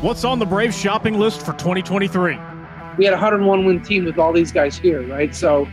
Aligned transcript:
What's 0.00 0.24
on 0.24 0.38
the 0.38 0.46
Braves 0.46 0.78
shopping 0.78 1.18
list 1.18 1.40
for 1.40 1.52
2023? 1.52 2.38
We 2.96 3.04
had 3.04 3.12
a 3.12 3.18
101 3.18 3.66
win 3.66 3.82
team 3.82 4.06
with 4.06 4.18
all 4.18 4.32
these 4.32 4.50
guys 4.50 4.78
here, 4.78 5.06
right? 5.06 5.34
So 5.34 5.68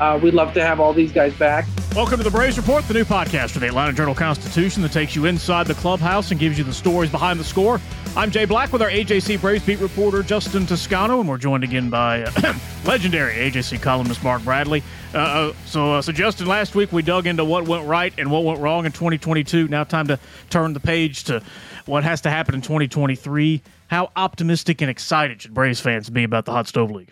uh, 0.00 0.18
we'd 0.20 0.34
love 0.34 0.52
to 0.54 0.66
have 0.66 0.80
all 0.80 0.92
these 0.92 1.12
guys 1.12 1.32
back. 1.34 1.66
Welcome 1.94 2.18
to 2.18 2.24
the 2.24 2.32
Braves 2.32 2.56
Report, 2.56 2.82
the 2.88 2.94
new 2.94 3.04
podcast 3.04 3.52
for 3.52 3.60
the 3.60 3.68
Atlanta 3.68 3.92
Journal 3.92 4.16
Constitution 4.16 4.82
that 4.82 4.90
takes 4.90 5.14
you 5.14 5.26
inside 5.26 5.68
the 5.68 5.74
clubhouse 5.74 6.32
and 6.32 6.40
gives 6.40 6.58
you 6.58 6.64
the 6.64 6.72
stories 6.72 7.12
behind 7.12 7.38
the 7.38 7.44
score. 7.44 7.80
I'm 8.16 8.32
Jay 8.32 8.44
Black 8.44 8.72
with 8.72 8.82
our 8.82 8.90
AJC 8.90 9.40
Braves 9.40 9.64
beat 9.64 9.78
reporter 9.78 10.24
Justin 10.24 10.66
Toscano, 10.66 11.20
and 11.20 11.28
we're 11.28 11.38
joined 11.38 11.62
again 11.62 11.90
by 11.90 12.24
uh, 12.24 12.54
legendary 12.84 13.34
AJC 13.34 13.80
columnist 13.80 14.24
Mark 14.24 14.42
Bradley. 14.42 14.82
Uh, 15.14 15.18
uh, 15.18 15.52
so, 15.66 15.94
uh, 15.94 16.02
so 16.02 16.10
Justin, 16.10 16.48
last 16.48 16.74
week 16.74 16.90
we 16.90 17.02
dug 17.02 17.28
into 17.28 17.44
what 17.44 17.68
went 17.68 17.86
right 17.86 18.12
and 18.18 18.32
what 18.32 18.42
went 18.42 18.58
wrong 18.58 18.84
in 18.84 18.90
2022. 18.90 19.68
Now, 19.68 19.84
time 19.84 20.08
to 20.08 20.18
turn 20.48 20.72
the 20.72 20.80
page 20.80 21.22
to 21.24 21.40
what 21.86 22.04
has 22.04 22.20
to 22.22 22.30
happen 22.30 22.54
in 22.54 22.62
2023. 22.62 23.62
How 23.88 24.10
optimistic 24.16 24.80
and 24.80 24.90
excited 24.90 25.42
should 25.42 25.54
Braves 25.54 25.80
fans 25.80 26.10
be 26.10 26.24
about 26.24 26.44
the 26.44 26.52
Hot 26.52 26.66
Stove 26.66 26.90
League? 26.90 27.10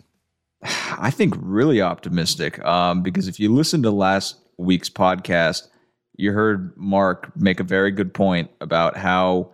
I 0.62 1.10
think 1.10 1.34
really 1.38 1.80
optimistic 1.80 2.64
um, 2.64 3.02
because 3.02 3.28
if 3.28 3.38
you 3.38 3.54
listen 3.54 3.82
to 3.82 3.90
last 3.90 4.36
week's 4.56 4.90
podcast, 4.90 5.68
you 6.16 6.32
heard 6.32 6.76
Mark 6.76 7.34
make 7.36 7.60
a 7.60 7.64
very 7.64 7.92
good 7.92 8.12
point 8.12 8.50
about 8.60 8.96
how 8.96 9.50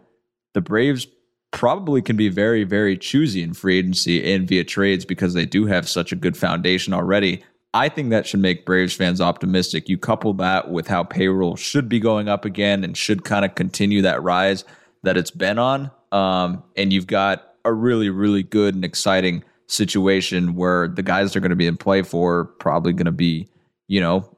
the 0.55 0.60
Braves 0.60 1.06
probably 1.50 2.02
can 2.02 2.16
be 2.16 2.28
very, 2.28 2.64
very 2.64 2.96
choosy 2.96 3.42
in 3.42 3.55
free 3.55 3.78
agency 3.78 4.33
and 4.33 4.48
via 4.48 4.64
trades 4.64 5.05
because 5.05 5.34
they 5.34 5.46
do 5.46 5.66
have 5.66 5.88
such 5.88 6.10
a 6.10 6.16
good 6.16 6.36
foundation 6.36 6.92
already. 6.92 7.44
I 7.74 7.88
think 7.88 8.10
that 8.10 8.27
should 8.27 8.41
make 8.41 8.64
Braves 8.64 8.94
fans 8.94 9.20
optimistic. 9.20 9.88
You 9.88 9.98
couple 9.98 10.33
that 10.34 10.70
with 10.70 10.86
how 10.86 11.05
payroll 11.05 11.56
should 11.56 11.88
be 11.88 12.00
going 12.00 12.28
up 12.28 12.44
again 12.44 12.83
and 12.83 12.96
should 12.96 13.24
kind 13.24 13.44
of 13.44 13.55
continue 13.55 14.02
that 14.02 14.22
rise 14.22 14.64
that 15.04 15.16
it's 15.16 15.30
been 15.30 15.58
on. 15.58 15.90
Um, 16.12 16.62
and 16.76 16.92
you've 16.92 17.06
got 17.06 17.54
a 17.64 17.72
really, 17.72 18.10
really 18.10 18.42
good 18.42 18.74
and 18.74 18.84
exciting 18.84 19.44
situation 19.66 20.55
where 20.55 20.88
the 20.88 21.02
guys 21.02 21.33
they're 21.33 21.41
going 21.41 21.50
to 21.50 21.56
be 21.56 21.66
in 21.66 21.77
play 21.77 22.02
for 22.02 22.44
probably 22.44 22.92
going 22.92 23.06
to 23.06 23.12
be, 23.12 23.48
you 23.86 24.00
know, 24.00 24.28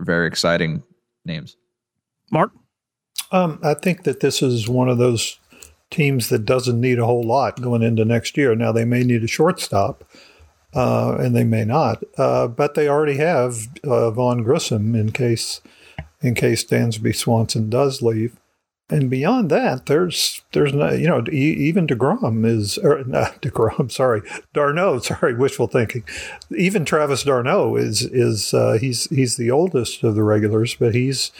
very 0.00 0.26
exciting 0.26 0.82
names. 1.24 1.56
Mark? 2.30 2.52
Um, 3.32 3.58
I 3.62 3.74
think 3.74 4.04
that 4.04 4.20
this 4.20 4.42
is 4.42 4.68
one 4.68 4.88
of 4.88 4.98
those 4.98 5.38
teams 5.90 6.28
that 6.28 6.44
doesn't 6.44 6.80
need 6.80 6.98
a 6.98 7.06
whole 7.06 7.24
lot 7.24 7.60
going 7.60 7.82
into 7.82 8.04
next 8.04 8.36
year. 8.36 8.54
Now, 8.54 8.72
they 8.72 8.84
may 8.84 9.02
need 9.02 9.22
a 9.22 9.28
shortstop, 9.28 10.04
uh, 10.74 11.16
and 11.18 11.34
they 11.34 11.44
may 11.44 11.64
not, 11.64 12.02
uh, 12.18 12.48
but 12.48 12.74
they 12.74 12.88
already 12.88 13.16
have 13.16 13.68
uh, 13.84 14.10
Vaughn 14.10 14.42
Grissom 14.42 14.94
in 14.94 15.12
case 15.12 15.60
in 16.22 16.34
case 16.34 16.64
Dansby 16.64 17.14
Swanson 17.14 17.70
does 17.70 18.02
leave. 18.02 18.36
And 18.88 19.10
beyond 19.10 19.50
that, 19.50 19.86
there's 19.86 20.42
there's 20.52 20.72
no, 20.72 20.92
you 20.92 21.08
know 21.08 21.24
even 21.32 21.88
Degrom 21.88 22.46
is 22.46 22.78
or 22.78 23.02
not 23.06 23.42
Degrom 23.42 23.90
sorry 23.90 24.22
d'Arnaud 24.54 25.00
sorry 25.00 25.34
wishful 25.34 25.66
thinking. 25.66 26.04
Even 26.56 26.84
Travis 26.84 27.24
d'Arnaud 27.24 27.76
is 27.76 28.02
is 28.02 28.54
uh, 28.54 28.78
he's 28.80 29.08
he's 29.10 29.36
the 29.36 29.50
oldest 29.50 30.04
of 30.04 30.14
the 30.14 30.22
regulars 30.22 30.76
but 30.76 30.94
he's 30.94 31.32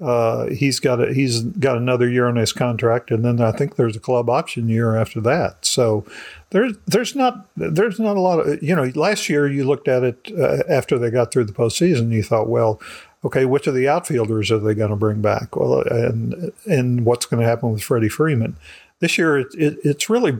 uh, 0.00 0.46
he's 0.46 0.80
got 0.80 1.00
a, 1.00 1.12
he's 1.14 1.42
got 1.42 1.76
another 1.76 2.08
year 2.08 2.26
on 2.26 2.36
his 2.36 2.52
contract 2.52 3.10
and 3.10 3.22
then 3.22 3.38
I 3.40 3.52
think 3.52 3.76
there's 3.76 3.96
a 3.96 4.00
club 4.00 4.30
option 4.30 4.70
year 4.70 4.96
after 4.96 5.20
that. 5.20 5.64
So 5.64 6.06
there's 6.50 6.72
there's 6.86 7.14
not 7.14 7.46
there's 7.54 8.00
not 8.00 8.16
a 8.16 8.20
lot 8.20 8.40
of 8.40 8.62
you 8.62 8.74
know 8.74 8.90
last 8.94 9.28
year 9.28 9.46
you 9.46 9.64
looked 9.64 9.88
at 9.88 10.04
it 10.04 10.32
uh, 10.38 10.62
after 10.70 10.98
they 10.98 11.10
got 11.10 11.32
through 11.32 11.44
the 11.44 11.52
postseason 11.52 12.12
you 12.12 12.22
thought 12.22 12.48
well 12.48 12.80
okay, 13.24 13.44
which 13.44 13.66
of 13.66 13.74
the 13.74 13.88
outfielders 13.88 14.50
are 14.50 14.58
they 14.58 14.74
going 14.74 14.90
to 14.90 14.96
bring 14.96 15.20
back? 15.20 15.56
Well, 15.56 15.80
and 15.80 16.52
and 16.66 17.04
what's 17.04 17.26
going 17.26 17.42
to 17.42 17.48
happen 17.48 17.72
with 17.72 17.82
Freddie 17.82 18.08
Freeman? 18.08 18.56
This 19.00 19.18
year, 19.18 19.38
it, 19.38 19.54
it, 19.54 19.78
it's 19.82 20.10
really 20.10 20.38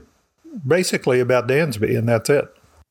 basically 0.67 1.21
about 1.21 1.49
Dansby, 1.49 1.97
and 1.97 2.09
that's 2.09 2.31
it. 2.31 2.45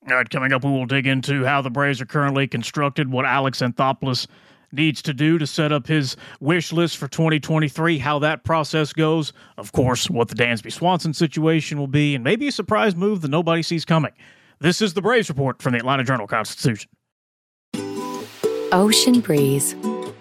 All 0.10 0.16
right, 0.16 0.30
coming 0.30 0.52
up, 0.52 0.66
we 0.66 0.72
will 0.72 0.86
dig 0.86 1.08
into 1.08 1.46
how 1.46 1.62
the 1.62 1.70
Braves 1.70 2.02
are 2.02 2.06
currently 2.06 2.48
constructed, 2.48 3.10
what 3.10 3.26
Alex 3.26 3.60
Anthopoulos 3.60 4.28
needs 4.74 5.02
to 5.04 5.14
do 5.14 5.38
to 5.38 5.48
set 5.48 5.72
up 5.72 5.88
his 5.88 6.18
wish 6.42 6.74
list 6.74 6.98
for 6.98 7.08
2023, 7.08 8.00
how 8.00 8.20
that 8.20 8.44
process 8.44 8.92
goes, 8.92 9.32
of 9.58 9.72
course, 9.72 10.10
what 10.10 10.28
the 10.28 10.36
Dansby 10.36 10.74
Swanson 10.74 11.14
situation 11.14 11.78
will 11.78 11.88
be, 11.88 12.16
and 12.16 12.24
maybe 12.24 12.48
a 12.48 12.52
surprise 12.52 12.96
move 12.96 13.22
that 13.22 13.30
nobody 13.30 13.62
sees 13.62 13.86
coming. 13.86 14.12
This 14.60 14.82
is 14.82 14.94
the 14.94 15.02
Braves 15.02 15.30
Report 15.30 15.62
from 15.62 15.74
the 15.74 15.80
Atlanta 15.80 16.04
Journal 16.04 16.28
Constitution 16.28 16.90
ocean 18.74 19.20
breeze, 19.20 19.76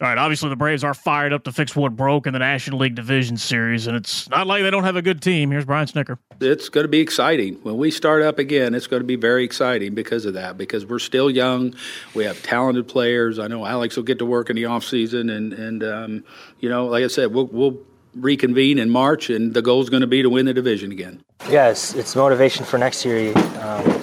All 0.00 0.08
right, 0.08 0.16
obviously 0.16 0.48
the 0.48 0.56
Braves 0.56 0.82
are 0.82 0.94
fired 0.94 1.34
up 1.34 1.44
to 1.44 1.52
fix 1.52 1.76
what 1.76 1.94
broke 1.94 2.26
in 2.26 2.32
the 2.32 2.38
National 2.38 2.78
League 2.78 2.94
Division 2.94 3.36
Series, 3.36 3.86
and 3.86 3.94
it's 3.94 4.30
not 4.30 4.46
like 4.46 4.62
they 4.62 4.70
don't 4.70 4.84
have 4.84 4.96
a 4.96 5.02
good 5.02 5.20
team. 5.20 5.50
Here's 5.50 5.66
Brian 5.66 5.86
Snitker. 5.86 6.16
It's 6.40 6.70
going 6.70 6.84
to 6.84 6.88
be 6.88 7.00
exciting. 7.00 7.56
When 7.64 7.76
we 7.76 7.90
start 7.90 8.22
up 8.22 8.38
again, 8.38 8.74
it's 8.74 8.86
going 8.86 9.00
to 9.02 9.06
be 9.06 9.16
very 9.16 9.44
exciting 9.44 9.94
because 9.94 10.24
of 10.24 10.32
that, 10.32 10.56
because 10.56 10.86
we're 10.86 11.00
still 11.00 11.30
young. 11.30 11.74
We 12.14 12.24
have 12.24 12.42
talented 12.42 12.88
players. 12.88 13.38
I 13.38 13.46
know 13.46 13.66
Alex 13.66 13.96
will 13.96 14.04
get 14.04 14.18
to 14.20 14.24
work 14.24 14.48
in 14.48 14.56
the 14.56 14.62
offseason, 14.62 15.30
and, 15.30 15.52
and 15.52 15.84
um, 15.84 16.24
you 16.60 16.70
know, 16.70 16.86
like 16.86 17.04
I 17.04 17.08
said, 17.08 17.34
we'll, 17.34 17.48
we'll 17.48 17.78
reconvene 18.14 18.78
in 18.78 18.88
March, 18.88 19.28
and 19.28 19.52
the 19.52 19.60
goal 19.60 19.82
is 19.82 19.90
going 19.90 20.00
to 20.00 20.06
be 20.06 20.22
to 20.22 20.30
win 20.30 20.46
the 20.46 20.54
division 20.54 20.92
again. 20.92 21.22
Yes, 21.50 21.90
it's, 21.90 22.00
it's 22.00 22.16
motivation 22.16 22.64
for 22.64 22.78
next 22.78 23.04
year. 23.04 23.36
Um, 23.36 24.02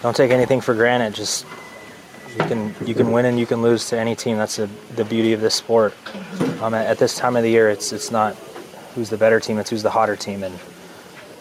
don't 0.00 0.16
take 0.16 0.30
anything 0.30 0.62
for 0.62 0.72
granted. 0.72 1.14
Just 1.14 1.44
you 2.38 2.44
can 2.44 2.74
you 2.84 2.94
can 2.94 3.12
win 3.12 3.24
and 3.24 3.38
you 3.38 3.46
can 3.46 3.62
lose 3.62 3.88
to 3.88 3.98
any 3.98 4.14
team. 4.14 4.36
That's 4.36 4.56
the, 4.56 4.68
the 4.94 5.04
beauty 5.04 5.32
of 5.32 5.40
this 5.40 5.54
sport. 5.54 5.94
Um, 6.60 6.74
at, 6.74 6.86
at, 6.86 6.98
this 6.98 7.16
time 7.16 7.36
of 7.36 7.42
the 7.42 7.50
year, 7.50 7.68
it's 7.68 7.92
it's 7.92 8.10
not 8.10 8.34
who's 8.94 9.10
the 9.10 9.16
better 9.16 9.40
team; 9.40 9.58
it's 9.58 9.70
who's 9.70 9.82
the 9.82 9.90
hotter 9.90 10.16
team, 10.16 10.42
and 10.42 10.58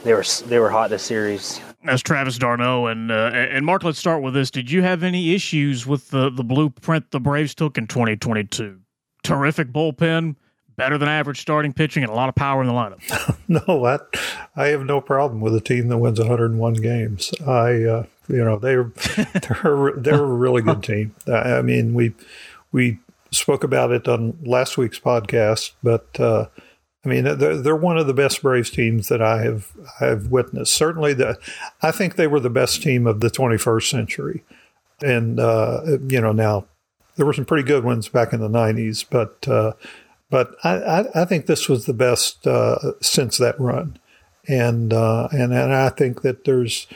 they 0.04 0.14
were 0.14 0.24
they 0.48 0.60
were 0.60 0.70
hot 0.70 0.90
this 0.90 1.04
series. 1.04 1.62
That's 1.84 2.02
Travis 2.02 2.38
d'Arnaud 2.38 2.88
and 2.88 3.12
uh, 3.12 3.32
and 3.34 3.66
Mark. 3.66 3.84
Let's 3.84 4.00
start 4.00 4.22
with 4.22 4.34
this. 4.34 4.52
Did 4.52 4.72
you 4.72 4.82
have 4.82 5.04
any 5.04 5.34
issues 5.34 5.86
with 5.86 6.10
the 6.10 6.30
the 6.30 6.44
blueprint 6.44 7.12
the 7.12 7.20
Braves 7.20 7.56
took 7.56 7.78
in 7.78 7.88
2022? 7.88 8.80
Terrific 9.24 9.72
bullpen, 9.72 10.36
better 10.76 10.98
than 10.98 11.08
average 11.08 11.42
starting 11.42 11.74
pitching, 11.74 12.04
and 12.04 12.12
a 12.12 12.16
lot 12.16 12.30
of 12.30 12.36
power 12.36 12.62
in 12.62 12.68
the 12.68 12.74
lineup. 12.74 13.38
no, 13.48 13.86
I 13.86 14.00
I 14.56 14.68
have 14.68 14.86
no 14.86 15.02
problem 15.02 15.42
with 15.42 15.56
a 15.56 15.62
team 15.62 15.88
that 15.90 15.98
wins 16.00 16.20
101 16.20 16.74
games. 16.76 17.32
I 17.46 17.84
uh, 17.84 18.06
you 18.30 18.44
know, 18.44 18.58
they 18.58 18.76
they're 18.76 19.94
they're 19.98 20.24
a 20.24 20.26
really 20.26 20.62
good 20.62 20.84
team. 20.84 21.16
I 21.28 21.62
mean, 21.62 21.94
we 21.94 22.14
we 22.72 23.00
spoke 23.32 23.64
about 23.64 23.92
it 23.92 24.08
on 24.08 24.38
last 24.44 24.78
week's 24.78 25.00
podcast, 25.00 25.72
but 25.84 26.20
uh, 26.20 26.48
I 27.04 27.10
mean, 27.10 27.24
they're, 27.24 27.58
they're 27.58 27.76
one 27.76 27.98
of 27.98 28.08
the 28.08 28.14
best 28.14 28.42
Braves 28.42 28.70
teams 28.70 29.08
that 29.08 29.22
I 29.22 29.44
have 29.44 29.72
I 30.00 30.06
have 30.06 30.28
witnessed. 30.28 30.74
Certainly, 30.74 31.16
the 31.16 31.40
I 31.82 31.92
think 31.92 32.16
they 32.16 32.28
were 32.28 32.40
the 32.40 32.50
best 32.50 32.84
team 32.84 33.08
of 33.08 33.20
the 33.20 33.30
21st 33.30 33.90
century, 33.90 34.44
and 35.02 35.40
uh, 35.40 35.82
you 36.08 36.22
know 36.22 36.32
now 36.32 36.66
there 37.16 37.26
were 37.26 37.34
some 37.34 37.46
pretty 37.46 37.68
good 37.68 37.84
ones 37.84 38.08
back 38.08 38.32
in 38.32 38.40
the 38.40 38.50
90s, 38.50 39.06
but 39.10 39.48
uh, 39.48 39.74
but 40.30 40.56
I, 40.64 40.76
I, 40.76 41.22
I, 41.22 41.26
think 41.26 41.48
this 41.48 41.68
was 41.68 41.86
the 41.86 41.94
best 41.94 42.46
uh, 42.46 42.94
since 43.02 43.38
that 43.38 43.60
run, 43.60 43.98
and 44.48 44.94
uh, 44.94 45.28
and 45.32 45.54
and 45.54 45.74
I 45.74 45.90
think 45.90 46.22
that 46.22 46.46
there's 46.46 46.88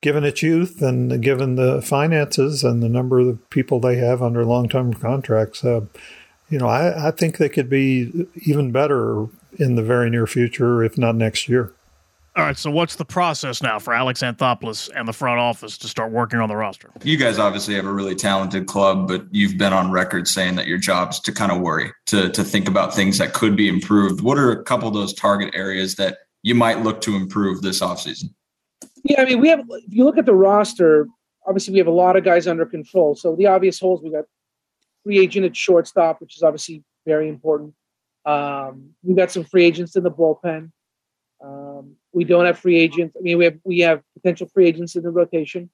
given 0.00 0.24
its 0.24 0.42
youth 0.42 0.80
and 0.80 1.22
given 1.22 1.56
the 1.56 1.82
finances 1.82 2.62
and 2.62 2.82
the 2.82 2.88
number 2.88 3.18
of 3.18 3.50
people 3.50 3.80
they 3.80 3.96
have 3.96 4.22
under 4.22 4.44
long-term 4.44 4.94
contracts, 4.94 5.64
uh, 5.64 5.80
you 6.48 6.58
know, 6.58 6.68
I, 6.68 7.08
I, 7.08 7.10
think 7.10 7.36
they 7.36 7.48
could 7.48 7.68
be 7.68 8.26
even 8.46 8.72
better 8.72 9.26
in 9.58 9.74
the 9.74 9.82
very 9.82 10.08
near 10.08 10.26
future, 10.26 10.82
if 10.82 10.96
not 10.96 11.14
next 11.14 11.48
year. 11.48 11.74
All 12.36 12.44
right, 12.44 12.56
so 12.56 12.70
what's 12.70 12.94
the 12.94 13.04
process 13.04 13.60
now 13.62 13.80
for 13.80 13.92
Alex 13.92 14.22
Anthopoulos 14.22 14.88
and 14.94 15.08
the 15.08 15.12
front 15.12 15.40
office 15.40 15.76
to 15.78 15.88
start 15.88 16.12
working 16.12 16.38
on 16.38 16.48
the 16.48 16.54
roster? 16.54 16.88
You 17.02 17.16
guys 17.16 17.36
obviously 17.36 17.74
have 17.74 17.84
a 17.84 17.92
really 17.92 18.14
talented 18.14 18.66
club, 18.66 19.08
but 19.08 19.24
you've 19.32 19.58
been 19.58 19.72
on 19.72 19.90
record 19.90 20.28
saying 20.28 20.54
that 20.54 20.68
your 20.68 20.78
job 20.78 21.10
is 21.10 21.20
to 21.20 21.32
kind 21.32 21.50
of 21.50 21.60
worry, 21.60 21.92
to 22.06 22.30
to 22.30 22.44
think 22.44 22.68
about 22.68 22.94
things 22.94 23.18
that 23.18 23.32
could 23.32 23.56
be 23.56 23.68
improved. 23.68 24.20
What 24.20 24.38
are 24.38 24.52
a 24.52 24.62
couple 24.62 24.86
of 24.86 24.94
those 24.94 25.12
target 25.12 25.52
areas 25.52 25.96
that 25.96 26.18
you 26.44 26.54
might 26.54 26.82
look 26.82 27.00
to 27.00 27.16
improve 27.16 27.62
this 27.62 27.80
offseason? 27.80 28.30
Yeah, 29.08 29.22
I 29.22 29.24
mean, 29.24 29.40
we 29.40 29.48
have. 29.48 29.60
If 29.68 29.94
you 29.94 30.04
look 30.04 30.18
at 30.18 30.26
the 30.26 30.34
roster, 30.34 31.08
obviously 31.46 31.72
we 31.72 31.78
have 31.78 31.86
a 31.86 31.92
lot 31.92 32.16
of 32.16 32.24
guys 32.24 32.46
under 32.46 32.66
control. 32.66 33.14
So 33.14 33.34
the 33.34 33.46
obvious 33.46 33.80
holes 33.80 34.02
we 34.02 34.10
got 34.10 34.24
free 35.02 35.18
agent 35.18 35.46
at 35.46 35.56
shortstop, 35.56 36.20
which 36.20 36.36
is 36.36 36.42
obviously 36.42 36.84
very 37.06 37.28
important. 37.28 37.74
Um, 38.26 38.90
we 39.02 39.14
got 39.14 39.30
some 39.30 39.44
free 39.44 39.64
agents 39.64 39.96
in 39.96 40.02
the 40.02 40.10
bullpen. 40.10 40.70
Um, 41.42 41.96
we 42.12 42.24
don't 42.24 42.44
have 42.44 42.58
free 42.58 42.78
agents. 42.78 43.16
I 43.18 43.22
mean, 43.22 43.38
we 43.38 43.44
have 43.44 43.58
we 43.64 43.78
have 43.78 44.02
potential 44.12 44.46
free 44.52 44.66
agents 44.66 44.94
in 44.94 45.02
the 45.02 45.10
rotation. 45.10 45.70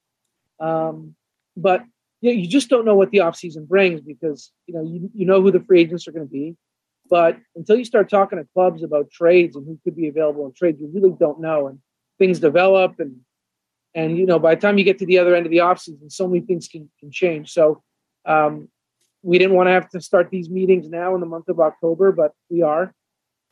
Um, 0.61 1.17
but 1.57 1.83
you, 2.21 2.31
know, 2.31 2.41
you 2.41 2.47
just 2.47 2.69
don't 2.69 2.85
know 2.85 2.95
what 2.95 3.11
the 3.11 3.19
offseason 3.19 3.67
brings 3.67 4.01
because 4.01 4.53
you 4.67 4.75
know 4.75 4.83
you, 4.83 5.11
you 5.13 5.27
know 5.27 5.43
who 5.43 5.51
the 5.51 5.65
free 5.65 5.81
agents 5.81 6.07
are 6.07 6.13
going 6.13 6.27
to 6.27 6.33
be. 6.33 6.57
But 7.11 7.37
until 7.57 7.77
you 7.77 7.85
start 7.85 8.09
talking 8.09 8.39
to 8.39 8.47
clubs 8.55 8.85
about 8.85 9.11
trades 9.11 9.57
and 9.57 9.67
who 9.67 9.79
could 9.83 9.97
be 9.97 10.07
available 10.07 10.47
in 10.47 10.53
trades, 10.53 10.81
you 10.81 10.89
really 10.95 11.15
don't 11.19 11.41
know. 11.41 11.67
And 11.67 11.81
things 12.25 12.39
develop 12.41 13.01
and 13.01 13.21
and 13.95 14.17
you 14.17 14.27
know 14.27 14.39
by 14.39 14.55
the 14.55 14.61
time 14.61 14.79
you 14.79 14.85
get 14.85 14.99
to 14.99 15.07
the 15.07 15.19
other 15.19 15.35
end 15.35 15.47
of 15.47 15.53
the 15.53 15.59
offseason, 15.59 16.11
so 16.11 16.27
many 16.27 16.41
things 16.41 16.69
can, 16.69 16.91
can 16.99 17.11
change. 17.11 17.53
So 17.53 17.83
um, 18.25 18.69
we 19.23 19.39
didn't 19.39 19.57
want 19.57 19.69
to 19.69 19.73
have 19.73 19.89
to 19.91 20.01
start 20.01 20.31
these 20.31 20.49
meetings 20.49 20.89
now 20.89 21.15
in 21.15 21.21
the 21.21 21.27
month 21.27 21.49
of 21.49 21.61
October, 21.61 22.11
but 22.11 22.33
we 22.51 22.63
are, 22.63 22.95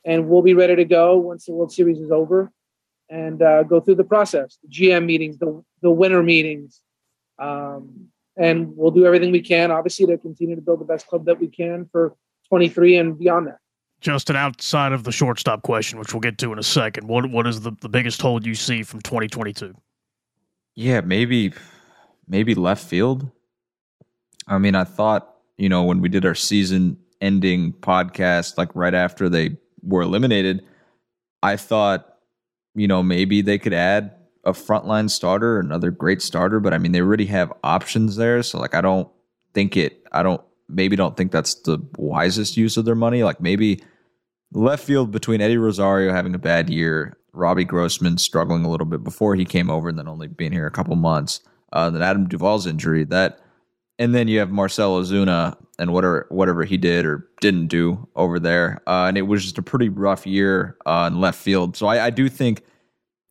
and 0.03 0.27
we'll 0.27 0.41
be 0.41 0.53
ready 0.53 0.75
to 0.75 0.85
go 0.85 1.17
once 1.17 1.45
the 1.45 1.53
World 1.53 1.71
Series 1.71 1.99
is 1.99 2.11
over, 2.11 2.51
and 3.09 3.41
uh, 3.41 3.63
go 3.63 3.79
through 3.79 3.95
the 3.95 4.03
process, 4.03 4.57
the 4.63 4.69
GM 4.69 5.05
meetings, 5.05 5.37
the 5.37 5.63
the 5.81 5.91
winter 5.91 6.23
meetings, 6.23 6.81
um, 7.39 8.07
and 8.35 8.75
we'll 8.75 8.91
do 8.91 9.05
everything 9.05 9.31
we 9.31 9.41
can, 9.41 9.71
obviously, 9.71 10.07
to 10.07 10.17
continue 10.17 10.55
to 10.55 10.61
build 10.61 10.81
the 10.81 10.91
best 10.93 11.05
club 11.07 11.25
that 11.25 11.39
we 11.39 11.47
can 11.47 11.87
for 11.91 12.15
23 12.49 12.97
and 12.97 13.19
beyond 13.19 13.47
that. 13.47 13.59
Justin, 14.03 14.35
outside 14.35 14.91
of 14.91 15.05
the 15.05 15.13
shortstop 15.13 15.63
question, 15.63 15.97
which 15.97 16.13
we'll 16.13 16.19
get 16.19 16.37
to 16.39 16.51
in 16.51 16.59
a 16.59 16.63
second, 16.63 17.07
what 17.07 17.31
what 17.31 17.47
is 17.47 17.61
the, 17.61 17.71
the 17.79 17.87
biggest 17.87 18.21
hole 18.21 18.43
you 18.43 18.53
see 18.53 18.83
from 18.83 19.01
2022? 19.01 19.73
Yeah, 20.75 20.99
maybe 21.01 21.53
maybe 22.27 22.53
left 22.53 22.85
field. 22.85 23.31
I 24.45 24.57
mean, 24.57 24.75
I 24.75 24.83
thought, 24.83 25.33
you 25.57 25.69
know, 25.69 25.83
when 25.83 26.01
we 26.01 26.09
did 26.09 26.25
our 26.25 26.35
season 26.35 26.97
ending 27.21 27.71
podcast, 27.71 28.57
like 28.57 28.75
right 28.75 28.93
after 28.93 29.29
they 29.29 29.57
were 29.81 30.01
eliminated, 30.01 30.65
I 31.41 31.55
thought, 31.55 32.17
you 32.75 32.89
know, 32.89 33.03
maybe 33.03 33.41
they 33.41 33.57
could 33.57 33.73
add 33.73 34.11
a 34.43 34.51
frontline 34.51 35.09
starter, 35.09 35.59
another 35.59 35.91
great 35.91 36.21
starter, 36.21 36.59
but 36.59 36.73
I 36.73 36.77
mean, 36.77 36.91
they 36.91 36.99
already 36.99 37.27
have 37.27 37.53
options 37.63 38.17
there. 38.17 38.43
So, 38.43 38.59
like, 38.59 38.75
I 38.75 38.81
don't 38.81 39.07
think 39.53 39.77
it, 39.77 40.05
I 40.11 40.23
don't, 40.23 40.41
maybe 40.67 40.97
don't 40.97 41.15
think 41.15 41.31
that's 41.31 41.55
the 41.61 41.79
wisest 41.97 42.57
use 42.57 42.75
of 42.75 42.83
their 42.83 42.95
money. 42.95 43.23
Like, 43.23 43.39
maybe 43.39 43.81
left 44.53 44.83
field 44.83 45.11
between 45.11 45.41
Eddie 45.41 45.57
Rosario 45.57 46.13
having 46.13 46.35
a 46.35 46.39
bad 46.39 46.69
year, 46.69 47.17
Robbie 47.33 47.65
Grossman 47.65 48.17
struggling 48.17 48.63
a 48.65 48.69
little 48.69 48.85
bit 48.85 49.03
before 49.03 49.35
he 49.35 49.45
came 49.45 49.69
over 49.69 49.89
and 49.89 49.97
then 49.97 50.07
only 50.07 50.27
being 50.27 50.51
here 50.51 50.67
a 50.67 50.71
couple 50.71 50.95
months, 50.95 51.41
uh, 51.71 51.89
then 51.89 52.01
Adam 52.01 52.27
Duvall's 52.27 52.67
injury, 52.67 53.03
that, 53.05 53.39
and 53.97 54.13
then 54.13 54.27
you 54.27 54.39
have 54.39 54.51
Marcell 54.51 54.99
Ozuna 54.99 55.57
and 55.79 55.91
whatever 55.91 56.27
whatever 56.29 56.63
he 56.63 56.77
did 56.77 57.05
or 57.05 57.27
didn't 57.41 57.67
do 57.67 58.07
over 58.15 58.39
there, 58.39 58.81
uh, 58.85 59.05
and 59.07 59.17
it 59.17 59.23
was 59.23 59.43
just 59.43 59.57
a 59.57 59.63
pretty 59.63 59.89
rough 59.89 60.27
year 60.27 60.77
uh, 60.85 61.09
in 61.11 61.19
left 61.19 61.39
field. 61.39 61.75
So 61.75 61.87
I, 61.87 62.05
I 62.05 62.09
do 62.09 62.29
think 62.29 62.63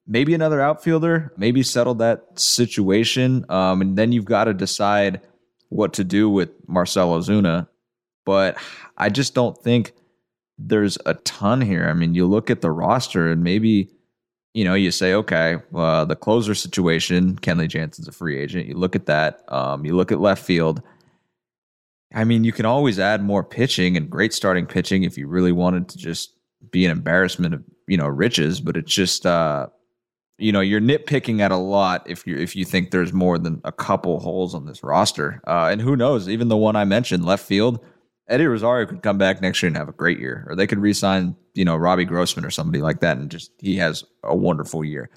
maybe 0.07 0.35
another 0.35 0.61
outfielder, 0.61 1.33
maybe 1.37 1.63
settle 1.63 1.95
that 1.97 2.27
situation. 2.35 3.45
Um, 3.49 3.81
and 3.81 3.97
then 3.97 4.13
you've 4.13 4.25
got 4.25 4.45
to 4.45 4.55
decide 4.55 5.21
what 5.69 5.93
to 5.95 6.05
do 6.05 6.29
with 6.29 6.51
Marcell 6.67 7.19
Ozuna. 7.19 7.69
But 8.25 8.57
I 8.97 9.09
just 9.09 9.35
don't 9.35 9.57
think 9.59 9.93
there's 10.69 10.99
a 11.07 11.15
ton 11.15 11.61
here. 11.61 11.89
I 11.89 11.95
mean, 11.95 12.15
you 12.15 12.27
look 12.27 12.51
at 12.51 12.61
the 12.61 12.71
roster 12.71 13.31
and 13.31 13.43
maybe, 13.43 13.91
you 14.55 14.65
know, 14.65 14.75
you 14.75 14.91
say, 14.91 15.15
okay, 15.15 15.59
uh, 15.75 16.05
the 16.05 16.17
closer 16.17 16.55
situation, 16.55 17.37
Kenley 17.37 17.69
Jansen's 17.69 18.09
a 18.09 18.13
free 18.13 18.39
agent. 18.39 18.67
You 18.67 18.75
look 18.75 18.97
at 18.97 19.07
that. 19.07 19.45
Um, 19.53 19.85
you 19.85 19.97
look 19.97 20.13
at 20.13 20.21
left 20.21 20.45
field. 20.45 20.83
I 22.15 22.25
mean, 22.25 22.45
you 22.45 22.53
can 22.53 22.67
always 22.67 22.99
add 22.99 23.23
more 23.23 23.43
pitching 23.43 23.97
and 23.97 24.11
great 24.11 24.35
starting 24.35 24.67
pitching 24.67 25.03
if 25.03 25.17
you 25.17 25.27
really 25.27 25.53
wanted 25.53 25.89
to 25.91 25.99
just 25.99 26.35
be 26.71 26.85
an 26.85 26.91
embarrassment 26.91 27.55
of, 27.55 27.65
you 27.89 27.97
know, 27.97 28.07
riches, 28.07 28.61
but 28.61 28.77
it's 28.77 28.93
just, 28.93 29.25
uh, 29.27 29.67
you 30.39 30.51
know 30.51 30.61
you're 30.61 30.81
nitpicking 30.81 31.41
at 31.41 31.53
a 31.53 31.57
lot 31.57 32.03
if 32.07 32.27
you 32.27 32.37
if 32.37 32.57
you 32.57 32.65
think 32.65 32.91
there's 32.91 33.13
more 33.13 33.39
than 33.39 33.61
a 33.65 33.71
couple 33.71 34.19
holes 34.19 34.55
on 34.55 34.67
this 34.67 34.83
roster. 34.83 35.41
Uh, 35.47 35.69
and 35.71 35.81
who 35.81 35.95
knows? 35.95 36.29
Even 36.29 36.49
the 36.49 36.57
one 36.57 36.75
I 36.75 36.85
mentioned, 36.85 37.25
left 37.25 37.47
field, 37.47 37.79
Eddie 38.29 38.47
Rosario 38.47 38.87
could 38.87 39.03
come 39.03 39.19
back 39.19 39.43
next 39.43 39.63
year 39.63 39.69
and 39.69 39.77
have 39.77 39.89
a 39.89 39.93
great 39.93 40.19
year, 40.19 40.47
or 40.49 40.57
they 40.57 40.67
could 40.67 40.79
re-sign 40.79 41.37
you 41.55 41.65
know 41.65 41.77
Robbie 41.77 42.05
Grossman 42.05 42.45
or 42.45 42.51
somebody 42.51 42.83
like 42.83 43.01
that, 43.01 43.19
and 43.19 43.31
just 43.31 43.51
he 43.59 43.77
has 43.77 44.05
a 44.23 44.37
wonderful 44.37 44.85
year. 44.85 45.11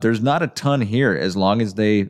There's 0.00 0.20
not 0.20 0.42
a 0.42 0.48
ton 0.48 0.80
here 0.80 1.14
as 1.14 1.36
long 1.36 1.60
as 1.60 1.74
they 1.74 2.08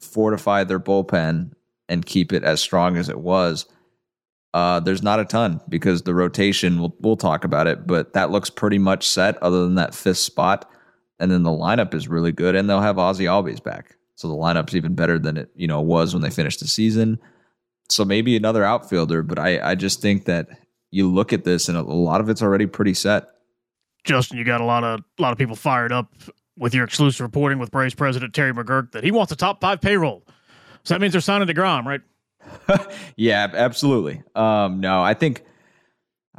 fortify 0.00 0.64
their 0.64 0.80
bullpen 0.80 1.52
and 1.88 2.06
keep 2.06 2.32
it 2.32 2.44
as 2.44 2.60
strong 2.60 2.96
as 2.96 3.08
it 3.08 3.20
was. 3.20 3.66
Uh, 4.54 4.80
there's 4.80 5.02
not 5.02 5.20
a 5.20 5.24
ton 5.24 5.60
because 5.68 6.02
the 6.02 6.14
rotation, 6.14 6.80
we'll, 6.80 6.96
we'll 7.00 7.16
talk 7.16 7.44
about 7.44 7.66
it, 7.66 7.86
but 7.86 8.12
that 8.14 8.30
looks 8.30 8.50
pretty 8.50 8.78
much 8.78 9.06
set 9.06 9.40
other 9.42 9.62
than 9.62 9.76
that 9.76 9.94
fifth 9.94 10.18
spot 10.18 10.68
and 11.20 11.30
then 11.30 11.42
the 11.42 11.50
lineup 11.50 11.94
is 11.94 12.08
really 12.08 12.32
good, 12.32 12.56
and 12.56 12.68
they'll 12.68 12.80
have 12.80 12.96
Ozzy 12.96 13.26
Albies 13.26 13.62
back, 13.62 13.96
so 14.16 14.26
the 14.26 14.34
lineup's 14.34 14.74
even 14.74 14.94
better 14.94 15.18
than 15.18 15.36
it 15.36 15.50
you 15.54 15.68
know 15.68 15.80
was 15.80 16.14
when 16.14 16.22
they 16.22 16.30
finished 16.30 16.60
the 16.60 16.66
season. 16.66 17.20
So 17.90 18.04
maybe 18.04 18.36
another 18.36 18.64
outfielder, 18.64 19.22
but 19.22 19.38
I 19.38 19.70
I 19.70 19.74
just 19.74 20.00
think 20.00 20.24
that 20.26 20.48
you 20.90 21.10
look 21.10 21.32
at 21.32 21.44
this 21.44 21.68
and 21.68 21.76
a 21.76 21.82
lot 21.82 22.20
of 22.20 22.28
it's 22.28 22.42
already 22.42 22.66
pretty 22.66 22.94
set. 22.94 23.28
Justin, 24.04 24.38
you 24.38 24.44
got 24.44 24.60
a 24.60 24.64
lot 24.64 24.84
of 24.84 25.00
a 25.18 25.22
lot 25.22 25.32
of 25.32 25.38
people 25.38 25.56
fired 25.56 25.92
up 25.92 26.12
with 26.56 26.74
your 26.74 26.84
exclusive 26.84 27.20
reporting 27.20 27.58
with 27.58 27.70
Braves 27.70 27.94
president 27.94 28.34
Terry 28.34 28.52
McGuirk 28.52 28.92
that 28.92 29.04
he 29.04 29.10
wants 29.10 29.32
a 29.32 29.36
top 29.36 29.60
five 29.60 29.80
payroll. 29.80 30.26
So 30.84 30.94
that 30.94 31.00
means 31.00 31.12
they're 31.12 31.20
signing 31.20 31.48
Degrom, 31.48 31.84
right? 31.84 32.00
yeah, 33.16 33.48
absolutely. 33.52 34.22
Um, 34.34 34.80
no, 34.80 35.02
I 35.02 35.14
think 35.14 35.44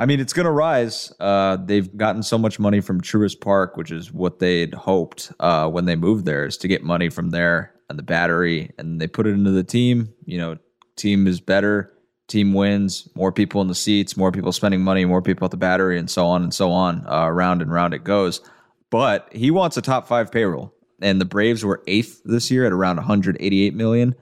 I 0.01 0.05
mean, 0.05 0.19
it's 0.19 0.33
going 0.33 0.45
to 0.45 0.51
rise. 0.51 1.13
Uh, 1.19 1.57
they've 1.57 1.95
gotten 1.95 2.23
so 2.23 2.37
much 2.37 2.59
money 2.59 2.81
from 2.81 3.01
Truist 3.01 3.39
Park, 3.39 3.77
which 3.77 3.91
is 3.91 4.11
what 4.11 4.39
they'd 4.39 4.73
hoped 4.73 5.31
uh, 5.39 5.69
when 5.69 5.85
they 5.85 5.95
moved 5.95 6.25
there, 6.25 6.45
is 6.45 6.57
to 6.57 6.67
get 6.67 6.83
money 6.83 7.09
from 7.09 7.29
there 7.29 7.73
and 7.87 7.99
the 7.99 8.03
battery, 8.03 8.71
and 8.77 8.99
they 8.99 9.07
put 9.07 9.27
it 9.27 9.31
into 9.31 9.51
the 9.51 9.63
team. 9.63 10.13
You 10.25 10.37
know, 10.39 10.57
team 10.95 11.27
is 11.27 11.39
better, 11.39 11.93
team 12.27 12.53
wins, 12.53 13.07
more 13.15 13.31
people 13.31 13.61
in 13.61 13.67
the 13.67 13.75
seats, 13.75 14.15
more 14.15 14.31
people 14.31 14.51
spending 14.51 14.81
money, 14.81 15.05
more 15.05 15.21
people 15.21 15.45
at 15.45 15.51
the 15.51 15.57
battery, 15.57 15.99
and 15.99 16.09
so 16.09 16.25
on 16.25 16.43
and 16.43 16.53
so 16.53 16.71
on. 16.71 17.05
Uh, 17.07 17.29
round 17.29 17.61
and 17.61 17.71
round 17.71 17.93
it 17.93 18.03
goes. 18.03 18.41
But 18.89 19.29
he 19.31 19.51
wants 19.51 19.77
a 19.77 19.81
top 19.81 20.07
five 20.07 20.31
payroll, 20.31 20.73
and 21.01 21.19
the 21.19 21.25
Braves 21.25 21.63
were 21.63 21.83
eighth 21.87 22.21
this 22.25 22.51
year 22.51 22.65
at 22.65 22.73
around 22.73 22.97
188 22.97 23.73
million. 23.73 24.15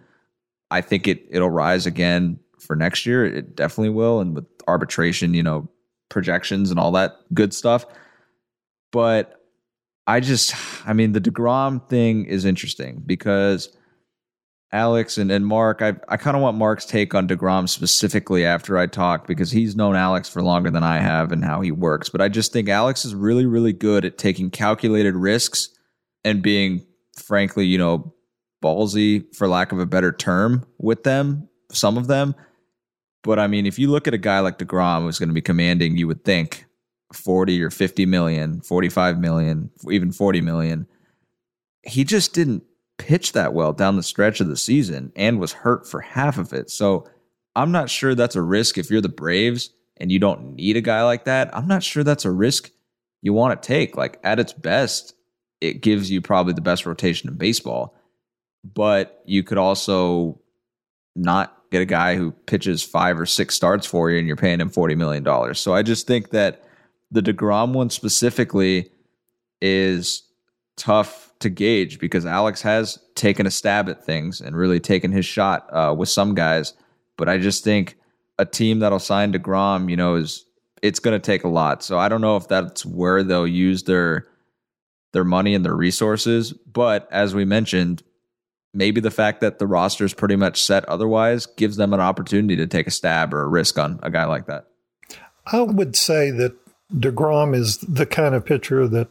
I 0.72 0.82
think 0.82 1.08
it 1.08 1.26
it'll 1.30 1.50
rise 1.50 1.86
again 1.86 2.40
for 2.60 2.76
next 2.76 3.06
year. 3.06 3.26
It 3.26 3.56
definitely 3.56 3.90
will, 3.90 4.20
and 4.20 4.36
with 4.36 4.46
arbitration, 4.68 5.34
you 5.34 5.44
know, 5.44 5.70
projections 6.10 6.72
and 6.72 6.80
all 6.80 6.92
that 6.94 7.16
good 7.34 7.54
stuff. 7.54 7.86
But 8.92 9.40
I 10.08 10.20
just, 10.20 10.56
I 10.88 10.94
mean, 10.94 11.12
the 11.12 11.22
DeGrom 11.22 11.88
thing 11.88 12.26
is 12.26 12.46
interesting 12.46 13.04
because 13.06 13.70
Alex 14.72 15.18
and, 15.18 15.32
and 15.32 15.46
Mark, 15.46 15.82
I, 15.82 15.96
I 16.08 16.18
kind 16.18 16.38
of 16.38 16.44
want 16.44 16.58
Mark's 16.58 16.86
take 16.86 17.16
on 17.16 17.28
DeGrom 17.28 17.68
specifically 17.68 18.46
after 18.46 18.78
I 18.78 18.86
talk 18.86 19.26
because 19.26 19.50
he's 19.50 19.76
known 19.76 19.96
Alex 19.96 20.30
for 20.30 20.44
longer 20.44 20.70
than 20.70 20.84
I 20.84 21.00
have 21.00 21.32
and 21.32 21.44
how 21.44 21.62
he 21.62 21.72
works. 21.72 22.10
But 22.10 22.22
I 22.22 22.30
just 22.30 22.54
think 22.54 22.70
Alex 22.70 23.04
is 23.04 23.16
really, 23.16 23.48
really 23.48 23.74
good 23.74 24.06
at 24.06 24.20
taking 24.20 24.52
calculated 24.52 25.16
risks 25.16 25.70
and 26.24 26.44
being, 26.44 26.86
frankly, 27.18 27.66
you 27.66 27.80
know, 27.80 28.14
ballsy, 28.64 29.24
for 29.36 29.48
lack 29.48 29.72
of 29.72 29.80
a 29.80 29.86
better 29.88 30.12
term, 30.12 30.66
with 30.78 31.04
them, 31.04 31.50
some 31.72 31.98
of 31.98 32.08
them. 32.08 32.36
But 33.24 33.40
I 33.40 33.48
mean, 33.48 33.66
if 33.66 33.80
you 33.80 33.90
look 33.90 34.08
at 34.08 34.14
a 34.14 34.20
guy 34.20 34.40
like 34.40 34.60
DeGrom 34.60 35.04
who's 35.04 35.18
going 35.18 35.30
to 35.30 35.34
be 35.34 35.42
commanding, 35.42 35.98
you 35.98 36.08
would 36.08 36.24
think 36.24 36.66
40 37.14 37.64
or 37.64 37.72
50 37.72 38.06
million, 38.06 38.62
45 38.62 39.20
million, 39.20 39.72
even 39.90 40.12
40 40.12 40.42
million. 40.42 40.88
He 41.84 42.04
just 42.04 42.34
didn't 42.34 42.64
pitch 43.00 43.32
that 43.32 43.54
well 43.54 43.74
down 43.74 43.96
the 43.96 44.04
stretch 44.04 44.40
of 44.40 44.48
the 44.48 44.58
season 44.58 45.12
and 45.16 45.40
was 45.40 45.54
hurt 45.54 45.88
for 45.88 46.02
half 46.02 46.38
of 46.38 46.54
it. 46.54 46.70
So 46.70 47.10
I'm 47.56 47.72
not 47.72 47.90
sure 47.90 48.14
that's 48.14 48.36
a 48.36 48.42
risk 48.42 48.78
if 48.78 48.92
you're 48.92 49.02
the 49.02 49.10
Braves 49.10 49.72
and 49.98 50.12
you 50.12 50.20
don't 50.20 50.56
need 50.56 50.78
a 50.78 50.82
guy 50.82 51.04
like 51.04 51.26
that. 51.26 51.56
I'm 51.56 51.68
not 51.68 51.82
sure 51.82 52.04
that's 52.04 52.26
a 52.26 52.32
risk 52.32 52.70
you 53.22 53.34
want 53.34 53.60
to 53.60 53.68
take. 53.68 53.98
Like 53.98 54.20
at 54.24 54.40
its 54.40 54.54
best, 54.54 55.16
it 55.62 55.82
gives 55.82 56.12
you 56.12 56.22
probably 56.22 56.54
the 56.54 56.62
best 56.62 56.86
rotation 56.86 57.30
in 57.30 57.38
baseball, 57.38 57.96
but 58.64 59.24
you 59.26 59.44
could 59.44 59.58
also 59.58 60.40
not 61.16 61.56
get 61.72 61.82
a 61.82 61.86
guy 61.86 62.16
who 62.16 62.32
pitches 62.32 62.84
five 62.84 63.20
or 63.20 63.26
six 63.26 63.56
starts 63.56 63.86
for 63.86 64.10
you 64.10 64.20
and 64.20 64.28
you're 64.28 64.36
paying 64.36 64.60
him 64.60 64.70
$40 64.70 64.98
million. 64.98 65.56
So 65.56 65.74
I 65.74 65.84
just 65.84 66.08
think 66.08 66.30
that 66.32 66.64
the 67.12 67.22
DeGrom 67.22 67.74
one 67.74 67.90
specifically 67.90 68.92
is 69.62 70.24
tough 70.78 71.29
to 71.40 71.50
gauge 71.50 72.00
because 72.00 72.26
Alex 72.26 72.62
has 72.62 73.00
taken 73.16 73.46
a 73.46 73.52
stab 73.52 73.90
at 73.90 74.04
things 74.04 74.42
and 74.42 74.56
really 74.56 74.80
taken 74.80 75.12
his 75.12 75.26
shot 75.26 75.68
uh, 75.72 75.94
with 75.98 76.10
some 76.10 76.36
guys. 76.36 76.74
But 77.18 77.30
I 77.30 77.38
just 77.38 77.64
think 77.64 77.98
a 78.38 78.46
team 78.46 78.80
that'll 78.80 79.00
sign 79.00 79.34
DeGrom, 79.34 79.90
you 79.90 79.98
know, 79.98 80.16
is 80.16 80.46
it's 80.82 81.00
going 81.00 81.20
to 81.20 81.26
take 81.26 81.44
a 81.44 81.50
lot. 81.50 81.84
So 81.84 81.98
I 81.98 82.10
don't 82.10 82.22
know 82.22 82.38
if 82.38 82.48
that's 82.48 82.86
where 82.86 83.24
they'll 83.24 83.48
use 83.48 83.84
their 83.84 84.28
their 85.12 85.24
money 85.24 85.56
and 85.56 85.66
their 85.66 85.76
resources. 85.76 86.54
But 86.54 87.08
as 87.12 87.34
we 87.34 87.44
mentioned, 87.44 88.04
maybe 88.74 89.02
the 89.02 89.12
fact 89.12 89.42
that 89.42 89.60
the 89.60 89.68
roster 89.68 90.06
is 90.06 90.14
pretty 90.14 90.36
much 90.36 90.62
set 90.62 90.86
otherwise 90.86 91.46
gives 91.46 91.78
them 91.78 91.94
an 91.94 92.00
opportunity 92.00 92.56
to 92.58 92.68
take 92.68 92.88
a 92.88 92.92
stab 92.92 93.34
or 93.34 93.42
a 93.42 93.48
risk 93.48 93.80
on 93.80 94.00
a 94.04 94.12
guy 94.12 94.26
like 94.26 94.46
that. 94.46 94.68
I 95.48 95.62
would 95.62 95.96
say 95.96 96.30
that 96.32 96.56
DeGrom 96.94 97.56
is 97.56 97.78
the 97.80 98.06
kind 98.06 98.36
of 98.36 98.46
pitcher 98.46 98.88
that 98.88 99.10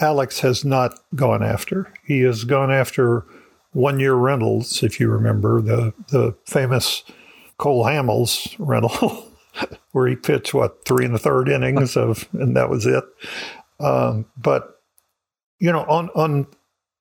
Alex 0.00 0.40
has 0.40 0.64
not 0.64 0.98
gone 1.14 1.42
after. 1.42 1.92
He 2.04 2.20
has 2.20 2.44
gone 2.44 2.70
after 2.70 3.24
one 3.72 4.00
year 4.00 4.14
rentals, 4.14 4.82
if 4.82 4.98
you 5.00 5.08
remember, 5.08 5.60
the, 5.60 5.92
the 6.10 6.36
famous 6.46 7.02
Cole 7.58 7.84
Hamels 7.84 8.54
rental, 8.58 9.32
where 9.92 10.06
he 10.06 10.16
pitched, 10.16 10.54
what, 10.54 10.84
three 10.84 11.04
and 11.04 11.14
a 11.14 11.18
third 11.18 11.48
innings 11.48 11.96
of, 11.96 12.28
and 12.32 12.56
that 12.56 12.70
was 12.70 12.86
it. 12.86 13.04
Um, 13.80 14.26
but, 14.36 14.80
you 15.58 15.72
know, 15.72 15.84
on, 15.84 16.08
on, 16.14 16.46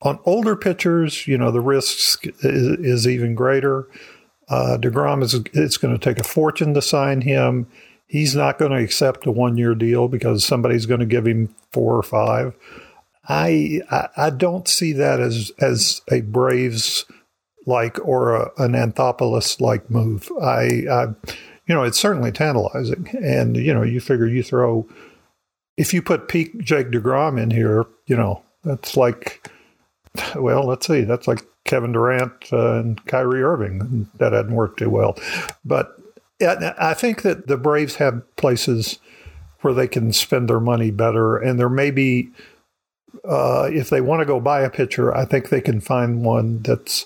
on 0.01 0.20
older 0.25 0.56
pitchers, 0.56 1.27
you 1.27 1.38
know, 1.38 1.51
the 1.51 1.62
risks 1.62 2.18
is, 2.42 2.80
is 2.80 3.08
even 3.08 3.36
greater. 3.36 3.88
Uh, 4.50 4.77
DeGrom 4.80 5.24
is 5.24 5.34
it's 5.54 5.77
going 5.77 5.98
to 5.98 6.00
take 6.00 6.20
a 6.20 6.27
fortune 6.27 6.74
to 6.74 6.82
sign 6.82 7.22
him. 7.22 7.68
He's 8.06 8.36
not 8.36 8.58
going 8.58 8.72
to 8.72 8.77
accept 8.77 9.25
a 9.25 9.32
one 9.32 9.58
year 9.58 9.75
deal 9.75 10.08
because 10.08 10.46
somebody's 10.46 10.86
going 10.86 11.01
to 11.01 11.06
give 11.06 11.27
him 11.27 11.54
four 11.72 11.96
or 11.96 12.04
five. 12.04 12.56
I, 13.29 13.81
I, 14.15 14.29
don't 14.29 14.67
see 14.67 14.93
that 14.93 15.19
as 15.19 15.51
as 15.60 16.01
a 16.10 16.22
Braves 16.22 17.05
like 17.65 18.00
or 18.07 18.36
a, 18.36 18.51
an 18.57 18.72
Anthopoulos 18.72 19.60
like 19.60 19.89
move. 19.89 20.31
I, 20.41 20.86
I, 20.89 21.07
you 21.67 21.75
know, 21.75 21.84
it's 21.84 22.00
certainly 22.00 22.31
tantalizing, 22.31 23.10
and 23.22 23.57
you 23.57 23.74
know, 23.74 23.84
you 23.84 24.00
figure 24.00 24.27
you 24.27 24.43
throw 24.43 24.88
if 25.77 25.93
you 25.93 26.01
put 26.01 26.27
peak 26.27 26.57
Jake 26.60 26.88
Degrom 26.88 27.39
in 27.39 27.51
here, 27.51 27.86
you 28.07 28.17
know, 28.17 28.43
that's 28.63 28.98
like, 28.98 29.50
well, 30.36 30.65
let's 30.65 30.88
see, 30.88 31.01
that's 31.01 31.27
like 31.27 31.46
Kevin 31.65 31.91
Durant 31.91 32.51
uh, 32.51 32.79
and 32.79 33.05
Kyrie 33.05 33.43
Irving. 33.43 34.10
That 34.15 34.34
hadn't 34.34 34.55
worked 34.55 34.79
too 34.79 34.89
well, 34.89 35.17
but 35.63 35.96
I 36.41 36.93
think 36.93 37.22
that 37.22 37.48
the 37.48 37.57
Braves 37.57 37.96
have 37.96 38.24
places 38.36 39.00
where 39.62 39.74
they 39.74 39.88
can 39.88 40.13
spend 40.13 40.50
their 40.50 40.60
money 40.60 40.91
better, 40.91 41.38
and 41.38 41.60
there 41.60 41.69
may 41.69 41.91
be 41.91 42.29
uh, 43.24 43.70
if 43.72 43.90
they 43.90 44.02
want 44.02 44.22
to 44.22 44.26
go 44.26 44.40
buy 44.40 44.62
a 44.62 44.70
pitcher, 44.70 45.16
I 45.16 45.26
think 45.26 45.50
they 45.50 45.62
can 45.62 45.82
find 45.82 46.24
one 46.24 46.62
that's 46.62 47.06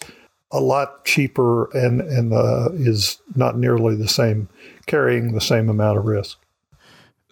a 0.52 0.60
lot 0.60 1.06
cheaper 1.06 1.66
and 1.76 2.02
and 2.02 2.34
uh, 2.34 2.70
is 2.74 3.20
not 3.36 3.58
nearly 3.58 3.96
the 3.96 4.08
same, 4.08 4.50
carrying 4.86 5.34
the 5.34 5.42
same 5.42 5.70
amount 5.70 5.98
of 5.98 6.06
risk. 6.06 6.38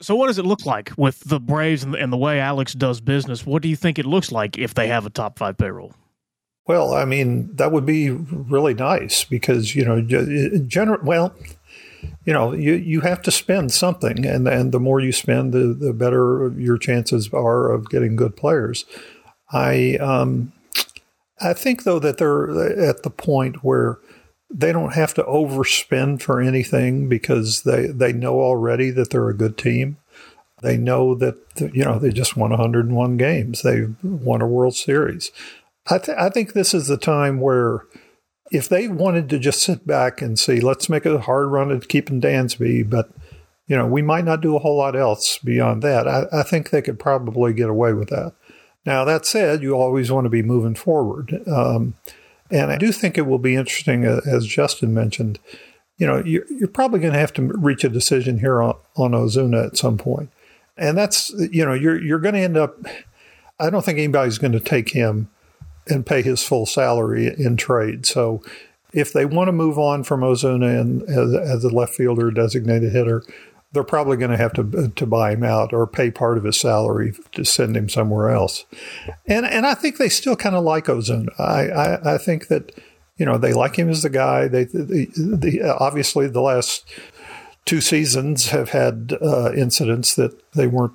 So, 0.02 0.16
what 0.16 0.28
does 0.28 0.38
it 0.38 0.46
look 0.46 0.66
like 0.66 0.92
with 0.98 1.20
the 1.22 1.40
Braves 1.40 1.84
and 1.84 1.94
the, 1.94 1.98
and 1.98 2.14
the 2.14 2.18
way 2.18 2.40
Alex 2.40 2.74
does 2.74 3.02
business? 3.02 3.46
What 3.46 3.62
do 3.62 3.68
you 3.68 3.76
think 3.76 4.00
it 4.00 4.06
looks 4.06 4.32
like 4.32 4.58
if 4.58 4.74
they 4.74 4.88
have 4.88 5.06
a 5.06 5.10
top 5.10 5.38
five 5.38 5.58
payroll? 5.58 5.94
Well, 6.68 6.94
I 6.94 7.04
mean, 7.06 7.56
that 7.56 7.72
would 7.72 7.86
be 7.86 8.12
really 8.12 8.74
nice 8.74 9.24
because 9.26 9.76
you 9.76 9.84
know, 9.84 10.02
general. 10.68 11.00
Well, 11.04 11.34
you 12.26 12.34
know, 12.34 12.54
you, 12.54 12.74
you 12.74 13.02
have 13.02 13.22
to 13.24 13.32
spend 13.32 13.72
something, 13.72 14.26
and, 14.26 14.48
and 14.48 14.72
the 14.72 14.80
more 14.80 15.00
you 15.00 15.12
spend, 15.12 15.54
the, 15.54 15.74
the 15.74 15.94
better 15.94 16.54
your 16.58 16.78
chances 16.78 17.30
are 17.34 17.72
of 17.72 17.90
getting 17.90 18.16
good 18.16 18.36
players. 18.36 18.86
I 19.52 19.96
um, 19.98 20.54
I 21.42 21.54
think 21.54 21.84
though 21.84 22.00
that 22.00 22.18
they're 22.18 22.80
at 22.80 23.04
the 23.04 23.10
point 23.10 23.64
where 23.64 24.00
they 24.52 24.72
don't 24.72 24.94
have 24.94 25.14
to 25.14 25.24
overspend 25.24 26.22
for 26.22 26.42
anything 26.42 27.08
because 27.08 27.64
they, 27.64 27.88
they 27.88 28.12
know 28.12 28.40
already 28.40 28.90
that 28.92 29.12
they're 29.12 29.30
a 29.30 29.38
good 29.38 29.58
team. 29.58 29.98
They 30.62 30.76
know 30.76 31.16
that 31.16 31.38
you 31.74 31.86
know 31.86 32.00
they 32.00 32.10
just 32.10 32.36
won 32.36 32.50
101 32.50 33.18
games. 33.18 33.62
They've 33.62 33.96
won 34.04 34.42
a 34.42 34.48
World 34.48 34.76
Series. 34.76 35.32
I, 35.88 35.98
th- 35.98 36.18
I 36.18 36.30
think 36.30 36.54
this 36.54 36.74
is 36.74 36.88
the 36.88 36.98
time 36.98 37.40
where 37.40 37.84
if 38.52 38.68
they 38.70 38.88
wanted 38.88 39.30
to 39.30 39.40
just 39.40 39.62
sit 39.62 39.86
back 39.86 40.22
and 40.22 40.38
see, 40.38 40.60
let's 40.60 40.90
make 40.90 41.06
a 41.06 41.20
hard 41.20 41.48
run 41.48 41.72
at 41.72 41.88
keeping 41.88 42.22
Dansby, 42.22 42.90
but 42.90 43.12
you 43.68 43.76
know, 43.76 43.86
we 43.86 44.02
might 44.02 44.26
not 44.26 44.42
do 44.42 44.56
a 44.56 44.60
whole 44.60 44.78
lot 44.78 44.96
else 44.96 45.38
beyond 45.38 45.84
that. 45.84 46.08
I, 46.08 46.26
I, 46.32 46.44
think 46.44 46.70
they 46.70 46.82
could 46.82 47.00
probably 47.00 47.54
get 47.54 47.70
away 47.70 47.94
with 47.94 48.10
that. 48.10 48.34
Now, 48.84 49.06
that 49.06 49.28
said, 49.28 49.62
you 49.62 49.76
always 49.76 50.12
want 50.12 50.26
to 50.26 50.30
be 50.30 50.42
moving 50.42 50.74
forward. 50.74 51.48
Um, 51.48 51.94
and 52.50 52.72
I 52.72 52.80
do 52.80 52.92
think 52.92 53.16
it 53.16 53.28
will 53.28 53.38
be 53.38 53.56
interesting, 53.56 54.08
uh, 54.08 54.22
as 54.26 54.48
Justin 54.48 54.94
mentioned, 54.96 55.38
you 55.98 56.08
know, 56.08 56.24
you're, 56.26 56.52
you're 56.52 56.68
probably 56.68 57.00
going 57.00 57.14
to 57.14 57.20
have 57.20 57.34
to 57.34 57.44
reach 57.44 57.84
a 57.84 57.90
decision 57.90 58.40
here 58.40 58.60
on, 58.60 58.76
on 58.96 59.12
Ozuna 59.12 59.68
at 59.68 59.78
some 59.78 60.00
point. 60.00 60.32
And 60.76 60.98
that's, 60.98 61.30
you 61.52 61.64
know, 61.64 61.74
you're, 61.74 62.02
you're 62.02 62.20
going 62.20 62.36
to 62.36 62.42
end 62.42 62.58
up, 62.58 62.76
I 63.60 63.70
don't 63.70 63.86
think 63.86 64.00
anybody's 64.00 64.40
going 64.40 64.54
to 64.54 64.60
take 64.60 64.90
him 64.90 65.30
and 65.88 66.06
pay 66.06 66.22
his 66.22 66.44
full 66.44 66.66
salary 66.66 67.34
in 67.38 67.58
trade. 67.58 68.06
So 68.06 68.42
if 68.94 69.14
they 69.14 69.26
want 69.26 69.48
to 69.48 69.52
move 69.52 69.78
on 69.78 70.04
from 70.04 70.22
Ozuna 70.22 70.80
and 70.80 71.04
as, 71.04 71.34
as 71.34 71.64
a 71.64 71.70
left 71.70 71.94
fielder 71.94 72.32
designated 72.32 72.92
hitter, 72.92 73.24
they're 73.72 73.84
probably 73.84 74.18
going 74.18 74.32
to 74.32 74.38
have 74.38 74.54
to 74.54 74.92
to 74.96 75.06
buy 75.06 75.32
him 75.32 75.44
out 75.44 75.74
or 75.74 75.86
pay 75.86 76.10
part 76.10 76.38
of 76.38 76.44
his 76.44 76.60
salary 76.60 77.14
to 77.34 77.46
send 77.46 77.78
him 77.78 77.88
somewhere 77.88 78.30
else. 78.30 78.66
And 79.28 79.46
and 79.46 79.66
I 79.66 79.76
think 79.76 79.98
they 79.98 80.10
still 80.10 80.36
kind 80.36 80.56
of 80.56 80.64
like 80.64 80.86
Ozuna. 80.86 81.40
I, 81.40 81.70
I, 81.70 82.16
I 82.16 82.18
think 82.18 82.48
that 82.48 82.72
you 83.18 83.26
know 83.26 83.38
they 83.38 83.54
like 83.54 83.76
him 83.76 83.90
as 83.90 84.02
the 84.02 84.10
guy. 84.10 84.48
They 84.48 84.64
the, 84.64 85.08
the 85.16 85.76
obviously 85.80 86.28
the 86.28 86.42
last 86.42 86.84
two 87.66 87.82
seasons 87.82 88.50
have 88.50 88.70
had 88.70 89.16
uh, 89.22 89.52
incidents 89.54 90.16
that 90.16 90.52
they 90.54 90.66
weren't 90.66 90.94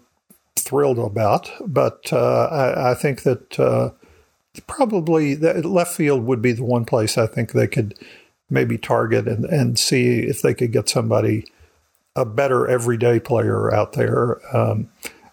thrilled 0.57 0.99
about, 0.99 1.51
but 1.65 2.13
uh, 2.13 2.47
I, 2.47 2.91
I, 2.91 2.95
think 2.95 3.23
that. 3.23 3.61
Uh, 3.61 3.91
probably 4.67 5.35
the 5.35 5.67
left 5.67 5.95
field 5.95 6.25
would 6.25 6.43
be 6.43 6.53
the 6.53 6.65
one 6.65 6.85
place 6.85 7.19
I 7.19 7.27
think 7.27 7.53
they 7.53 7.67
could 7.67 7.95
maybe 8.51 8.79
target 8.79 9.27
and, 9.27 9.45
and 9.45 9.79
see 9.79 10.21
if 10.21 10.43
they 10.43 10.55
could 10.55 10.73
get 10.73 10.89
somebody 10.89 11.45
a 12.17 12.25
better 12.25 12.69
everyday 12.69 13.19
player 13.19 13.75
out 13.75 13.95
there. 13.95 14.41
Um, 14.57 14.89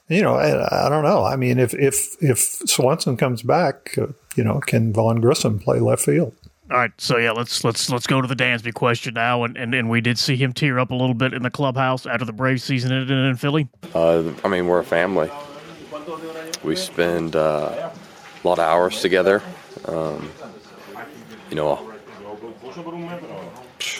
you 0.10 0.22
know, 0.22 0.36
I, 0.36 0.86
I, 0.86 0.90
don't 0.90 1.04
know. 1.04 1.24
I 1.24 1.36
mean, 1.36 1.58
if 1.60 1.74
if 1.74 2.22
if 2.22 2.40
Swanson 2.40 3.16
comes 3.16 3.44
back, 3.44 3.98
uh, 3.98 4.08
you 4.36 4.44
know, 4.44 4.60
can 4.60 4.92
Vaughn 4.92 5.22
Grissom 5.22 5.60
play 5.60 5.80
left 5.80 6.04
field? 6.04 6.36
All 6.70 6.78
right, 6.78 6.92
so 6.98 7.18
yeah, 7.18 7.32
let's 7.32 7.64
let's 7.64 7.90
let's 7.90 8.08
go 8.08 8.22
to 8.22 8.28
the 8.28 8.36
Dansby 8.36 8.74
question 8.74 9.14
now, 9.14 9.44
and, 9.44 9.58
and, 9.58 9.76
and 9.76 9.90
we 9.90 10.00
did 10.00 10.18
see 10.18 10.38
him 10.38 10.54
tear 10.54 10.80
up 10.80 10.92
a 10.92 10.96
little 10.96 11.14
bit 11.14 11.34
in 11.34 11.44
the 11.44 11.50
clubhouse 11.50 12.06
after 12.06 12.26
the 12.26 12.34
Braves 12.34 12.64
season 12.64 12.94
ended 12.94 13.12
in 13.12 13.36
Philly. 13.36 13.68
Uh, 13.94 14.32
I 14.44 14.48
mean, 14.48 14.68
we're 14.68 14.80
a 14.80 14.84
family. 14.84 15.30
We 16.64 16.76
spend 16.76 17.36
uh, 17.36 17.92
a 18.44 18.48
lot 18.48 18.60
of 18.60 18.66
hours 18.66 19.02
together. 19.02 19.42
Um, 19.86 20.32
you 21.50 21.56
know, 21.56 21.92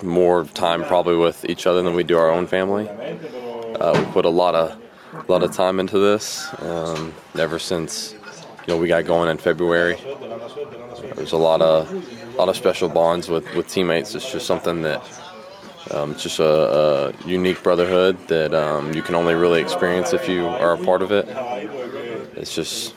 more 0.04 0.46
time 0.46 0.84
probably 0.84 1.16
with 1.16 1.46
each 1.46 1.68
other 1.68 1.82
than 1.82 1.94
we 1.96 2.04
do 2.04 2.18
our 2.18 2.32
own 2.32 2.48
family. 2.48 2.88
Uh, 2.90 3.94
we 4.00 4.12
put 4.12 4.26
a 4.26 4.30
lot 4.30 4.56
of 4.56 4.80
a 5.14 5.32
lot 5.32 5.44
of 5.44 5.52
time 5.52 5.80
into 5.80 6.00
this 6.00 6.48
um, 6.62 7.14
ever 7.38 7.60
since 7.60 8.14
you 8.14 8.74
know 8.74 8.78
we 8.78 8.88
got 8.88 9.06
going 9.06 9.30
in 9.30 9.38
February. 9.38 9.98
There's 11.16 11.34
a 11.34 11.38
lot 11.38 11.62
of 11.62 11.92
a 12.34 12.38
lot 12.38 12.50
of 12.50 12.56
special 12.56 12.90
bonds 12.90 13.30
with, 13.30 13.54
with 13.56 13.68
teammates. 13.68 14.16
It's 14.16 14.32
just 14.32 14.46
something 14.48 14.82
that 14.84 15.02
um, 15.92 16.12
it's 16.12 16.24
just 16.24 16.40
a, 16.40 16.46
a, 16.46 17.28
unique 17.28 17.62
brotherhood 17.64 18.18
that 18.28 18.54
um, 18.54 18.94
you 18.94 19.02
can 19.02 19.16
only 19.16 19.34
really 19.34 19.62
experience 19.62 20.14
if 20.14 20.30
you 20.30 20.48
are 20.48 20.74
a 20.74 20.78
part 20.78 21.02
of 21.02 21.12
it. 21.12 21.28
It's 22.38 22.56
just 22.56 22.96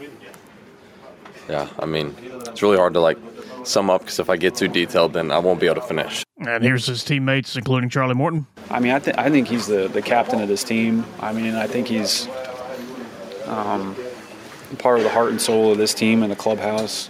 yeah, 1.49 1.69
I 1.79 1.87
mean, 1.87 2.15
it's 2.47 2.63
really 2.63 2.77
hard 2.77 2.95
to 2.95 3.01
like 3.01 3.19
sum 3.65 3.91
up 3.91 4.03
because 4.03 4.19
if 4.19 4.31
I 4.31 4.37
get 4.37 4.55
too 4.55 4.69
detailed, 4.69 5.13
then 5.13 5.31
I 5.31 5.39
won't 5.39 5.61
be 5.61 5.67
able 5.67 5.77
to 5.77 5.87
finish. 5.87 6.25
And 6.39 6.63
here's 6.63 6.87
his 6.87 7.05
teammates, 7.05 7.57
including 7.57 7.89
Charlie 7.89 8.15
Morton. 8.15 8.47
I 8.71 8.81
mean, 8.81 8.93
I, 8.93 8.99
th- 8.99 9.17
I 9.17 9.31
think 9.31 9.49
he's 9.49 9.67
the, 9.67 9.89
the 9.89 10.03
captain 10.03 10.41
of 10.41 10.49
this 10.49 10.65
team. 10.65 11.05
I 11.21 11.33
mean, 11.33 11.55
I 11.55 11.67
think 11.67 11.89
he's 11.89 12.29
um, 13.47 13.97
part 14.79 14.99
of 14.99 15.05
the 15.05 15.11
heart 15.11 15.31
and 15.31 15.41
soul 15.41 15.73
of 15.73 15.79
this 15.79 15.95
team 15.95 16.23
and 16.23 16.31
the 16.31 16.37
clubhouse, 16.37 17.09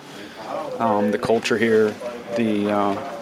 um, 0.79 1.11
the 1.11 1.19
culture 1.19 1.59
here, 1.59 1.95
the 2.37 2.71
uh, 2.71 3.14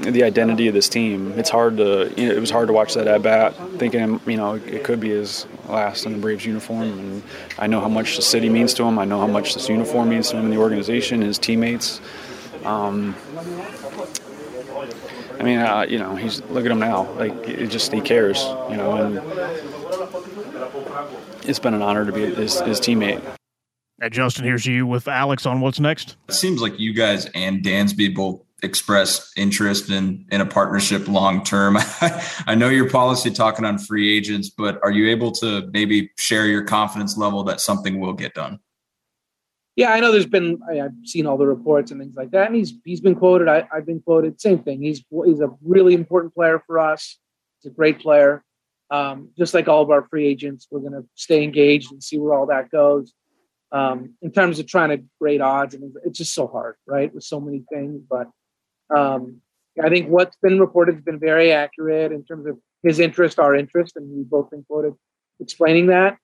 the 0.00 0.22
identity 0.22 0.68
of 0.68 0.74
this 0.74 0.88
team. 0.88 1.32
It's 1.38 1.50
hard 1.50 1.76
to 1.78 2.12
you 2.16 2.28
know, 2.28 2.34
it 2.34 2.40
was 2.40 2.50
hard 2.50 2.68
to 2.68 2.72
watch 2.72 2.94
that 2.94 3.06
at 3.06 3.22
bat, 3.22 3.54
thinking 3.78 4.20
you 4.26 4.36
know 4.36 4.54
it 4.54 4.84
could 4.84 5.00
be 5.00 5.10
his 5.10 5.46
last 5.68 6.06
in 6.06 6.12
the 6.12 6.18
Braves 6.18 6.44
uniform. 6.44 6.82
And 6.82 7.22
I 7.58 7.66
know 7.66 7.80
how 7.80 7.88
much 7.88 8.16
the 8.16 8.22
city 8.22 8.48
means 8.48 8.74
to 8.74 8.84
him. 8.84 8.98
I 8.98 9.04
know 9.04 9.20
how 9.20 9.26
much 9.26 9.54
this 9.54 9.68
uniform 9.68 10.10
means 10.10 10.30
to 10.30 10.36
him 10.36 10.44
and 10.44 10.52
the 10.52 10.58
organization, 10.58 11.22
his 11.22 11.38
teammates. 11.38 12.00
Um, 12.64 13.14
I 15.38 15.42
mean, 15.42 15.58
uh, 15.58 15.86
you 15.88 15.98
know, 15.98 16.16
he's 16.16 16.42
look 16.44 16.64
at 16.64 16.70
him 16.70 16.78
now. 16.78 17.10
Like 17.12 17.48
it 17.48 17.68
just 17.68 17.92
he 17.92 18.00
cares, 18.00 18.42
you 18.70 18.76
know, 18.76 18.96
and 18.96 19.16
it's 21.48 21.58
been 21.58 21.74
an 21.74 21.82
honor 21.82 22.04
to 22.04 22.12
be 22.12 22.34
his, 22.34 22.60
his 22.60 22.80
teammate. 22.80 23.22
And 24.00 24.12
Justin, 24.12 24.44
here's 24.44 24.66
you 24.66 24.86
with 24.86 25.08
Alex 25.08 25.46
on 25.46 25.60
what's 25.60 25.80
next. 25.80 26.16
It 26.28 26.34
seems 26.34 26.60
like 26.60 26.78
you 26.78 26.92
guys 26.92 27.26
and 27.34 27.62
Dansby 27.62 28.14
both 28.14 28.42
express 28.62 29.32
interest 29.36 29.90
in 29.90 30.26
in 30.30 30.40
a 30.40 30.46
partnership 30.46 31.08
long 31.08 31.44
term. 31.44 31.76
I 32.46 32.54
know 32.54 32.68
your 32.68 32.88
policy 32.88 33.30
talking 33.30 33.64
on 33.64 33.78
free 33.78 34.16
agents, 34.16 34.50
but 34.50 34.78
are 34.82 34.90
you 34.90 35.08
able 35.08 35.32
to 35.32 35.68
maybe 35.72 36.10
share 36.18 36.46
your 36.46 36.64
confidence 36.64 37.16
level 37.16 37.44
that 37.44 37.60
something 37.60 38.00
will 38.00 38.14
get 38.14 38.34
done? 38.34 38.60
Yeah, 39.76 39.92
I 39.92 40.00
know 40.00 40.10
there's 40.10 40.26
been 40.26 40.58
I, 40.70 40.76
have 40.76 40.92
seen 41.04 41.26
all 41.26 41.36
the 41.36 41.46
reports 41.46 41.90
and 41.90 42.00
things 42.00 42.16
like 42.16 42.30
that, 42.30 42.46
and 42.46 42.56
he's 42.56 42.74
he's 42.84 43.00
been 43.00 43.14
quoted. 43.14 43.48
I, 43.48 43.68
i've 43.72 43.86
been 43.86 44.00
quoted. 44.00 44.40
Same 44.40 44.58
thing. 44.60 44.82
He's 44.82 45.04
he's 45.24 45.40
a 45.40 45.50
really 45.62 45.94
important 45.94 46.34
player 46.34 46.62
for 46.66 46.78
us. 46.78 47.18
He's 47.60 47.70
a 47.70 47.74
great 47.74 48.00
player. 48.00 48.42
Um, 48.90 49.30
just 49.36 49.52
like 49.52 49.68
all 49.68 49.82
of 49.82 49.90
our 49.90 50.06
free 50.08 50.26
agents, 50.26 50.68
we're 50.70 50.80
going 50.80 50.92
to 50.92 51.04
stay 51.16 51.42
engaged 51.42 51.90
and 51.90 52.02
see 52.02 52.18
where 52.18 52.32
all 52.32 52.46
that 52.46 52.70
goes. 52.70 53.12
Um, 53.72 54.14
in 54.22 54.30
terms 54.30 54.60
of 54.60 54.68
trying 54.68 54.90
to 54.90 55.04
grade 55.20 55.40
odds, 55.40 55.74
I 55.74 55.78
and 55.78 55.92
it's 56.04 56.18
just 56.18 56.32
so 56.32 56.46
hard, 56.46 56.76
right? 56.86 57.12
With 57.12 57.24
so 57.24 57.40
many 57.40 57.64
things, 57.68 58.00
but 58.08 58.28
um, 58.94 59.40
I 59.82 59.88
think 59.88 60.08
what's 60.08 60.36
been 60.36 60.58
reported 60.58 60.94
has 60.94 61.04
been 61.04 61.18
very 61.18 61.52
accurate 61.52 62.12
in 62.12 62.24
terms 62.24 62.46
of 62.46 62.58
his 62.82 62.98
interest, 62.98 63.38
our 63.38 63.54
interest, 63.54 63.96
and 63.96 64.08
we've 64.10 64.28
both 64.28 64.50
been 64.50 64.64
quoted 64.64 64.94
explaining 65.40 65.86
that. 65.88 66.16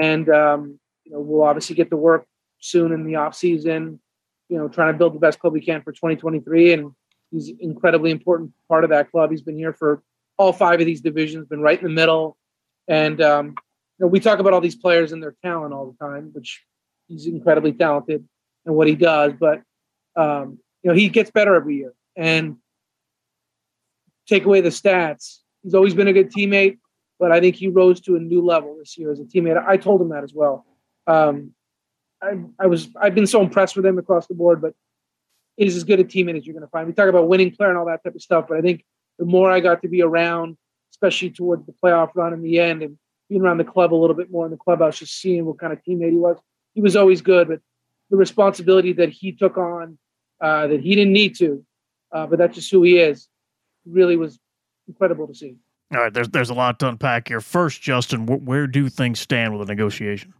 And 0.00 0.28
um, 0.28 0.78
you 1.04 1.12
know, 1.12 1.20
we'll 1.20 1.42
obviously 1.42 1.74
get 1.74 1.90
to 1.90 1.96
work 1.96 2.26
soon 2.60 2.92
in 2.92 3.04
the 3.04 3.16
off 3.16 3.34
season. 3.34 4.00
You 4.48 4.58
know, 4.58 4.68
trying 4.68 4.92
to 4.92 4.98
build 4.98 5.14
the 5.14 5.20
best 5.20 5.38
club 5.38 5.52
we 5.52 5.60
can 5.60 5.82
for 5.82 5.92
2023, 5.92 6.72
and 6.72 6.92
he's 7.30 7.48
an 7.48 7.58
incredibly 7.60 8.10
important 8.10 8.52
part 8.68 8.84
of 8.84 8.90
that 8.90 9.10
club. 9.10 9.30
He's 9.30 9.42
been 9.42 9.56
here 9.56 9.72
for 9.72 10.02
all 10.36 10.52
five 10.52 10.80
of 10.80 10.86
these 10.86 11.00
divisions, 11.00 11.46
been 11.46 11.60
right 11.60 11.78
in 11.78 11.84
the 11.84 11.92
middle, 11.92 12.36
and 12.88 13.20
um, 13.20 13.46
you 13.46 14.06
know, 14.06 14.08
we 14.08 14.20
talk 14.20 14.38
about 14.38 14.52
all 14.52 14.60
these 14.60 14.76
players 14.76 15.12
and 15.12 15.22
their 15.22 15.36
talent 15.44 15.74
all 15.74 15.92
the 15.92 16.04
time, 16.04 16.30
which 16.32 16.62
he's 17.06 17.26
incredibly 17.26 17.72
talented 17.72 18.26
in 18.66 18.74
what 18.74 18.88
he 18.88 18.94
does. 18.94 19.32
But 19.38 19.62
um, 20.16 20.58
you 20.82 20.90
know, 20.90 20.94
he 20.94 21.08
gets 21.08 21.30
better 21.30 21.54
every 21.54 21.76
year, 21.76 21.94
and 22.16 22.56
take 24.28 24.44
away 24.44 24.60
the 24.60 24.68
stats, 24.68 25.38
he's 25.62 25.74
always 25.74 25.94
been 25.94 26.08
a 26.08 26.12
good 26.12 26.30
teammate 26.30 26.78
but 27.20 27.30
I 27.30 27.38
think 27.38 27.54
he 27.54 27.68
rose 27.68 28.00
to 28.00 28.16
a 28.16 28.18
new 28.18 28.40
level 28.40 28.76
this 28.78 28.96
year 28.96 29.12
as 29.12 29.20
a 29.20 29.24
teammate. 29.24 29.62
I 29.62 29.76
told 29.76 30.00
him 30.00 30.08
that 30.08 30.24
as 30.24 30.32
well. 30.32 30.64
Um, 31.06 31.52
I, 32.22 32.40
I, 32.58 32.66
was 32.66 32.88
I've 33.00 33.14
been 33.14 33.26
so 33.26 33.42
impressed 33.42 33.76
with 33.76 33.84
him 33.84 33.98
across 33.98 34.26
the 34.26 34.34
board, 34.34 34.62
but 34.62 34.74
he's 35.56 35.76
as 35.76 35.84
good 35.84 36.00
a 36.00 36.04
teammate 36.04 36.38
as 36.38 36.46
you're 36.46 36.54
going 36.54 36.66
to 36.66 36.70
find. 36.70 36.88
We 36.88 36.94
talk 36.94 37.08
about 37.08 37.28
winning 37.28 37.54
player 37.54 37.68
and 37.68 37.78
all 37.78 37.86
that 37.86 38.02
type 38.02 38.14
of 38.14 38.22
stuff, 38.22 38.46
but 38.48 38.56
I 38.56 38.62
think 38.62 38.84
the 39.18 39.26
more 39.26 39.50
I 39.50 39.60
got 39.60 39.82
to 39.82 39.88
be 39.88 40.00
around, 40.02 40.56
especially 40.92 41.30
towards 41.30 41.66
the 41.66 41.72
playoff 41.72 42.10
run 42.14 42.32
in 42.32 42.42
the 42.42 42.58
end, 42.58 42.82
and 42.82 42.98
being 43.28 43.42
around 43.42 43.58
the 43.58 43.64
club 43.64 43.92
a 43.92 43.96
little 43.96 44.16
bit 44.16 44.30
more 44.30 44.46
in 44.46 44.50
the 44.50 44.56
clubhouse, 44.56 44.98
just 44.98 45.20
seeing 45.20 45.44
what 45.44 45.58
kind 45.58 45.74
of 45.74 45.80
teammate 45.86 46.10
he 46.10 46.16
was. 46.16 46.38
He 46.74 46.80
was 46.80 46.96
always 46.96 47.20
good, 47.20 47.48
but 47.48 47.60
the 48.08 48.16
responsibility 48.16 48.94
that 48.94 49.10
he 49.10 49.32
took 49.32 49.58
on, 49.58 49.98
uh, 50.40 50.68
that 50.68 50.80
he 50.80 50.94
didn't 50.94 51.12
need 51.12 51.36
to, 51.36 51.64
uh, 52.12 52.26
but 52.26 52.38
that's 52.38 52.54
just 52.54 52.70
who 52.70 52.82
he 52.82 52.98
is, 52.98 53.28
really 53.86 54.16
was 54.16 54.38
incredible 54.88 55.26
to 55.26 55.34
see. 55.34 55.56
All 55.92 56.00
right, 56.00 56.14
there's 56.14 56.28
there's 56.28 56.50
a 56.50 56.54
lot 56.54 56.78
to 56.80 56.88
unpack 56.88 57.28
here. 57.28 57.40
First, 57.40 57.82
Justin, 57.82 58.26
wh- 58.26 58.46
where 58.46 58.66
do 58.66 58.88
things 58.88 59.18
stand 59.18 59.58
with 59.58 59.66
the 59.66 59.74
negotiation? 59.74 60.34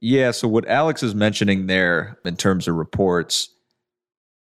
Yeah, 0.00 0.30
so 0.32 0.48
what 0.48 0.66
Alex 0.68 1.02
is 1.02 1.14
mentioning 1.14 1.66
there 1.66 2.18
in 2.24 2.36
terms 2.36 2.68
of 2.68 2.74
reports, 2.74 3.54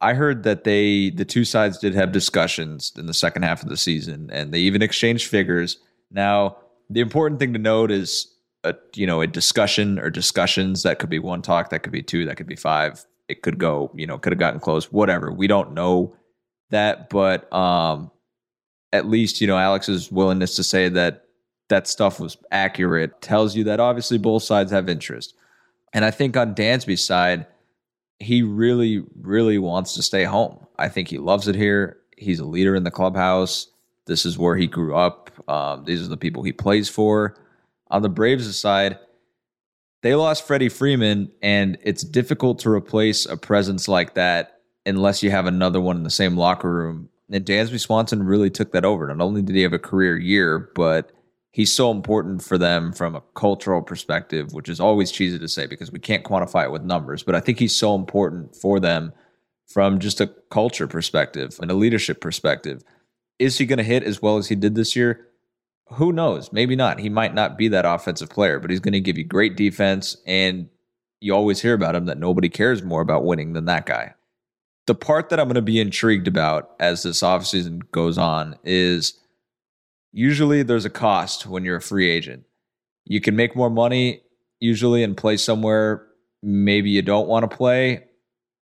I 0.00 0.14
heard 0.14 0.44
that 0.44 0.64
they 0.64 1.10
the 1.10 1.24
two 1.24 1.44
sides 1.44 1.78
did 1.78 1.94
have 1.94 2.12
discussions 2.12 2.92
in 2.96 3.06
the 3.06 3.14
second 3.14 3.42
half 3.42 3.62
of 3.62 3.68
the 3.68 3.76
season, 3.76 4.30
and 4.32 4.52
they 4.52 4.60
even 4.60 4.82
exchanged 4.82 5.28
figures. 5.28 5.78
Now, 6.10 6.56
the 6.88 7.00
important 7.00 7.40
thing 7.40 7.52
to 7.52 7.58
note 7.58 7.90
is 7.90 8.32
a 8.64 8.74
you 8.94 9.06
know 9.06 9.20
a 9.20 9.26
discussion 9.26 9.98
or 9.98 10.08
discussions 10.08 10.82
that 10.82 10.98
could 10.98 11.10
be 11.10 11.18
one 11.18 11.42
talk, 11.42 11.70
that 11.70 11.82
could 11.82 11.92
be 11.92 12.02
two, 12.02 12.24
that 12.24 12.36
could 12.36 12.46
be 12.46 12.56
five. 12.56 13.04
It 13.28 13.42
could 13.42 13.58
go, 13.58 13.90
you 13.94 14.06
know, 14.06 14.16
could 14.16 14.32
have 14.32 14.40
gotten 14.40 14.60
close, 14.60 14.90
whatever. 14.90 15.30
We 15.30 15.46
don't 15.46 15.74
know 15.74 16.16
that, 16.70 17.10
but 17.10 17.52
um, 17.52 18.10
at 18.92 19.06
least 19.06 19.40
you 19.40 19.46
know 19.46 19.58
Alex's 19.58 20.10
willingness 20.10 20.56
to 20.56 20.64
say 20.64 20.88
that 20.88 21.24
that 21.68 21.86
stuff 21.86 22.18
was 22.18 22.36
accurate 22.50 23.20
tells 23.20 23.54
you 23.54 23.64
that 23.64 23.80
obviously 23.80 24.18
both 24.18 24.42
sides 24.42 24.72
have 24.72 24.88
interest. 24.88 25.34
And 25.92 26.04
I 26.04 26.10
think 26.10 26.36
on 26.36 26.54
Dansby's 26.54 27.04
side, 27.04 27.46
he 28.18 28.42
really, 28.42 29.04
really 29.20 29.58
wants 29.58 29.94
to 29.94 30.02
stay 30.02 30.24
home. 30.24 30.66
I 30.78 30.88
think 30.88 31.08
he 31.08 31.18
loves 31.18 31.48
it 31.48 31.54
here. 31.54 31.98
He's 32.16 32.40
a 32.40 32.44
leader 32.44 32.74
in 32.74 32.84
the 32.84 32.90
clubhouse. 32.90 33.68
This 34.06 34.26
is 34.26 34.38
where 34.38 34.56
he 34.56 34.66
grew 34.66 34.96
up. 34.96 35.30
Um, 35.48 35.84
these 35.84 36.02
are 36.04 36.08
the 36.08 36.16
people 36.16 36.42
he 36.42 36.52
plays 36.52 36.88
for. 36.88 37.36
On 37.90 38.02
the 38.02 38.08
Braves' 38.08 38.58
side, 38.58 38.98
they 40.02 40.14
lost 40.14 40.46
Freddie 40.46 40.68
Freeman, 40.68 41.30
and 41.42 41.78
it's 41.82 42.02
difficult 42.02 42.60
to 42.60 42.70
replace 42.70 43.26
a 43.26 43.36
presence 43.36 43.88
like 43.88 44.14
that 44.14 44.57
unless 44.88 45.22
you 45.22 45.30
have 45.30 45.46
another 45.46 45.80
one 45.80 45.96
in 45.96 46.02
the 46.02 46.10
same 46.10 46.36
locker 46.36 46.72
room 46.72 47.08
and 47.30 47.44
Dansby 47.44 47.80
Swanson 47.80 48.22
really 48.22 48.50
took 48.50 48.72
that 48.72 48.84
over. 48.84 49.06
Not 49.06 49.22
only 49.22 49.42
did 49.42 49.54
he 49.54 49.62
have 49.62 49.72
a 49.72 49.78
career 49.78 50.16
year, 50.16 50.70
but 50.74 51.12
he's 51.50 51.72
so 51.72 51.90
important 51.90 52.42
for 52.42 52.56
them 52.56 52.92
from 52.92 53.14
a 53.14 53.22
cultural 53.34 53.82
perspective, 53.82 54.52
which 54.52 54.68
is 54.68 54.80
always 54.80 55.10
cheesy 55.10 55.38
to 55.38 55.48
say 55.48 55.66
because 55.66 55.92
we 55.92 55.98
can't 55.98 56.24
quantify 56.24 56.64
it 56.64 56.72
with 56.72 56.82
numbers. 56.82 57.22
But 57.22 57.34
I 57.34 57.40
think 57.40 57.58
he's 57.58 57.76
so 57.76 57.94
important 57.94 58.56
for 58.56 58.80
them 58.80 59.12
from 59.66 59.98
just 59.98 60.20
a 60.20 60.32
culture 60.50 60.86
perspective 60.86 61.58
and 61.60 61.70
a 61.70 61.74
leadership 61.74 62.20
perspective. 62.20 62.82
Is 63.38 63.58
he 63.58 63.66
going 63.66 63.78
to 63.78 63.84
hit 63.84 64.02
as 64.02 64.22
well 64.22 64.38
as 64.38 64.48
he 64.48 64.54
did 64.54 64.74
this 64.74 64.96
year? 64.96 65.26
Who 65.92 66.12
knows? 66.12 66.52
Maybe 66.52 66.76
not. 66.76 66.98
He 66.98 67.08
might 67.08 67.34
not 67.34 67.58
be 67.58 67.68
that 67.68 67.84
offensive 67.84 68.30
player, 68.30 68.58
but 68.58 68.70
he's 68.70 68.80
going 68.80 68.92
to 68.92 69.00
give 69.00 69.18
you 69.18 69.24
great 69.24 69.56
defense. 69.56 70.16
And 70.26 70.68
you 71.20 71.34
always 71.34 71.60
hear 71.60 71.74
about 71.74 71.94
him 71.94 72.06
that 72.06 72.18
nobody 72.18 72.48
cares 72.48 72.82
more 72.82 73.00
about 73.00 73.24
winning 73.24 73.52
than 73.52 73.66
that 73.66 73.86
guy 73.86 74.14
the 74.88 74.94
part 74.96 75.28
that 75.28 75.38
I'm 75.38 75.46
going 75.46 75.54
to 75.54 75.62
be 75.62 75.78
intrigued 75.78 76.26
about 76.26 76.72
as 76.80 77.04
this 77.04 77.22
offseason 77.22 77.82
goes 77.92 78.18
on 78.18 78.56
is 78.64 79.16
usually 80.12 80.64
there's 80.64 80.84
a 80.84 80.90
cost 80.90 81.46
when 81.46 81.64
you're 81.64 81.76
a 81.76 81.80
free 81.80 82.10
agent. 82.10 82.44
You 83.04 83.20
can 83.20 83.36
make 83.36 83.54
more 83.54 83.70
money 83.70 84.22
usually 84.58 85.04
and 85.04 85.16
play 85.16 85.36
somewhere 85.36 86.08
maybe 86.42 86.90
you 86.90 87.02
don't 87.02 87.28
want 87.28 87.48
to 87.48 87.56
play, 87.56 88.04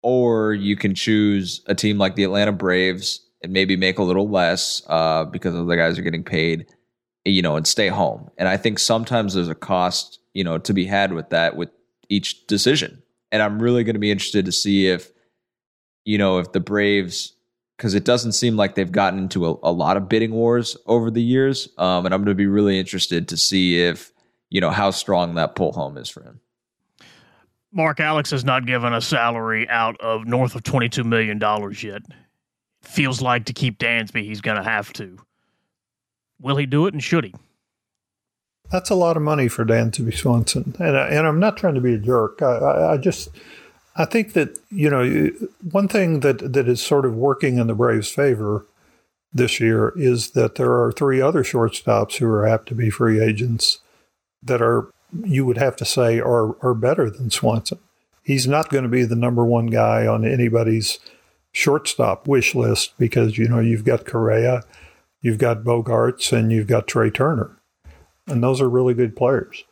or 0.02 0.52
you 0.52 0.76
can 0.76 0.94
choose 0.94 1.62
a 1.66 1.74
team 1.74 1.98
like 1.98 2.16
the 2.16 2.24
Atlanta 2.24 2.52
Braves 2.52 3.20
and 3.42 3.52
maybe 3.52 3.76
make 3.76 3.98
a 3.98 4.02
little 4.02 4.28
less 4.28 4.82
uh, 4.88 5.24
because 5.24 5.54
other 5.54 5.76
guys 5.76 5.98
are 5.98 6.02
getting 6.02 6.24
paid, 6.24 6.66
you 7.24 7.42
know, 7.42 7.56
and 7.56 7.66
stay 7.66 7.88
home. 7.88 8.30
And 8.36 8.48
I 8.48 8.56
think 8.56 8.78
sometimes 8.78 9.34
there's 9.34 9.48
a 9.48 9.54
cost, 9.54 10.20
you 10.34 10.44
know, 10.44 10.58
to 10.58 10.72
be 10.72 10.84
had 10.84 11.12
with 11.12 11.30
that 11.30 11.56
with 11.56 11.70
each 12.08 12.46
decision. 12.46 13.02
And 13.30 13.42
I'm 13.42 13.60
really 13.60 13.84
going 13.84 13.94
to 13.94 14.00
be 14.00 14.10
interested 14.10 14.44
to 14.44 14.52
see 14.52 14.88
if 14.88 15.10
you 16.04 16.18
know, 16.18 16.38
if 16.38 16.52
the 16.52 16.60
Braves, 16.60 17.34
because 17.76 17.94
it 17.94 18.04
doesn't 18.04 18.32
seem 18.32 18.56
like 18.56 18.74
they've 18.74 18.92
gotten 18.92 19.18
into 19.18 19.46
a, 19.46 19.56
a 19.62 19.72
lot 19.72 19.96
of 19.96 20.08
bidding 20.08 20.32
wars 20.32 20.76
over 20.86 21.10
the 21.10 21.22
years. 21.22 21.68
Um, 21.78 22.06
and 22.06 22.14
I'm 22.14 22.20
going 22.20 22.34
to 22.34 22.34
be 22.34 22.46
really 22.46 22.78
interested 22.78 23.28
to 23.28 23.36
see 23.36 23.80
if, 23.82 24.12
you 24.50 24.60
know, 24.60 24.70
how 24.70 24.90
strong 24.90 25.34
that 25.34 25.54
pull 25.54 25.72
home 25.72 25.96
is 25.96 26.08
for 26.08 26.22
him. 26.22 26.40
Mark 27.72 28.00
Alex 28.00 28.30
has 28.30 28.44
not 28.44 28.66
given 28.66 28.92
a 28.92 29.00
salary 29.00 29.66
out 29.68 29.98
of 30.00 30.26
north 30.26 30.54
of 30.54 30.62
$22 30.62 31.04
million 31.04 31.40
yet. 31.82 32.02
Feels 32.82 33.22
like 33.22 33.46
to 33.46 33.52
keep 33.52 33.78
Dansby, 33.78 34.24
he's 34.24 34.42
going 34.42 34.58
to 34.58 34.62
have 34.62 34.92
to. 34.94 35.16
Will 36.40 36.56
he 36.56 36.66
do 36.66 36.86
it 36.86 36.92
and 36.92 37.02
should 37.02 37.24
he? 37.24 37.34
That's 38.70 38.90
a 38.90 38.94
lot 38.94 39.16
of 39.16 39.22
money 39.22 39.48
for 39.48 39.64
Dansby 39.64 40.14
Swanson. 40.14 40.74
And, 40.78 40.96
I, 40.96 41.08
and 41.08 41.26
I'm 41.26 41.38
not 41.38 41.56
trying 41.56 41.74
to 41.74 41.80
be 41.80 41.94
a 41.94 41.98
jerk. 41.98 42.42
I, 42.42 42.56
I, 42.56 42.92
I 42.92 42.96
just 42.96 43.30
I 43.94 44.04
think 44.04 44.32
that 44.32 44.58
you 44.70 44.88
know 44.88 45.30
one 45.70 45.88
thing 45.88 46.20
that 46.20 46.52
that 46.52 46.68
is 46.68 46.80
sort 46.80 47.04
of 47.04 47.14
working 47.14 47.58
in 47.58 47.66
the 47.66 47.74
Braves' 47.74 48.10
favor 48.10 48.66
this 49.32 49.60
year 49.60 49.92
is 49.96 50.30
that 50.30 50.56
there 50.56 50.82
are 50.82 50.92
three 50.92 51.20
other 51.20 51.42
shortstops 51.42 52.16
who 52.16 52.26
are 52.26 52.46
apt 52.46 52.68
to 52.68 52.74
be 52.74 52.90
free 52.90 53.20
agents 53.22 53.80
that 54.42 54.62
are 54.62 54.88
you 55.24 55.44
would 55.44 55.58
have 55.58 55.76
to 55.76 55.84
say 55.84 56.18
are 56.18 56.56
are 56.64 56.74
better 56.74 57.10
than 57.10 57.30
Swanson. 57.30 57.78
He's 58.22 58.46
not 58.46 58.70
going 58.70 58.84
to 58.84 58.90
be 58.90 59.04
the 59.04 59.16
number 59.16 59.44
one 59.44 59.66
guy 59.66 60.06
on 60.06 60.24
anybody's 60.24 60.98
shortstop 61.52 62.26
wish 62.26 62.54
list 62.54 62.96
because 62.98 63.36
you 63.36 63.48
know 63.48 63.60
you've 63.60 63.84
got 63.84 64.06
Correa, 64.06 64.62
you've 65.20 65.38
got 65.38 65.64
Bogaerts, 65.64 66.32
and 66.32 66.50
you've 66.50 66.66
got 66.66 66.86
Trey 66.86 67.10
Turner, 67.10 67.58
and 68.26 68.42
those 68.42 68.60
are 68.60 68.70
really 68.70 68.94
good 68.94 69.16
players. 69.16 69.64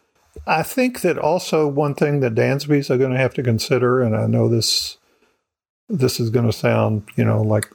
I 0.46 0.62
think 0.62 1.00
that 1.00 1.18
also 1.18 1.66
one 1.66 1.94
thing 1.94 2.20
that 2.20 2.34
Dansby's 2.34 2.90
are 2.90 2.98
going 2.98 3.12
to 3.12 3.18
have 3.18 3.34
to 3.34 3.42
consider, 3.42 4.00
and 4.00 4.16
I 4.16 4.26
know 4.26 4.48
this 4.48 4.96
this 5.88 6.20
is 6.20 6.30
going 6.30 6.46
to 6.46 6.52
sound, 6.52 7.04
you 7.16 7.24
know, 7.24 7.42
like 7.42 7.68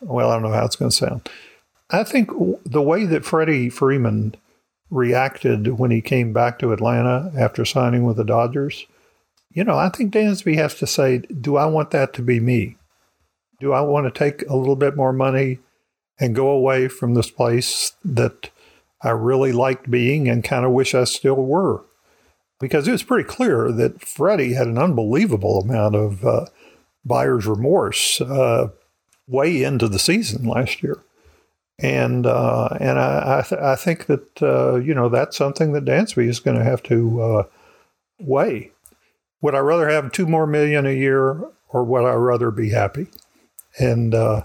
well, 0.00 0.30
I 0.30 0.34
don't 0.34 0.42
know 0.42 0.56
how 0.56 0.64
it's 0.64 0.76
going 0.76 0.90
to 0.90 0.96
sound. 0.96 1.28
I 1.90 2.04
think 2.04 2.30
the 2.64 2.82
way 2.82 3.04
that 3.06 3.24
Freddie 3.24 3.70
Freeman 3.70 4.34
reacted 4.90 5.78
when 5.78 5.90
he 5.90 6.00
came 6.00 6.32
back 6.32 6.58
to 6.58 6.72
Atlanta 6.72 7.32
after 7.38 7.64
signing 7.64 8.04
with 8.04 8.16
the 8.16 8.24
Dodgers, 8.24 8.86
you 9.50 9.64
know, 9.64 9.76
I 9.76 9.88
think 9.88 10.12
Dansby 10.12 10.56
has 10.56 10.74
to 10.76 10.86
say, 10.86 11.18
do 11.18 11.56
I 11.56 11.66
want 11.66 11.90
that 11.90 12.12
to 12.14 12.22
be 12.22 12.40
me? 12.40 12.76
Do 13.60 13.72
I 13.72 13.80
want 13.80 14.06
to 14.06 14.18
take 14.18 14.48
a 14.48 14.56
little 14.56 14.76
bit 14.76 14.96
more 14.96 15.12
money 15.12 15.58
and 16.18 16.34
go 16.34 16.48
away 16.48 16.88
from 16.88 17.14
this 17.14 17.30
place 17.30 17.92
that 18.04 18.50
I 19.04 19.10
really 19.10 19.52
liked 19.52 19.90
being 19.90 20.28
and 20.28 20.42
kind 20.42 20.64
of 20.64 20.72
wish 20.72 20.94
I 20.94 21.04
still 21.04 21.36
were. 21.36 21.84
Because 22.58 22.88
it 22.88 22.92
was 22.92 23.02
pretty 23.02 23.28
clear 23.28 23.70
that 23.70 24.00
Freddie 24.00 24.54
had 24.54 24.66
an 24.66 24.78
unbelievable 24.78 25.60
amount 25.60 25.94
of 25.94 26.24
uh, 26.24 26.46
buyer's 27.04 27.46
remorse 27.46 28.20
uh, 28.20 28.68
way 29.28 29.62
into 29.62 29.88
the 29.88 29.98
season 29.98 30.46
last 30.46 30.82
year. 30.82 31.02
And 31.78 32.24
uh, 32.24 32.68
and 32.80 32.98
I 32.98 33.40
I, 33.40 33.42
th- 33.42 33.60
I, 33.60 33.74
think 33.74 34.06
that 34.06 34.40
uh, 34.40 34.76
you 34.76 34.94
know 34.94 35.08
that's 35.08 35.36
something 35.36 35.72
that 35.72 35.84
Dansby 35.84 36.28
is 36.28 36.38
going 36.38 36.56
to 36.56 36.64
have 36.64 36.84
to 36.84 37.20
uh, 37.20 37.42
weigh. 38.20 38.70
Would 39.40 39.56
I 39.56 39.58
rather 39.58 39.88
have 39.88 40.12
two 40.12 40.26
more 40.26 40.46
million 40.46 40.86
a 40.86 40.92
year, 40.92 41.42
or 41.70 41.82
would 41.82 42.04
I 42.04 42.14
rather 42.14 42.52
be 42.52 42.70
happy? 42.70 43.08
And 43.76 44.14
uh, 44.14 44.42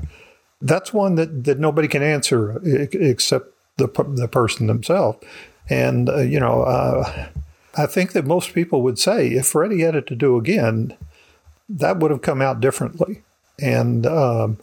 that's 0.60 0.92
one 0.92 1.16
that, 1.16 1.44
that 1.44 1.60
nobody 1.60 1.88
can 1.88 2.02
answer 2.02 2.60
except 2.66 3.54
the 3.80 3.88
the 4.16 4.28
person 4.28 4.68
themselves. 4.68 5.26
And, 5.70 6.10
uh, 6.10 6.22
you 6.22 6.40
know, 6.40 6.64
uh, 6.64 7.28
I 7.78 7.86
think 7.86 8.14
that 8.14 8.26
most 8.26 8.54
people 8.54 8.82
would 8.82 8.98
say 8.98 9.28
if 9.28 9.48
Freddie 9.48 9.82
had 9.82 9.96
it 9.96 10.08
to 10.08 10.16
do 10.16 10.38
again, 10.38 10.98
that 11.70 12.00
would 12.00 12.12
have 12.12 12.24
come 12.24 12.42
out 12.42 12.60
differently. 12.60 13.22
And 13.62 14.08
um, 14.08 14.58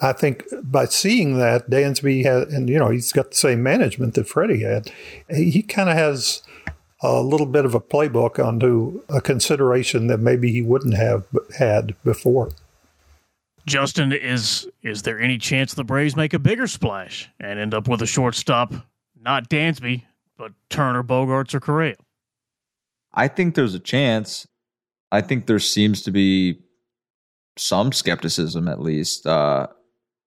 I 0.00 0.12
think 0.12 0.44
by 0.62 0.86
seeing 0.86 1.38
that, 1.38 1.70
Dansby 1.70 2.24
has, 2.24 2.52
and, 2.52 2.68
you 2.68 2.78
know, 2.78 2.90
he's 2.90 3.12
got 3.12 3.30
the 3.30 3.36
same 3.36 3.62
management 3.62 4.14
that 4.14 4.28
Freddie 4.28 4.64
had, 4.64 4.90
he 5.30 5.62
kind 5.62 5.88
of 5.88 5.96
has 5.96 6.42
a 7.00 7.22
little 7.22 7.46
bit 7.46 7.64
of 7.64 7.74
a 7.74 7.80
playbook 7.80 8.44
onto 8.44 9.02
a 9.08 9.20
consideration 9.20 10.08
that 10.08 10.18
maybe 10.18 10.50
he 10.50 10.62
wouldn't 10.62 10.94
have 10.94 11.24
had 11.58 11.94
before. 12.02 12.48
Justin, 13.66 14.12
is 14.12 14.68
is 14.82 15.02
there 15.02 15.20
any 15.20 15.38
chance 15.38 15.74
the 15.74 15.84
Braves 15.84 16.16
make 16.16 16.34
a 16.34 16.38
bigger 16.38 16.66
splash 16.66 17.30
and 17.40 17.58
end 17.58 17.74
up 17.74 17.88
with 17.88 18.02
a 18.02 18.06
shortstop, 18.06 18.74
not 19.20 19.48
Dansby, 19.48 20.04
but 20.36 20.52
Turner, 20.68 21.02
Bogaerts, 21.02 21.54
or 21.54 21.60
Correa? 21.60 21.96
I 23.12 23.28
think 23.28 23.54
there's 23.54 23.74
a 23.74 23.80
chance. 23.80 24.46
I 25.10 25.20
think 25.20 25.46
there 25.46 25.58
seems 25.58 26.02
to 26.02 26.10
be 26.10 26.60
some 27.56 27.92
skepticism, 27.92 28.68
at 28.68 28.80
least 28.80 29.26
uh, 29.26 29.68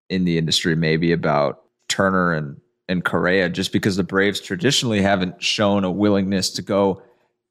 in 0.08 0.24
the 0.24 0.38
industry, 0.38 0.74
maybe 0.74 1.12
about 1.12 1.62
Turner 1.88 2.32
and 2.32 2.60
and 2.88 3.04
Correa, 3.04 3.50
just 3.50 3.72
because 3.72 3.96
the 3.96 4.04
Braves 4.04 4.40
traditionally 4.40 5.02
haven't 5.02 5.42
shown 5.42 5.84
a 5.84 5.90
willingness 5.90 6.50
to 6.50 6.62
go 6.62 7.02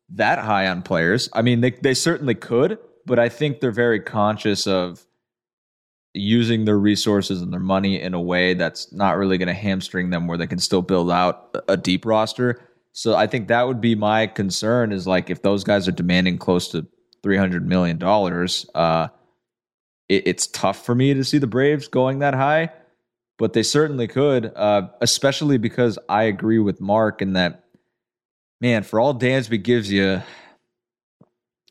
that 0.10 0.40
high 0.40 0.68
on 0.68 0.82
players. 0.82 1.30
I 1.34 1.44
mean, 1.44 1.62
they 1.62 1.72
they 1.72 1.94
certainly 1.94 2.36
could, 2.36 2.80
but 3.06 3.20
I 3.20 3.30
think 3.30 3.60
they're 3.60 3.72
very 3.72 4.00
conscious 4.00 4.68
of 4.68 5.06
using 6.14 6.66
their 6.66 6.78
resources 6.80 7.42
and 7.42 7.54
their 7.54 7.60
money 7.60 8.02
in 8.02 8.14
a 8.14 8.22
way 8.22 8.54
that's 8.54 8.92
not 8.92 9.18
really 9.18 9.38
going 9.38 9.48
to 9.48 9.54
hamstring 9.54 10.10
them 10.10 10.28
where 10.28 10.38
they 10.38 10.48
can 10.48 10.60
still 10.60 10.82
build 10.82 11.12
out 11.12 11.56
a 11.68 11.78
deep 11.78 12.06
roster. 12.06 12.60
So 12.94 13.16
I 13.16 13.28
think 13.28 13.48
that 13.48 13.68
would 13.68 13.82
be 13.82 13.96
my 13.96 14.28
concern 14.28 14.92
is 14.92 15.06
like 15.06 15.30
if 15.30 15.42
those 15.42 15.64
guys 15.64 15.88
are 15.88 15.92
demanding 15.92 16.38
close 16.38 16.70
to 16.70 16.88
$300 17.24 17.64
million, 17.64 18.02
uh, 18.02 19.08
it, 20.10 20.28
it's 20.28 20.48
tough 20.48 20.84
for 20.84 20.96
me 20.96 21.14
to 21.14 21.24
see 21.24 21.38
the 21.38 21.48
Braves 21.48 21.88
going 21.88 22.20
that 22.20 22.34
high, 22.34 22.72
but 23.38 23.54
they 23.54 23.64
certainly 23.64 24.08
could, 24.08 24.52
uh, 24.56 24.88
especially 25.02 25.58
because 25.58 26.00
I 26.10 26.24
agree 26.24 26.60
with 26.60 26.82
Mark 26.82 27.22
in 27.22 27.34
that, 27.34 27.66
man, 28.60 28.82
for 28.82 29.00
all 29.00 29.14
Dansby 29.14 29.64
gives 29.64 29.92
you, 29.92 30.24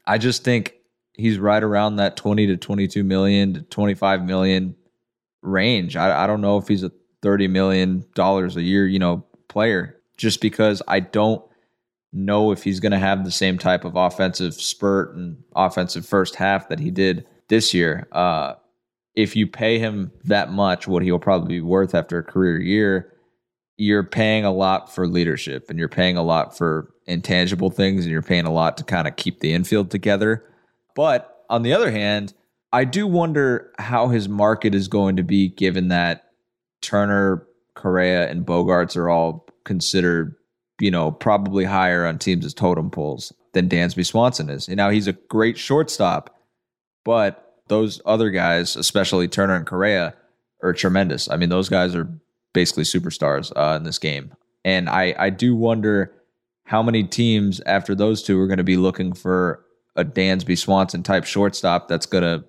I 0.07 0.19
just 0.19 0.45
think 0.45 0.76
he's 1.17 1.39
right 1.39 1.63
around 1.63 1.97
that 1.97 2.17
20 2.17 2.47
to 2.49 2.57
22 2.57 3.05
million 3.05 3.55
to 3.55 3.63
25 3.63 4.25
million 4.25 4.77
range. 5.43 5.97
I, 5.97 6.25
I 6.25 6.27
don't 6.27 6.41
know 6.41 6.59
if 6.59 6.69
he's 6.69 6.83
a 6.83 6.93
30 7.23 7.49
million 7.49 8.05
dollars 8.15 8.57
a 8.57 8.63
year, 8.63 8.87
you 8.87 8.99
know, 8.99 9.25
player 9.49 9.97
just 10.17 10.41
because 10.41 10.83
I 10.89 11.01
don't 11.01 11.43
know 12.13 12.53
if 12.53 12.63
he's 12.63 12.81
going 12.81 12.93
to 12.93 12.99
have 12.99 13.25
the 13.25 13.31
same 13.31 13.59
type 13.59 13.85
of 13.85 13.97
offensive 13.97 14.55
spurt 14.55 15.15
and 15.15 15.43
offensive 15.55 16.07
first 16.07 16.35
half 16.37 16.69
that 16.69 16.81
he 16.81 16.91
did 16.91 17.27
this 17.49 17.75
year. 17.75 18.09
Uh, 18.13 18.55
if 19.15 19.35
you 19.35 19.47
pay 19.47 19.79
him 19.79 20.13
that 20.25 20.53
much, 20.53 20.87
what 20.87 21.03
he'll 21.03 21.19
probably 21.19 21.57
be 21.57 21.61
worth 21.61 21.95
after 21.95 22.19
a 22.19 22.23
career 22.23 22.61
year, 22.61 23.13
you're 23.77 24.05
paying 24.05 24.45
a 24.45 24.53
lot 24.53 24.95
for 24.95 25.07
leadership 25.07 25.69
and 25.69 25.79
you're 25.79 25.89
paying 25.89 26.17
a 26.17 26.23
lot 26.23 26.57
for 26.57 26.93
intangible 27.07 27.71
things 27.71 28.05
and 28.05 28.13
you're 28.13 28.23
paying 28.23 28.47
a 28.47 28.53
lot 28.53 28.77
to 28.79 28.85
kind 28.85 29.07
of 29.07 29.17
keep 29.17 29.41
the 29.41 29.53
infield 29.53 29.91
together. 29.91 30.45
But 30.97 31.45
on 31.49 31.63
the 31.63 31.73
other 31.73 31.93
hand, 31.93 32.35
I 32.73 32.85
do 32.85 33.07
wonder 33.07 33.71
how 33.79 34.09
his 34.09 34.29
market 34.29 34.75
is 34.75 34.89
going 34.89 35.17
to 35.17 35.23
be 35.23 35.49
given 35.49 35.89
that 35.89 36.33
Turner, 36.81 37.47
Correa, 37.75 38.29
and 38.29 38.45
Bogaerts 38.45 38.97
are 38.97 39.09
all 39.09 39.47
considered, 39.65 40.35
you 40.81 40.91
know, 40.91 41.13
probably 41.13 41.65
higher 41.65 42.05
on 42.05 42.19
teams' 42.19 42.53
totem 42.53 42.91
poles 42.91 43.33
than 43.53 43.69
Dansby 43.69 44.05
Swanson 44.05 44.51
is. 44.51 44.67
And 44.67 44.77
now 44.77 44.91
he's 44.91 45.07
a 45.07 45.13
great 45.13 45.59
shortstop, 45.59 46.35
but 47.05 47.61
those 47.69 48.01
other 48.07 48.31
guys, 48.31 48.75
especially 48.75 49.29
Turner 49.29 49.55
and 49.55 49.67
Correa, 49.67 50.15
are 50.63 50.73
tremendous. 50.73 51.29
I 51.31 51.37
mean, 51.37 51.51
those 51.51 51.69
guys 51.69 51.95
are 51.95 52.09
basically 52.53 52.85
superstars 52.85 53.53
uh, 53.55 53.77
in 53.77 53.85
this 53.85 53.99
game. 53.99 54.33
And 54.65 54.89
I, 54.89 55.15
I 55.19 55.31
do 55.31 55.55
wonder 55.55 56.13
how 56.65 56.83
many 56.83 57.05
teams 57.05 57.61
after 57.67 57.95
those 57.95 58.23
two 58.23 58.41
are 58.41 58.47
going 58.47 58.57
to 58.57 58.65
be 58.65 58.77
looking 58.77 59.13
for 59.13 59.66
a 59.97 60.05
Dansby 60.05 60.59
Swanson 60.59 61.03
type 61.03 61.25
shortstop 61.25 61.89
that's 61.89 62.07
going 62.07 62.23
to 62.25 62.45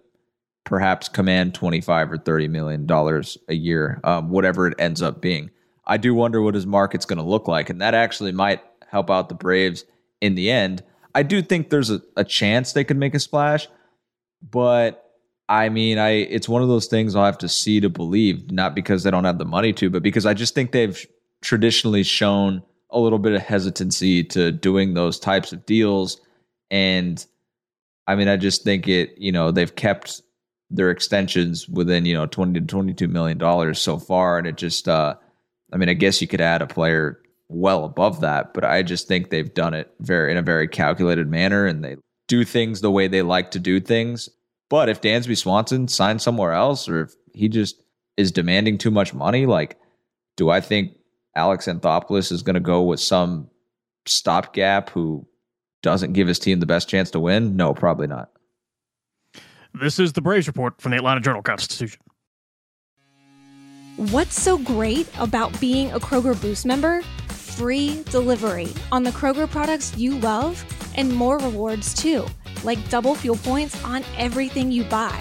perhaps 0.63 1.07
command 1.07 1.53
25 1.53 2.11
or 2.11 2.17
30 2.17 2.47
million 2.49 2.85
dollars 2.85 3.37
a 3.47 3.55
year, 3.55 4.01
um, 4.03 4.29
whatever 4.29 4.67
it 4.67 4.75
ends 4.79 5.01
up 5.01 5.21
being. 5.21 5.49
I 5.85 5.97
do 5.97 6.13
wonder 6.13 6.41
what 6.41 6.55
his 6.55 6.65
market's 6.65 7.05
going 7.05 7.17
to 7.17 7.23
look 7.23 7.47
like, 7.47 7.69
and 7.69 7.81
that 7.81 7.93
actually 7.93 8.33
might 8.33 8.61
help 8.89 9.09
out 9.09 9.29
the 9.29 9.35
Braves 9.35 9.85
in 10.19 10.35
the 10.35 10.51
end. 10.51 10.83
I 11.15 11.23
do 11.23 11.41
think 11.41 11.69
there's 11.69 11.89
a, 11.89 12.01
a 12.17 12.23
chance 12.23 12.73
they 12.73 12.83
could 12.83 12.97
make 12.97 13.15
a 13.15 13.19
splash, 13.19 13.67
but 14.41 15.03
I 15.49 15.69
mean, 15.69 15.97
I 15.97 16.09
it's 16.09 16.49
one 16.49 16.61
of 16.61 16.67
those 16.67 16.87
things 16.87 17.15
I'll 17.15 17.25
have 17.25 17.37
to 17.39 17.49
see 17.49 17.79
to 17.79 17.89
believe, 17.89 18.51
not 18.51 18.75
because 18.75 19.03
they 19.03 19.11
don't 19.11 19.23
have 19.23 19.37
the 19.37 19.45
money 19.45 19.71
to, 19.73 19.89
but 19.89 20.03
because 20.03 20.25
I 20.25 20.33
just 20.33 20.53
think 20.53 20.71
they've 20.71 21.05
traditionally 21.41 22.03
shown 22.03 22.61
a 22.89 22.99
little 22.99 23.19
bit 23.19 23.33
of 23.33 23.41
hesitancy 23.41 24.23
to 24.23 24.51
doing 24.51 24.93
those 24.93 25.19
types 25.19 25.53
of 25.53 25.65
deals. 25.65 26.19
And 26.69 27.25
I 28.07 28.15
mean, 28.15 28.27
I 28.27 28.37
just 28.37 28.63
think 28.63 28.87
it, 28.87 29.15
you 29.17 29.31
know, 29.31 29.51
they've 29.51 29.75
kept 29.75 30.21
their 30.69 30.91
extensions 30.91 31.67
within, 31.67 32.05
you 32.05 32.13
know, 32.13 32.25
20 32.25 32.59
to 32.59 32.65
22 32.65 33.07
million 33.07 33.37
dollars 33.37 33.79
so 33.79 33.97
far. 33.97 34.37
And 34.37 34.47
it 34.47 34.57
just, 34.57 34.87
uh, 34.87 35.15
I 35.71 35.77
mean, 35.77 35.89
I 35.89 35.93
guess 35.93 36.21
you 36.21 36.27
could 36.27 36.41
add 36.41 36.61
a 36.61 36.67
player 36.67 37.21
well 37.49 37.85
above 37.85 38.21
that, 38.21 38.53
but 38.53 38.65
I 38.65 38.83
just 38.83 39.07
think 39.07 39.29
they've 39.29 39.53
done 39.53 39.73
it 39.73 39.93
very, 39.99 40.31
in 40.31 40.37
a 40.37 40.41
very 40.41 40.67
calculated 40.67 41.27
manner 41.29 41.65
and 41.65 41.83
they 41.83 41.97
do 42.27 42.43
things 42.43 42.81
the 42.81 42.91
way 42.91 43.07
they 43.07 43.21
like 43.21 43.51
to 43.51 43.59
do 43.59 43.79
things. 43.79 44.29
But 44.69 44.89
if 44.89 45.01
Dansby 45.01 45.37
Swanson 45.37 45.87
signs 45.87 46.23
somewhere 46.23 46.51
else 46.51 46.89
or 46.89 47.03
if 47.03 47.13
he 47.33 47.47
just 47.47 47.81
is 48.17 48.31
demanding 48.31 48.77
too 48.77 48.91
much 48.91 49.13
money, 49.13 49.45
like, 49.45 49.77
do 50.35 50.49
I 50.49 50.59
think 50.59 50.97
Alex 51.35 51.67
Anthopoulos 51.67 52.31
is 52.31 52.43
going 52.43 52.55
to 52.55 52.59
go 52.59 52.81
with 52.81 52.99
some 52.99 53.49
stopgap 54.05 54.89
who 54.89 55.25
doesn't 55.87 56.11
give 56.11 56.27
his 56.27 56.37
team 56.37 56.59
the 56.59 56.65
best 56.65 56.89
chance 56.89 57.09
to 57.11 57.17
win? 57.17 57.55
No, 57.55 57.73
probably 57.73 58.07
not. 58.07 58.29
This 59.73 59.99
is 59.99 60.11
the 60.11 60.19
Braves 60.19 60.45
report 60.45 60.81
from 60.81 60.91
the 60.91 60.97
Atlanta 60.97 61.21
Journal 61.21 61.41
Constitution. 61.41 62.01
What's 63.95 64.37
so 64.37 64.57
great 64.57 65.07
about 65.17 65.57
being 65.61 65.89
a 65.93 65.99
Kroger 65.99 66.39
Boost 66.41 66.65
member? 66.65 67.03
Free 67.29 68.03
delivery 68.11 68.73
on 68.91 69.03
the 69.03 69.11
Kroger 69.11 69.49
products 69.49 69.97
you 69.97 70.19
love 70.19 70.61
and 70.95 71.15
more 71.15 71.37
rewards 71.37 71.93
too, 71.93 72.25
like 72.65 72.89
double 72.89 73.15
fuel 73.15 73.37
points 73.37 73.81
on 73.85 74.03
everything 74.17 74.69
you 74.69 74.83
buy. 74.83 75.17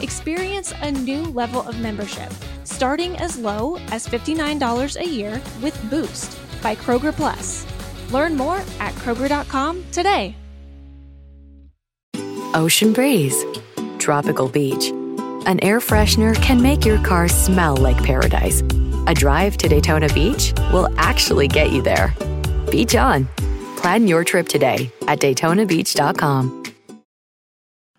Experience 0.00 0.72
a 0.80 0.92
new 0.92 1.24
level 1.24 1.60
of 1.60 1.78
membership, 1.80 2.32
starting 2.64 3.18
as 3.18 3.36
low 3.38 3.76
as 3.90 4.06
$59 4.06 4.96
a 4.98 5.06
year 5.06 5.42
with 5.60 5.78
Boost 5.90 6.38
by 6.62 6.74
Kroger 6.74 7.14
Plus. 7.14 7.66
Learn 8.10 8.36
more 8.36 8.58
at 8.80 8.94
Kroger.com 8.94 9.84
today. 9.92 10.34
Ocean 12.54 12.92
breeze, 12.94 13.44
tropical 13.98 14.48
beach. 14.48 14.88
An 15.46 15.60
air 15.62 15.78
freshener 15.78 16.34
can 16.42 16.62
make 16.62 16.84
your 16.84 16.98
car 17.04 17.28
smell 17.28 17.76
like 17.76 18.02
paradise. 18.02 18.62
A 19.06 19.14
drive 19.14 19.56
to 19.58 19.68
Daytona 19.68 20.08
Beach 20.08 20.52
will 20.72 20.88
actually 20.96 21.48
get 21.48 21.70
you 21.70 21.82
there. 21.82 22.14
Beach 22.70 22.96
on. 22.96 23.28
Plan 23.76 24.08
your 24.08 24.24
trip 24.24 24.48
today 24.48 24.90
at 25.06 25.20
DaytonaBeach.com. 25.20 26.65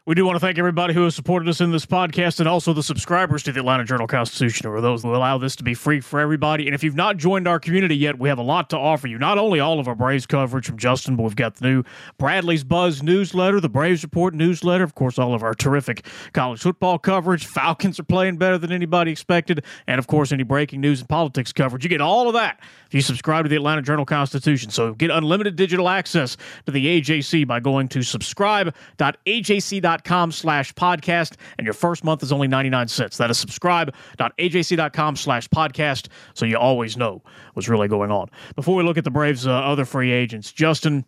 We 0.08 0.16
do 0.16 0.26
want 0.26 0.38
to 0.38 0.40
thank 0.40 0.58
everybody 0.58 0.94
who 0.94 1.04
has 1.04 1.16
supported 1.16 1.50
us 1.50 1.60
in 1.60 1.74
this 1.74 1.86
podcast 1.86 2.40
and 2.40 2.48
also 2.48 2.72
the 2.72 2.82
subscribers 2.82 3.44
to 3.44 3.52
the 3.52 3.60
Atlanta 3.60 3.84
Journal 3.84 4.08
Constitution, 4.08 4.66
or 4.66 4.80
those 4.80 5.04
who 5.04 5.14
allow 5.14 5.38
this 5.38 5.54
to 5.58 5.66
be 5.66 5.74
free 5.74 6.00
for 6.00 6.22
everybody. 6.22 6.66
And 6.66 6.74
if 6.74 6.82
you've 6.82 6.96
not 6.96 7.18
joined 7.18 7.46
our 7.46 7.60
community 7.60 7.98
yet, 7.98 8.18
we 8.18 8.30
have 8.30 8.38
a 8.38 8.42
lot 8.42 8.70
to 8.70 8.78
offer 8.78 9.10
you. 9.10 9.20
Not 9.20 9.38
only 9.38 9.60
all 9.60 9.82
of 9.82 9.88
our 9.90 9.96
Braves 9.96 10.26
coverage 10.26 10.66
from 10.66 10.78
Justin, 10.78 11.18
but 11.18 11.24
we've 11.24 11.36
got 11.36 11.56
the 11.56 11.68
new 11.68 11.84
Bradley's 12.18 12.64
Buzz 12.64 13.04
newsletter, 13.04 13.60
the 13.60 13.68
Braves 13.68 14.02
Report 14.02 14.34
newsletter, 14.34 14.86
of 14.86 14.96
course, 14.96 15.20
all 15.20 15.34
of 15.34 15.44
our 15.44 15.54
terrific 15.54 16.06
college 16.32 16.62
football 16.62 16.98
coverage. 16.98 17.46
Falcons 17.46 18.00
are 18.00 18.04
playing 18.04 18.38
better 18.38 18.58
than 18.58 18.72
anybody 18.72 19.12
expected, 19.12 19.66
and 19.88 20.00
of 20.00 20.08
course, 20.08 20.32
any 20.32 20.44
breaking 20.44 20.80
news 20.80 21.02
and 21.02 21.10
politics 21.10 21.52
coverage. 21.52 21.84
You 21.84 21.90
get 21.90 22.00
all 22.00 22.30
of 22.30 22.34
that 22.34 22.62
if 22.86 22.94
you 22.94 23.02
subscribe 23.02 23.44
to 23.44 23.50
the 23.50 23.58
Atlanta 23.58 23.82
Journal 23.82 24.06
Constitution. 24.06 24.72
So 24.72 24.94
get 24.94 25.12
unlimited 25.12 25.58
digital 25.58 25.90
access 25.90 26.38
to 26.66 26.72
the 26.72 27.02
AJC 27.02 27.46
by 27.46 27.60
going 27.60 27.90
to 27.90 28.04
subscribe.ajc.com 28.04 29.97
subscribe.com 29.98 30.32
slash 30.32 30.74
podcast, 30.74 31.36
and 31.58 31.66
your 31.66 31.74
first 31.74 32.04
month 32.04 32.24
is 32.24 32.32
only 32.32 32.48
99 32.48 32.88
cents. 32.88 33.18
That 33.18 33.30
is 33.30 33.38
subscribe.ajc.com 33.38 35.16
slash 35.16 35.48
podcast, 35.50 36.08
so 36.34 36.46
you 36.46 36.58
always 36.58 36.98
know 36.98 37.22
what's 37.54 37.70
really 37.70 37.88
going 37.88 38.12
on. 38.12 38.30
Before 38.56 38.76
we 38.76 38.84
look 38.84 38.98
at 38.98 39.04
the 39.04 39.12
Braves' 39.12 39.48
uh, 39.48 39.52
other 39.52 39.86
free 39.86 40.12
agents, 40.12 40.52
Justin, 40.52 41.06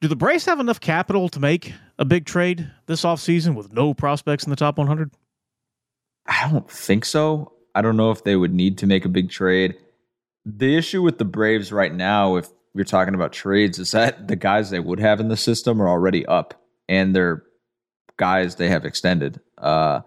do 0.00 0.08
the 0.08 0.16
Braves 0.16 0.44
have 0.44 0.60
enough 0.60 0.80
capital 0.80 1.28
to 1.30 1.40
make 1.40 1.72
a 1.98 2.04
big 2.04 2.26
trade 2.26 2.70
this 2.86 3.02
offseason 3.02 3.54
with 3.54 3.72
no 3.72 3.94
prospects 3.94 4.44
in 4.44 4.50
the 4.50 4.56
top 4.56 4.78
100? 4.78 5.10
I 6.26 6.50
don't 6.50 6.70
think 6.70 7.04
so. 7.04 7.52
I 7.74 7.82
don't 7.82 7.96
know 7.96 8.10
if 8.10 8.24
they 8.24 8.36
would 8.36 8.52
need 8.52 8.78
to 8.78 8.86
make 8.86 9.04
a 9.04 9.08
big 9.08 9.30
trade. 9.30 9.76
The 10.44 10.76
issue 10.76 11.02
with 11.02 11.18
the 11.18 11.24
Braves 11.24 11.72
right 11.72 11.94
now, 11.94 12.36
if 12.36 12.48
you're 12.74 12.84
talking 12.84 13.14
about 13.14 13.32
trades, 13.32 13.78
is 13.78 13.92
that 13.92 14.28
the 14.28 14.36
guys 14.36 14.70
they 14.70 14.80
would 14.80 15.00
have 15.00 15.20
in 15.20 15.28
the 15.28 15.36
system 15.36 15.80
are 15.80 15.88
already 15.88 16.24
up, 16.26 16.65
and 16.88 17.14
they're 17.14 17.42
guys 18.16 18.56
they 18.56 18.68
have 18.68 18.84
extended. 18.84 19.40
Uh, 19.58 20.00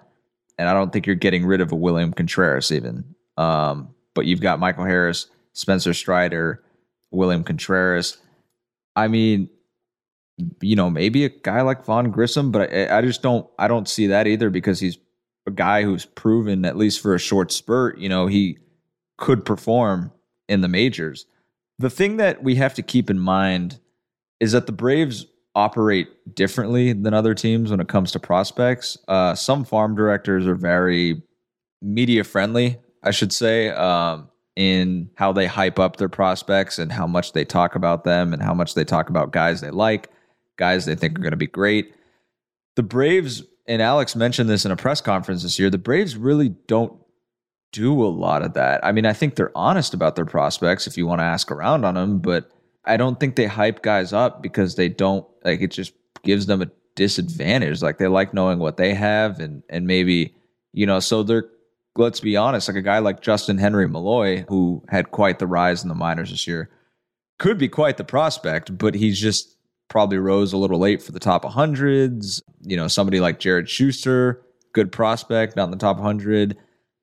and 0.57 0.67
I 0.67 0.73
don't 0.73 0.91
think 0.91 1.07
you're 1.07 1.15
getting 1.15 1.45
rid 1.45 1.61
of 1.61 1.71
a 1.71 1.75
William 1.75 2.13
Contreras 2.13 2.71
even. 2.71 3.15
Um, 3.37 3.93
but 4.13 4.25
you've 4.25 4.41
got 4.41 4.59
Michael 4.59 4.85
Harris, 4.85 5.27
Spencer 5.53 5.93
Strider, 5.93 6.63
William 7.11 7.43
Contreras. 7.43 8.17
I 8.95 9.07
mean, 9.07 9.49
you 10.61 10.75
know, 10.75 10.89
maybe 10.89 11.25
a 11.25 11.29
guy 11.29 11.61
like 11.61 11.85
Vaughn 11.85 12.11
Grissom, 12.11 12.51
but 12.51 12.73
I, 12.73 12.97
I 12.97 13.01
just 13.01 13.21
don't 13.21 13.47
I 13.57 13.67
don't 13.67 13.87
see 13.87 14.07
that 14.07 14.27
either 14.27 14.49
because 14.49 14.79
he's 14.79 14.97
a 15.47 15.51
guy 15.51 15.83
who's 15.83 16.05
proven 16.05 16.65
at 16.65 16.77
least 16.77 17.01
for 17.01 17.15
a 17.15 17.19
short 17.19 17.51
spurt, 17.51 17.97
you 17.97 18.09
know, 18.09 18.27
he 18.27 18.57
could 19.17 19.45
perform 19.45 20.11
in 20.47 20.61
the 20.61 20.67
majors. 20.67 21.25
The 21.77 21.89
thing 21.89 22.17
that 22.17 22.43
we 22.43 22.55
have 22.55 22.73
to 22.75 22.81
keep 22.81 23.09
in 23.09 23.19
mind 23.19 23.79
is 24.39 24.51
that 24.51 24.65
the 24.65 24.71
Braves 24.71 25.25
operate 25.59 26.07
differently 26.33 26.93
than 26.93 27.13
other 27.13 27.33
teams 27.33 27.69
when 27.69 27.79
it 27.79 27.87
comes 27.87 28.11
to 28.13 28.19
prospects. 28.19 28.97
Uh, 29.07 29.35
some 29.35 29.65
farm 29.65 29.95
directors 29.95 30.47
are 30.47 30.55
very 30.55 31.21
media 31.81 32.23
friendly, 32.23 32.77
I 33.03 33.11
should 33.11 33.33
say, 33.33 33.69
um, 33.69 34.29
in 34.55 35.09
how 35.15 35.31
they 35.31 35.47
hype 35.47 35.79
up 35.79 35.97
their 35.97 36.09
prospects 36.09 36.79
and 36.79 36.91
how 36.91 37.07
much 37.07 37.33
they 37.33 37.45
talk 37.45 37.75
about 37.75 38.03
them 38.03 38.33
and 38.33 38.41
how 38.41 38.53
much 38.53 38.73
they 38.73 38.85
talk 38.85 39.09
about 39.09 39.31
guys 39.31 39.61
they 39.61 39.71
like, 39.71 40.09
guys 40.57 40.85
they 40.85 40.95
think 40.95 41.17
are 41.17 41.21
going 41.21 41.31
to 41.31 41.37
be 41.37 41.47
great. 41.47 41.93
The 42.75 42.83
Braves, 42.83 43.43
and 43.67 43.81
Alex 43.81 44.15
mentioned 44.15 44.49
this 44.49 44.65
in 44.65 44.71
a 44.71 44.75
press 44.75 45.01
conference 45.01 45.43
this 45.43 45.59
year, 45.59 45.69
the 45.69 45.77
Braves 45.77 46.15
really 46.15 46.49
don't 46.67 46.93
do 47.71 48.03
a 48.03 48.07
lot 48.07 48.43
of 48.43 48.53
that. 48.53 48.83
I 48.83 48.91
mean, 48.91 49.05
I 49.05 49.13
think 49.13 49.35
they're 49.35 49.55
honest 49.55 49.93
about 49.93 50.15
their 50.15 50.25
prospects 50.25 50.87
if 50.87 50.97
you 50.97 51.05
want 51.05 51.19
to 51.19 51.25
ask 51.25 51.51
around 51.51 51.85
on 51.85 51.95
them, 51.95 52.19
but 52.19 52.49
I 52.85 52.97
don't 52.97 53.19
think 53.19 53.35
they 53.35 53.45
hype 53.45 53.81
guys 53.81 54.13
up 54.13 54.41
because 54.41 54.75
they 54.75 54.89
don't 54.89 55.25
like 55.43 55.61
it 55.61 55.71
just 55.71 55.93
gives 56.23 56.45
them 56.45 56.61
a 56.61 56.71
disadvantage. 56.95 57.81
Like 57.81 57.97
they 57.97 58.07
like 58.07 58.33
knowing 58.33 58.59
what 58.59 58.77
they 58.77 58.93
have 58.93 59.39
and 59.39 59.63
and 59.69 59.87
maybe, 59.87 60.35
you 60.73 60.85
know, 60.85 60.99
so 60.99 61.23
they're 61.23 61.49
let's 61.95 62.19
be 62.19 62.37
honest, 62.37 62.67
like 62.67 62.77
a 62.77 62.81
guy 62.81 62.99
like 62.99 63.21
Justyn-Henry 63.21 63.87
Malloy, 63.87 64.45
who 64.47 64.83
had 64.89 65.11
quite 65.11 65.39
the 65.39 65.47
rise 65.47 65.83
in 65.83 65.89
the 65.89 65.95
minors 65.95 66.29
this 66.29 66.47
year, 66.47 66.69
could 67.39 67.57
be 67.57 67.67
quite 67.67 67.97
the 67.97 68.03
prospect, 68.03 68.77
but 68.77 68.95
he's 68.95 69.19
just 69.19 69.57
probably 69.89 70.17
rose 70.17 70.53
a 70.53 70.57
little 70.57 70.79
late 70.79 71.01
for 71.01 71.11
the 71.11 71.19
top 71.19 71.43
100s. 71.43 72.41
You 72.61 72.77
know, 72.77 72.87
somebody 72.87 73.19
like 73.19 73.39
Jared 73.39 73.69
Schuster, 73.69 74.41
good 74.73 74.91
prospect, 74.91 75.55
not 75.55 75.65
in 75.65 75.71
the 75.71 75.77
top 75.77 75.97
100. 75.97 76.57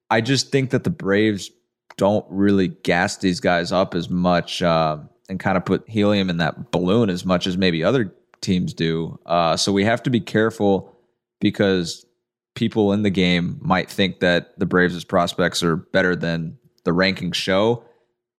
I 0.08 0.20
just 0.20 0.50
think 0.50 0.70
that 0.70 0.84
the 0.84 0.90
Braves 0.90 1.50
don't 1.96 2.24
really 2.30 2.68
gas 2.68 3.16
these 3.16 3.40
guys 3.40 3.72
up 3.72 3.94
as 3.94 4.08
much. 4.08 4.62
Uh, 4.62 4.98
and 5.28 5.40
kind 5.40 5.56
of 5.56 5.64
put 5.64 5.88
helium 5.88 6.30
in 6.30 6.38
that 6.38 6.70
balloon 6.70 7.10
as 7.10 7.24
much 7.24 7.46
as 7.46 7.56
maybe 7.56 7.82
other 7.82 8.14
teams 8.40 8.72
do. 8.74 9.18
Uh, 9.26 9.56
so 9.56 9.72
we 9.72 9.84
have 9.84 10.02
to 10.04 10.10
be 10.10 10.20
careful 10.20 10.94
because 11.40 12.06
people 12.54 12.92
in 12.92 13.02
the 13.02 13.10
game 13.10 13.58
might 13.60 13.90
think 13.90 14.20
that 14.20 14.58
the 14.58 14.66
Braves' 14.66 15.04
prospects 15.04 15.62
are 15.62 15.76
better 15.76 16.16
than 16.16 16.58
the 16.84 16.92
rankings 16.92 17.34
show. 17.34 17.84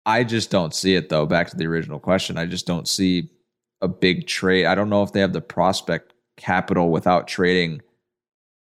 I 0.05 0.25
just 0.25 0.51
don't 0.51 0.75
see 0.75 0.95
it 0.95 1.09
though. 1.09 1.27
Back 1.27 1.51
to 1.51 1.57
the 1.57 1.67
original 1.67 1.99
question, 1.99 2.39
I 2.39 2.47
just 2.47 2.67
don't 2.67 2.89
see 2.89 3.31
a 3.83 3.89
big 3.89 4.27
trade. 4.27 4.67
I 4.67 4.75
don't 4.75 4.89
know 4.89 5.03
if 5.03 5.13
they 5.13 5.21
have 5.21 5.33
the 5.33 5.41
prospect 5.41 6.13
capital 6.37 6.91
without 6.91 7.29
trading 7.29 7.83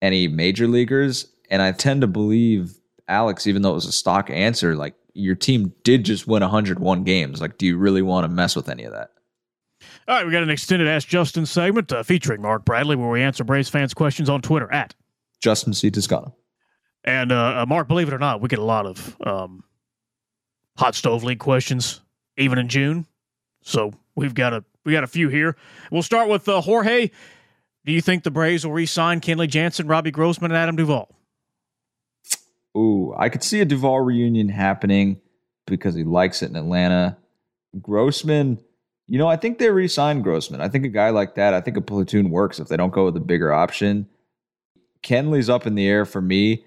any 0.02 0.28
major 0.28 0.68
leaguers. 0.68 1.28
And 1.50 1.62
I 1.62 1.72
tend 1.72 2.02
to 2.02 2.08
believe 2.08 2.74
Alex, 3.08 3.48
even 3.48 3.62
though 3.62 3.72
it 3.72 3.76
was 3.76 3.86
a 3.86 3.92
stock 3.92 4.30
answer, 4.30 4.76
like 4.76 4.96
your 5.18 5.36
team 5.36 5.74
did 5.84 6.06
just 6.06 6.28
win 6.28 6.42
101 6.42 7.04
games. 7.04 7.42
Like, 7.42 7.58
do 7.58 7.66
you 7.66 7.78
really 7.78 8.02
want 8.02 8.26
to 8.26 8.30
mess 8.30 8.56
with 8.56 8.70
any 8.70 8.84
of 8.84 8.94
that? 8.94 9.12
All 10.08 10.16
right, 10.16 10.26
we 10.26 10.32
got 10.32 10.44
an 10.44 10.50
extended 10.50 10.88
Ask 10.88 11.08
Justin 11.08 11.46
segment 11.46 11.92
uh, 11.92 12.04
featuring 12.04 12.42
Mark 12.42 12.66
Bradley, 12.66 12.96
where 12.96 13.10
we 13.10 13.22
answer 13.22 13.44
Braves 13.44 13.70
fans' 13.70 13.94
questions 13.94 14.30
on 14.30 14.42
Twitter 14.42 14.72
at 14.72 14.96
Justin 15.42 15.74
C. 15.74 15.92
Toscano. 15.92 16.36
And 17.04 17.32
uh, 17.32 17.62
uh, 17.62 17.66
Mark, 17.68 17.88
believe 17.88 18.08
it 18.08 18.14
or 18.14 18.20
not, 18.20 18.42
we 18.42 18.48
get 18.48 18.60
a 18.60 18.64
lot 18.64 18.86
of 18.86 19.18
um, 19.26 19.64
hot 20.78 20.96
stove 20.96 21.24
league 21.24 21.40
questions, 21.40 22.02
even 22.38 22.58
in 22.58 22.68
June. 22.70 23.06
So 23.62 23.94
we've 24.16 24.34
got 24.34 24.54
a 24.54 24.64
we 24.86 24.94
got 24.94 25.04
a 25.04 25.08
few 25.08 25.30
here. 25.30 25.58
We'll 25.92 26.04
start 26.04 26.30
with 26.30 26.48
uh, 26.48 26.62
Jorge. 26.62 27.10
Do 27.86 27.92
you 27.92 28.02
think 28.02 28.24
the 28.24 28.32
Braves 28.32 28.66
will 28.66 28.74
re-sign 28.74 29.22
Kenley 29.22 29.48
Jansen, 29.48 29.88
Robbie 29.88 30.12
Grossman, 30.12 30.52
and 30.52 30.58
Adam 30.58 30.76
Duvall? 30.76 31.17
Ooh, 32.78 33.16
I 33.18 33.30
could 33.30 33.44
see 33.44 33.60
a 33.60 33.66
Duvall 33.66 34.02
reunion 34.02 34.50
happening 34.50 35.20
because 35.66 35.96
he 35.96 36.04
likes 36.04 36.44
it 36.44 36.52
in 36.52 36.56
Atlanta. 36.56 37.18
Grossman, 37.82 38.60
you 39.08 39.18
know, 39.18 39.28
I 39.28 39.36
think 39.36 39.58
they 39.58 39.70
re-signed 39.70 40.24
Grossman. 40.24 40.62
I 40.62 40.70
think 40.70 40.86
a 40.86 40.90
guy 40.90 41.10
like 41.10 41.36
that, 41.36 41.54
I 41.54 41.62
think 41.62 41.78
a 41.78 41.82
platoon 41.82 42.30
works 42.30 42.60
if 42.60 42.68
they 42.68 42.78
don't 42.78 42.94
go 42.94 43.06
with 43.06 43.18
a 43.18 43.22
bigger 43.22 43.52
option. 43.52 44.08
Kenley's 45.02 45.50
up 45.50 45.66
in 45.66 45.76
the 45.76 45.88
air 45.88 46.06
for 46.06 46.22
me, 46.22 46.66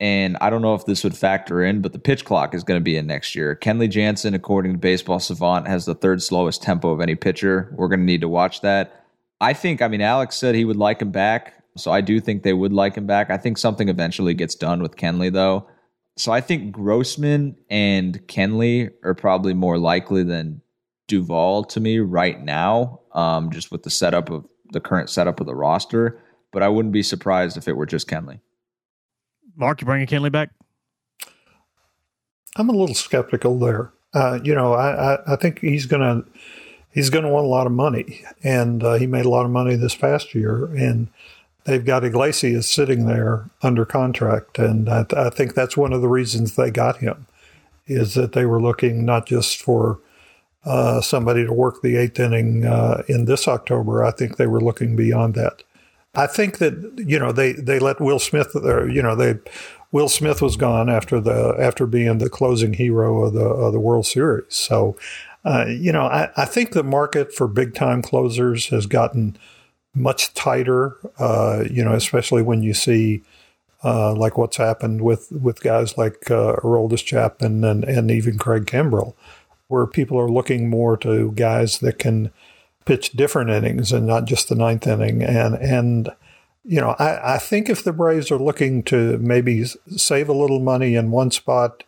and 0.00 0.36
I 0.40 0.50
don't 0.50 0.62
know 0.62 0.74
if 0.74 0.86
this 0.86 1.04
would 1.04 1.16
factor 1.16 1.62
in, 1.62 1.82
but 1.82 1.92
the 1.92 1.98
pitch 1.98 2.24
clock 2.24 2.54
is 2.54 2.64
going 2.64 2.80
to 2.80 2.84
be 2.84 2.96
in 2.96 3.06
next 3.06 3.34
year. 3.34 3.56
Kenley 3.56 3.90
Jansen, 3.90 4.34
according 4.34 4.72
to 4.72 4.78
Baseball 4.78 5.18
Savant, 5.18 5.66
has 5.66 5.84
the 5.84 5.94
third 5.94 6.22
slowest 6.22 6.62
tempo 6.62 6.90
of 6.90 7.00
any 7.00 7.14
pitcher. 7.14 7.72
We're 7.76 7.88
going 7.88 8.00
to 8.00 8.06
need 8.06 8.20
to 8.20 8.28
watch 8.28 8.60
that. 8.62 9.04
I 9.40 9.52
think, 9.52 9.82
I 9.82 9.88
mean, 9.88 10.00
Alex 10.00 10.36
said 10.36 10.54
he 10.54 10.64
would 10.64 10.76
like 10.76 11.02
him 11.02 11.10
back. 11.10 11.63
So 11.76 11.90
I 11.90 12.00
do 12.00 12.20
think 12.20 12.42
they 12.42 12.52
would 12.52 12.72
like 12.72 12.94
him 12.94 13.06
back. 13.06 13.30
I 13.30 13.36
think 13.36 13.58
something 13.58 13.88
eventually 13.88 14.34
gets 14.34 14.54
done 14.54 14.82
with 14.82 14.96
Kenley 14.96 15.32
though. 15.32 15.68
So 16.16 16.30
I 16.30 16.40
think 16.40 16.72
Grossman 16.72 17.56
and 17.68 18.24
Kenley 18.28 18.90
are 19.02 19.14
probably 19.14 19.52
more 19.52 19.78
likely 19.78 20.22
than 20.22 20.62
Duvall 21.08 21.64
to 21.64 21.80
me 21.80 21.98
right 21.98 22.40
now, 22.42 23.00
um, 23.12 23.50
just 23.50 23.72
with 23.72 23.82
the 23.82 23.90
setup 23.90 24.30
of 24.30 24.46
the 24.70 24.80
current 24.80 25.10
setup 25.10 25.40
of 25.40 25.46
the 25.46 25.54
roster. 25.54 26.20
But 26.52 26.62
I 26.62 26.68
wouldn't 26.68 26.92
be 26.92 27.02
surprised 27.02 27.56
if 27.56 27.66
it 27.66 27.76
were 27.76 27.86
just 27.86 28.08
Kenley. 28.08 28.40
Mark, 29.56 29.80
you 29.80 29.86
bringing 29.86 30.06
Kenley 30.06 30.30
back? 30.30 30.50
I'm 32.56 32.68
a 32.68 32.72
little 32.72 32.94
skeptical 32.94 33.58
there. 33.58 33.92
Uh, 34.12 34.38
you 34.44 34.54
know, 34.54 34.74
I, 34.74 35.14
I, 35.14 35.32
I 35.32 35.36
think 35.36 35.58
he's 35.58 35.86
going 35.86 36.02
to 36.02 36.30
he's 36.90 37.10
going 37.10 37.24
to 37.24 37.30
want 37.30 37.44
a 37.44 37.48
lot 37.48 37.66
of 37.66 37.72
money, 37.72 38.24
and 38.44 38.82
uh, 38.84 38.94
he 38.94 39.08
made 39.08 39.26
a 39.26 39.28
lot 39.28 39.44
of 39.44 39.50
money 39.50 39.74
this 39.74 39.96
past 39.96 40.34
year, 40.34 40.66
and 40.66 41.08
they've 41.64 41.84
got 41.84 42.04
Iglesias 42.04 42.68
sitting 42.68 43.06
there 43.06 43.48
under 43.62 43.84
contract, 43.84 44.58
and 44.58 44.88
I, 44.88 45.06
I, 45.16 45.30
think 45.30 45.54
that's 45.54 45.76
one 45.76 45.92
of 45.92 46.02
the 46.02 46.08
reasons 46.08 46.54
they 46.54 46.70
got 46.70 46.98
him, 46.98 47.26
is 47.86 48.14
that 48.14 48.32
they 48.32 48.46
were 48.46 48.60
looking 48.60 49.04
not 49.04 49.26
just 49.26 49.60
for 49.60 49.98
uh, 50.64 51.00
somebody 51.00 51.44
to 51.44 51.52
work 51.52 51.82
the 51.82 51.96
eighth 51.96 52.18
inning 52.18 52.64
uh, 52.64 53.02
in 53.08 53.24
this 53.26 53.46
October. 53.48 54.04
I 54.04 54.10
think 54.10 54.36
they 54.36 54.46
were 54.46 54.60
looking 54.60 54.96
beyond 54.96 55.34
that. 55.34 55.62
I 56.14 56.26
think 56.26 56.58
that 56.58 57.02
you 57.04 57.18
know 57.18 57.32
they 57.32 57.52
they 57.52 57.78
let 57.78 58.00
Will 58.00 58.18
Smith, 58.18 58.54
or, 58.54 58.88
you 58.88 59.02
know 59.02 59.16
they 59.16 59.38
Will 59.90 60.08
Smith 60.08 60.40
was 60.40 60.56
gone 60.56 60.88
after 60.88 61.20
the 61.20 61.56
after 61.58 61.86
being 61.86 62.18
the 62.18 62.30
closing 62.30 62.74
hero 62.74 63.24
of 63.24 63.32
the 63.32 63.44
of 63.44 63.72
the 63.72 63.80
World 63.80 64.06
Series. 64.06 64.44
So, 64.48 64.96
uh, 65.44 65.66
you 65.68 65.92
know, 65.92 66.02
I, 66.02 66.30
I 66.36 66.44
think 66.44 66.72
the 66.72 66.84
market 66.84 67.32
for 67.32 67.48
big 67.48 67.74
time 67.74 68.00
closers 68.00 68.68
has 68.68 68.86
gotten 68.86 69.36
much 69.94 70.34
tighter. 70.34 70.96
Uh, 71.18 71.64
you 71.70 71.84
know, 71.84 71.94
especially 71.94 72.42
when 72.42 72.62
you 72.62 72.74
see 72.74 73.22
uh, 73.84 74.14
like 74.14 74.38
what's 74.38 74.56
happened 74.56 75.02
with 75.02 75.30
with 75.30 75.62
guys 75.62 75.96
like 75.96 76.30
uh, 76.30 76.56
Aroldis 76.56 77.04
Chapman 77.04 77.64
and 77.64 77.84
and 77.84 78.10
even 78.10 78.38
Craig 78.38 78.64
Kimbrel, 78.66 79.14
where 79.68 79.86
people 79.86 80.18
are 80.18 80.30
looking 80.30 80.68
more 80.68 80.96
to 80.98 81.32
guys 81.32 81.78
that 81.78 81.98
can 81.98 82.32
pitch 82.86 83.12
different 83.12 83.50
innings 83.50 83.92
and 83.92 84.06
not 84.06 84.24
just 84.24 84.48
the 84.48 84.54
ninth 84.54 84.86
inning. 84.86 85.22
And 85.22 85.54
and 85.54 86.08
you 86.64 86.80
know, 86.80 86.96
I, 86.98 87.34
I 87.34 87.38
think 87.38 87.68
if 87.68 87.84
the 87.84 87.92
Braves 87.92 88.30
are 88.30 88.38
looking 88.38 88.82
to 88.84 89.18
maybe 89.18 89.64
save 89.96 90.30
a 90.30 90.34
little 90.34 90.60
money 90.60 90.94
in 90.94 91.10
one 91.10 91.30
spot 91.30 91.84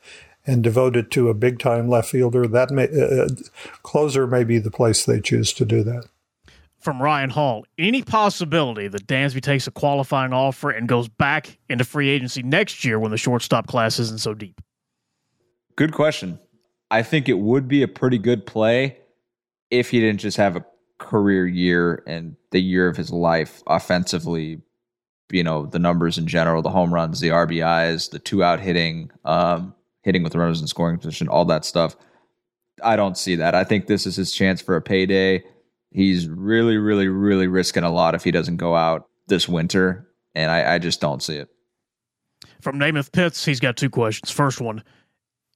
and 0.47 0.63
devote 0.63 0.97
it 0.97 1.11
to 1.13 1.31
a 1.31 1.35
big 1.35 1.59
time 1.59 1.89
left 1.89 2.11
fielder, 2.11 2.47
that 2.47 2.71
may, 2.71 2.87
uh, 2.89 3.25
uh, 3.25 3.29
closer 3.83 4.27
may 4.27 4.45
be 4.45 4.59
the 4.59 4.71
place 4.71 5.05
they 5.05 5.21
choose 5.21 5.53
to 5.55 5.65
do 5.65 5.83
that 5.83 6.05
from 6.87 7.03
Ryan 7.03 7.31
Hall. 7.31 7.67
Any 7.79 8.01
possibility 8.03 8.87
that 8.87 9.09
Dansby 9.09 9.43
takes 9.43 9.67
a 9.67 9.73
qualifying 9.73 10.33
offer 10.33 10.71
and 10.71 10.87
goes 10.87 11.09
back 11.09 11.59
into 11.69 11.83
free 11.83 12.09
agency 12.09 12.45
next 12.45 12.85
year 12.85 13.01
when 13.01 13.11
the 13.11 13.17
shortstop 13.17 13.67
class 13.67 13.99
isn't 13.99 14.21
so 14.21 14.35
deep? 14.35 14.61
Good 15.75 15.93
question. 15.93 16.39
I 16.93 17.03
think 17.03 17.29
it 17.29 17.41
would 17.41 17.67
be 17.67 17.83
a 17.83 17.89
pretty 17.89 18.19
good 18.19 18.47
play 18.47 18.99
if 19.69 19.91
he 19.91 19.99
didn't 19.99 20.21
just 20.21 20.37
have 20.37 20.55
a 20.55 20.65
career 20.99 21.45
year 21.45 22.05
and 22.07 22.37
the 22.53 22.61
year 22.61 22.87
of 22.87 22.97
his 22.97 23.11
life 23.11 23.65
offensively. 23.67 24.63
You 25.33 25.43
know, 25.43 25.67
the 25.67 25.81
numbers 25.81 26.19
in 26.19 26.29
general, 26.29 26.63
the 26.63 26.71
home 26.71 26.95
runs, 26.95 27.19
the 27.19 27.31
RBIs, 27.31 28.13
the 28.13 28.21
two 28.21 28.45
out 28.45 28.61
hitting, 28.61 29.11
um, 29.25 29.75
hitting 30.05 30.23
with 30.23 30.37
runners 30.37 30.61
in 30.61 30.69
scoring 30.69 30.99
position, 30.99 31.27
all 31.27 31.47
that 31.47 31.65
stuff. 31.65 31.97
I 32.81 32.95
don't 32.95 33.19
see 33.19 33.35
that. 33.35 33.57
I 33.57 33.65
think 33.65 33.89
this 33.89 34.07
is 34.07 34.15
his 34.15 34.31
chance 34.31 34.63
for 34.63 34.77
a 34.77 34.81
payday 34.81 35.43
he's 35.91 36.29
really, 36.29 36.77
really, 36.77 37.09
really 37.09 37.47
risking 37.47 37.83
a 37.85 37.91
lot 37.91 38.15
if 38.15 38.25
he 38.25 38.31
doesn't 38.31 38.57
go 38.57 38.75
out 38.75 39.09
this 39.29 39.49
winter, 39.49 40.09
and 40.35 40.51
I, 40.51 40.75
I 40.75 40.79
just 40.79 41.01
don't 41.01 41.23
see 41.23 41.37
it. 41.37 41.49
From 42.61 42.79
Namath 42.79 43.13
Pitts, 43.13 43.45
he's 43.45 43.61
got 43.61 43.77
two 43.77 43.91
questions. 43.91 44.31
First 44.31 44.61
one 44.61 44.83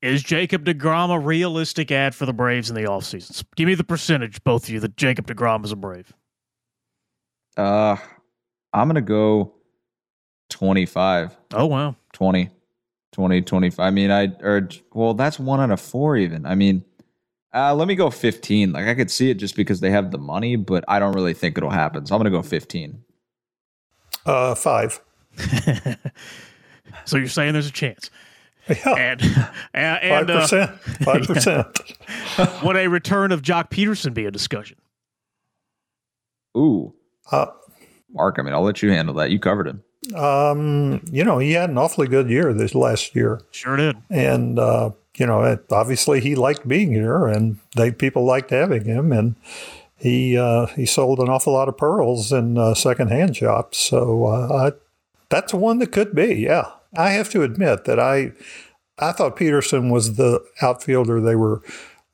Is 0.02 0.22
Jacob 0.22 0.64
DeGrom 0.64 1.14
a 1.14 1.18
realistic 1.18 1.90
add 1.90 2.14
for 2.14 2.26
the 2.26 2.32
Braves 2.32 2.70
in 2.70 2.76
the 2.76 2.82
offseason? 2.82 3.44
Give 3.56 3.66
me 3.66 3.74
the 3.74 3.84
percentage, 3.84 4.42
both 4.44 4.64
of 4.64 4.70
you, 4.70 4.80
that 4.80 4.96
Jacob 4.96 5.26
DeGrom 5.26 5.64
is 5.64 5.72
a 5.72 5.76
Brave. 5.76 6.12
Uh, 7.56 7.96
I'm 8.72 8.86
going 8.86 8.94
to 8.94 9.00
go 9.00 9.54
25. 10.50 11.36
Oh, 11.52 11.66
wow. 11.66 11.96
20, 12.12 12.48
20, 13.12 13.42
25. 13.42 13.84
I 13.84 13.90
mean, 13.90 14.10
I, 14.10 14.28
or, 14.40 14.68
well, 14.92 15.14
that's 15.14 15.38
one 15.38 15.60
out 15.60 15.70
of 15.70 15.80
four 15.80 16.16
even. 16.16 16.46
I 16.46 16.54
mean, 16.54 16.84
uh, 17.54 17.74
let 17.74 17.88
me 17.88 17.94
go 17.94 18.10
15. 18.10 18.72
Like, 18.72 18.86
I 18.86 18.94
could 18.94 19.10
see 19.10 19.30
it 19.30 19.34
just 19.34 19.56
because 19.56 19.80
they 19.80 19.90
have 19.90 20.10
the 20.10 20.18
money, 20.18 20.56
but 20.56 20.84
I 20.86 20.98
don't 20.98 21.14
really 21.14 21.34
think 21.34 21.56
it'll 21.56 21.70
happen. 21.70 22.06
So 22.06 22.14
I'm 22.14 22.20
going 22.20 22.32
to 22.32 22.38
go 22.38 22.42
15. 22.42 23.02
Uh, 24.26 24.54
five. 24.54 25.00
so 27.04 27.16
you're 27.16 27.28
saying 27.28 27.54
there's 27.54 27.66
a 27.66 27.72
chance. 27.72 28.10
Yeah. 28.68 28.94
And, 28.94 29.22
and, 29.74 30.28
Five 30.28 30.40
percent. 30.40 30.80
Five 31.04 31.26
percent. 31.26 32.62
Would 32.62 32.76
a 32.76 32.88
return 32.88 33.32
of 33.32 33.42
Joc 33.42 33.70
Pederson 33.70 34.14
be 34.14 34.26
a 34.26 34.30
discussion? 34.30 34.76
Ooh. 36.56 36.94
Uh, 37.32 37.46
Mark, 38.12 38.36
I 38.38 38.42
mean, 38.42 38.52
I'll 38.52 38.62
let 38.62 38.82
you 38.82 38.90
handle 38.90 39.14
that. 39.14 39.30
You 39.30 39.38
covered 39.38 39.66
him. 39.66 39.82
Um, 40.14 41.04
you 41.10 41.24
know, 41.24 41.38
he 41.38 41.52
had 41.52 41.70
an 41.70 41.78
awfully 41.78 42.08
good 42.08 42.28
year 42.28 42.52
this 42.52 42.74
last 42.74 43.14
year. 43.14 43.40
Sure 43.50 43.76
did. 43.76 43.96
And 44.08 44.58
uh, 44.58 44.90
you 45.20 45.26
know, 45.26 45.58
obviously 45.70 46.20
he 46.20 46.34
liked 46.34 46.66
being 46.66 46.92
here, 46.92 47.28
and 47.28 47.58
they 47.76 47.92
people 47.92 48.24
liked 48.24 48.48
having 48.48 48.86
him, 48.86 49.12
and 49.12 49.36
he 49.94 50.38
uh, 50.38 50.64
he 50.68 50.86
sold 50.86 51.18
an 51.20 51.28
awful 51.28 51.52
lot 51.52 51.68
of 51.68 51.76
pearls 51.76 52.32
in 52.32 52.56
uh, 52.56 52.72
secondhand 52.72 53.36
shops. 53.36 53.76
So 53.76 54.24
uh, 54.24 54.70
I, 54.70 54.72
that's 55.28 55.52
one 55.52 55.78
that 55.80 55.92
could 55.92 56.14
be. 56.14 56.36
Yeah, 56.36 56.70
I 56.96 57.10
have 57.10 57.28
to 57.30 57.42
admit 57.42 57.84
that 57.84 58.00
I 58.00 58.32
I 58.98 59.12
thought 59.12 59.36
Pederson 59.36 59.92
was 59.92 60.16
the 60.16 60.42
outfielder 60.62 61.20
they 61.20 61.36
were 61.36 61.60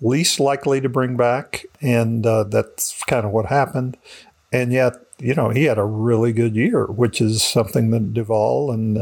least 0.01 0.41
likely 0.41 0.81
to 0.81 0.89
bring 0.89 1.17
back, 1.17 1.65
and 1.81 2.27
uh, 2.27 2.43
that's 2.43 3.01
kind 3.05 3.25
of 3.25 3.31
what 3.31 3.47
happened. 3.47 3.97
And 4.53 4.73
yet, 4.73 4.95
you 5.21 5.35
know, 5.35 5.51
he 5.51 5.65
had 5.65 5.79
a 5.79 5.85
really 5.85 6.33
good 6.33 6.57
year, 6.57 6.87
which 6.87 7.21
is 7.21 7.45
something 7.45 7.91
that 7.91 8.13
Duvall 8.13 8.73
and 8.73 8.99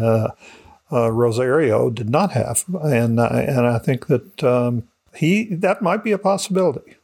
uh, 0.93 1.11
Rosario 1.11 1.91
did 1.91 2.11
not 2.11 2.33
have, 2.33 2.65
and 2.83 3.19
uh, 3.19 3.29
and 3.33 3.67
I 3.67 3.79
think 3.79 4.07
that 4.09 4.45
um, 4.45 4.89
he 5.15 5.55
that 5.55 5.83
might 5.83 6.05
be 6.05 6.13
a 6.13 6.19
possibility. 6.19 6.97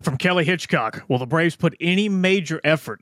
From 0.00 0.16
Kelly 0.16 0.44
Hitchcock, 0.44 1.02
will 1.08 1.18
the 1.18 1.26
Braves 1.26 1.56
put 1.56 1.74
any 1.80 2.08
major 2.08 2.60
effort 2.62 3.00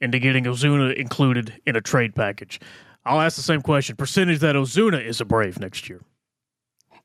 into 0.00 0.18
getting 0.18 0.44
Ozuna 0.44 0.94
included 0.94 1.60
in 1.66 1.76
a 1.76 1.80
trade 1.80 2.14
package? 2.14 2.60
I'll 3.04 3.20
ask 3.20 3.36
the 3.36 3.42
same 3.42 3.62
question. 3.62 3.96
Percentage 3.96 4.38
that 4.40 4.54
Ozuna 4.54 5.04
is 5.04 5.20
a 5.20 5.24
Brave 5.24 5.58
next 5.58 5.88
year. 5.88 6.00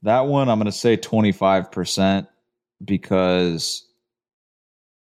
That 0.03 0.27
one, 0.27 0.49
I'm 0.49 0.59
going 0.59 0.65
to 0.65 0.71
say 0.71 0.97
25% 0.97 2.27
because 2.83 3.85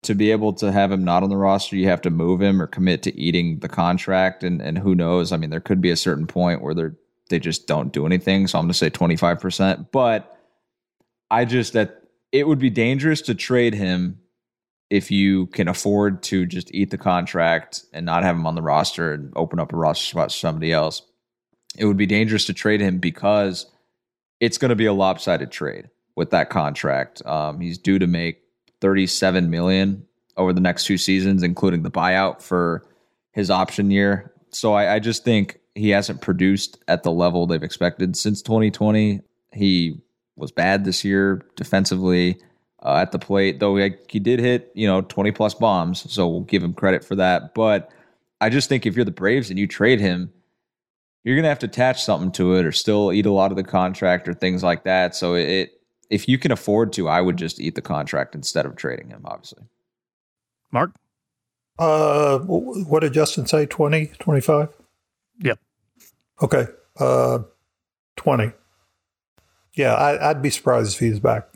to 0.04 0.14
be 0.14 0.30
able 0.30 0.52
to 0.54 0.72
have 0.72 0.92
him 0.92 1.04
not 1.04 1.22
on 1.22 1.30
the 1.30 1.36
roster, 1.36 1.76
you 1.76 1.88
have 1.88 2.02
to 2.02 2.10
move 2.10 2.40
him 2.40 2.60
or 2.60 2.66
commit 2.66 3.02
to 3.02 3.18
eating 3.18 3.58
the 3.58 3.68
contract. 3.68 4.44
And, 4.44 4.60
and 4.60 4.78
who 4.78 4.94
knows? 4.94 5.32
I 5.32 5.36
mean, 5.36 5.50
there 5.50 5.60
could 5.60 5.80
be 5.80 5.90
a 5.90 5.96
certain 5.96 6.26
point 6.26 6.62
where 6.62 6.74
they're, 6.74 6.96
they 7.30 7.38
just 7.38 7.66
don't 7.66 7.92
do 7.92 8.06
anything. 8.06 8.46
So 8.46 8.58
I'm 8.58 8.64
going 8.64 8.72
to 8.72 8.78
say 8.78 8.90
25%. 8.90 9.88
But 9.90 10.38
I 11.30 11.44
just, 11.44 11.72
that 11.72 12.02
it 12.32 12.46
would 12.46 12.58
be 12.58 12.70
dangerous 12.70 13.22
to 13.22 13.34
trade 13.34 13.74
him 13.74 14.20
if 14.90 15.10
you 15.10 15.46
can 15.46 15.68
afford 15.68 16.22
to 16.22 16.46
just 16.46 16.72
eat 16.74 16.90
the 16.90 16.98
contract 16.98 17.84
and 17.92 18.04
not 18.06 18.22
have 18.22 18.36
him 18.36 18.46
on 18.46 18.54
the 18.54 18.62
roster 18.62 19.12
and 19.12 19.32
open 19.34 19.58
up 19.58 19.72
a 19.72 19.76
roster 19.76 20.04
spot 20.04 20.30
for 20.30 20.38
somebody 20.38 20.72
else. 20.72 21.02
It 21.76 21.86
would 21.86 21.96
be 21.96 22.06
dangerous 22.06 22.44
to 22.46 22.52
trade 22.52 22.80
him 22.80 22.98
because 22.98 23.66
it's 24.40 24.58
going 24.58 24.68
to 24.68 24.76
be 24.76 24.86
a 24.86 24.92
lopsided 24.92 25.50
trade 25.50 25.88
with 26.14 26.30
that 26.30 26.50
contract. 26.50 27.24
Um, 27.26 27.60
he's 27.60 27.78
due 27.78 27.98
to 27.98 28.06
make 28.06 28.43
37 28.84 29.48
million 29.48 30.04
over 30.36 30.52
the 30.52 30.60
next 30.60 30.84
two 30.84 30.98
seasons, 30.98 31.42
including 31.42 31.84
the 31.84 31.90
buyout 31.90 32.42
for 32.42 32.84
his 33.32 33.50
option 33.50 33.90
year. 33.90 34.30
So 34.50 34.74
I, 34.74 34.96
I 34.96 34.98
just 34.98 35.24
think 35.24 35.58
he 35.74 35.88
hasn't 35.88 36.20
produced 36.20 36.84
at 36.86 37.02
the 37.02 37.10
level 37.10 37.46
they've 37.46 37.62
expected 37.62 38.14
since 38.14 38.42
2020. 38.42 39.22
He 39.54 40.02
was 40.36 40.52
bad 40.52 40.84
this 40.84 41.02
year 41.02 41.40
defensively 41.56 42.38
uh, 42.82 42.96
at 42.96 43.10
the 43.10 43.18
plate, 43.18 43.58
though 43.58 43.74
he, 43.76 43.94
he 44.06 44.18
did 44.18 44.38
hit, 44.38 44.70
you 44.74 44.86
know, 44.86 45.00
20 45.00 45.32
plus 45.32 45.54
bombs. 45.54 46.04
So 46.12 46.28
we'll 46.28 46.40
give 46.42 46.62
him 46.62 46.74
credit 46.74 47.06
for 47.06 47.14
that. 47.14 47.54
But 47.54 47.90
I 48.42 48.50
just 48.50 48.68
think 48.68 48.84
if 48.84 48.96
you're 48.96 49.06
the 49.06 49.10
Braves 49.10 49.48
and 49.48 49.58
you 49.58 49.66
trade 49.66 49.98
him, 49.98 50.30
you're 51.22 51.36
going 51.36 51.44
to 51.44 51.48
have 51.48 51.60
to 51.60 51.66
attach 51.66 52.04
something 52.04 52.32
to 52.32 52.56
it 52.56 52.66
or 52.66 52.72
still 52.72 53.14
eat 53.14 53.24
a 53.24 53.32
lot 53.32 53.50
of 53.50 53.56
the 53.56 53.64
contract 53.64 54.28
or 54.28 54.34
things 54.34 54.62
like 54.62 54.84
that. 54.84 55.14
So 55.14 55.36
it, 55.36 55.73
if 56.10 56.28
you 56.28 56.38
can 56.38 56.52
afford 56.52 56.92
to, 56.94 57.08
I 57.08 57.20
would 57.20 57.36
just 57.36 57.60
eat 57.60 57.74
the 57.74 57.82
contract 57.82 58.34
instead 58.34 58.66
of 58.66 58.76
trading 58.76 59.08
him, 59.08 59.22
obviously. 59.24 59.64
Mark? 60.70 60.92
Uh, 61.78 62.38
what 62.38 63.00
did 63.00 63.12
Justin 63.12 63.46
say? 63.46 63.66
20, 63.66 64.12
25? 64.18 64.68
Yep. 65.40 65.58
Okay. 66.42 66.66
Uh, 66.98 67.40
20. 68.16 68.52
Yeah, 69.74 69.94
I, 69.94 70.30
I'd 70.30 70.42
be 70.42 70.50
surprised 70.50 70.94
if 70.94 71.00
he's 71.00 71.20
back. 71.20 71.48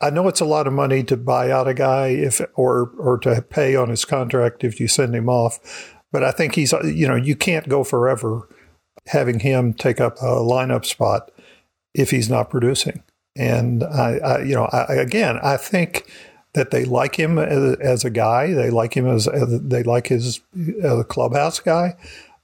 I 0.00 0.10
know 0.10 0.28
it's 0.28 0.40
a 0.40 0.44
lot 0.44 0.66
of 0.66 0.72
money 0.72 1.02
to 1.04 1.16
buy 1.16 1.50
out 1.50 1.66
a 1.66 1.74
guy 1.74 2.08
if 2.08 2.40
or 2.54 2.92
or 2.98 3.18
to 3.18 3.42
pay 3.42 3.74
on 3.74 3.88
his 3.88 4.04
contract 4.04 4.62
if 4.62 4.78
you 4.78 4.86
send 4.86 5.14
him 5.14 5.28
off, 5.28 5.92
but 6.12 6.22
I 6.22 6.30
think 6.30 6.54
he's 6.54 6.72
you 6.84 7.08
know 7.08 7.16
you 7.16 7.34
can't 7.34 7.68
go 7.68 7.82
forever 7.82 8.48
having 9.06 9.40
him 9.40 9.74
take 9.74 10.00
up 10.00 10.16
a 10.18 10.36
lineup 10.36 10.84
spot 10.84 11.32
if 11.94 12.10
he's 12.10 12.30
not 12.30 12.50
producing. 12.50 13.02
And 13.38 13.84
I, 13.84 14.18
I 14.18 14.42
you 14.42 14.54
know 14.54 14.64
I, 14.72 14.94
again 14.94 15.38
I 15.42 15.56
think 15.56 16.10
that 16.54 16.70
they 16.70 16.84
like 16.84 17.16
him 17.16 17.38
as, 17.38 17.76
as 17.76 18.04
a 18.04 18.10
guy. 18.10 18.52
They 18.52 18.70
like 18.70 18.94
him 18.94 19.06
as, 19.06 19.28
as 19.28 19.60
they 19.62 19.82
like 19.82 20.08
his 20.08 20.40
as 20.82 20.98
a 20.98 21.04
clubhouse 21.04 21.60
guy. 21.60 21.96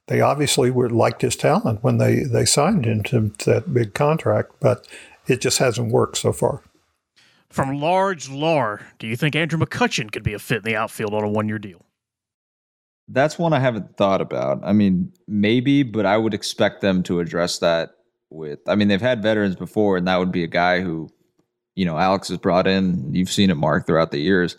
They 0.07 0.21
obviously 0.21 0.71
were 0.71 0.91
liked 0.91 1.23
his 1.23 1.37
talent 1.37 1.83
when 1.83 1.99
they 1.99 2.21
they 2.21 2.45
signed 2.45 2.87
him 2.87 3.03
to 3.03 3.33
that 3.45 3.73
big 3.73 3.95
contract, 3.95 4.53
but 4.61 4.87
it 5.27 5.41
just 5.41 5.59
hasn't 5.59 5.91
worked 5.91 6.17
so 6.17 6.33
far. 6.33 6.63
From 7.49 7.81
large 7.81 8.29
Lar, 8.29 8.81
do 8.99 9.07
you 9.07 9.17
think 9.17 9.37
Andrew 9.37 9.59
McCutchen 9.59 10.11
could 10.11 10.25
be 10.25 10.35
a 10.35 10.39
fit 10.39 10.59
in 10.59 10.63
the 10.65 10.77
outfield 10.77 11.15
on 11.15 11.23
a 11.23 11.29
one 11.29 11.49
year 11.49 11.59
deal? 11.59 11.85
That's 13.07 13.39
one 13.39 13.53
I 13.53 13.61
haven't 13.61 13.97
thought 13.97 14.21
about. 14.21 14.61
I 14.65 14.73
mean, 14.73 15.13
maybe, 15.29 15.83
but 15.83 16.07
I 16.07 16.17
would 16.17 16.35
expect 16.35 16.81
them 16.81 17.03
to 17.05 17.21
address 17.21 17.59
that 17.59 17.91
with. 18.35 18.61
I 18.69 18.75
mean, 18.75 18.89
they've 18.89 19.01
had 19.01 19.23
veterans 19.23 19.57
before, 19.57 19.97
and 19.97 20.07
that 20.09 20.19
would 20.19 20.33
be 20.33 20.45
a 20.45 20.49
guy 20.49 20.81
who, 20.81 21.09
you 21.75 21.85
know, 21.85 21.99
Alex 21.99 22.29
has 22.29 22.39
brought 22.39 22.67
in. 22.67 23.15
You've 23.15 23.31
seen 23.31 23.51
it, 23.51 23.57
Mark, 23.57 23.87
throughout 23.87 24.11
the 24.11 24.19
years. 24.19 24.57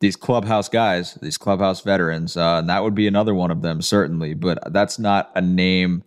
These 0.00 0.16
clubhouse 0.16 0.68
guys, 0.68 1.14
these 1.22 1.38
clubhouse 1.38 1.80
veterans, 1.80 2.36
uh, 2.36 2.58
and 2.58 2.68
that 2.68 2.82
would 2.82 2.94
be 2.94 3.06
another 3.06 3.34
one 3.34 3.52
of 3.52 3.62
them, 3.62 3.80
certainly. 3.80 4.34
But 4.34 4.72
that's 4.72 4.98
not 4.98 5.30
a 5.36 5.40
name 5.40 6.02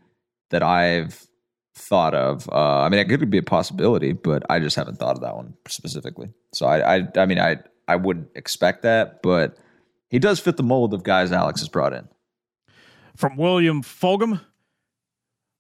that 0.50 0.62
I've 0.64 1.26
thought 1.76 2.14
of. 2.14 2.50
Uh, 2.50 2.82
I 2.82 2.90
mean, 2.90 3.00
it 3.00 3.08
could 3.08 3.30
be 3.30 3.38
a 3.38 3.44
possibility, 3.44 4.14
but 4.14 4.44
I 4.50 4.60
just 4.60 4.76
haven't 4.76 4.98
thought 4.98 5.16
of 5.16 5.22
that 5.22 5.36
one 5.36 5.54
specifically. 5.68 6.30
So 6.54 6.66
I, 6.66 6.98
I, 6.98 7.08
I 7.18 7.26
mean, 7.26 7.40
I, 7.40 7.58
I 7.88 7.96
wouldn't 7.96 8.30
expect 8.36 8.84
that, 8.84 9.22
but 9.22 9.58
he 10.10 10.20
does 10.20 10.40
fit 10.40 10.58
the 10.58 10.64
mold 10.64 10.94
of 10.94 11.04
guys 11.04 11.32
Alex 11.32 11.60
has 11.62 11.70
brought 11.70 11.94
in. 11.94 12.08
From 13.16 13.38
William 13.38 13.82
Fulgham, 13.82 14.42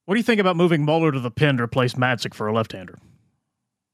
what 0.06 0.16
do 0.16 0.20
you 0.20 0.24
think 0.24 0.40
about 0.40 0.56
moving 0.56 0.86
Muller 0.86 1.12
to 1.12 1.20
the 1.20 1.32
pin 1.32 1.58
to 1.58 1.64
replace 1.64 1.94
Matzek 1.94 2.34
for 2.34 2.48
a 2.48 2.54
left-hander? 2.54 2.98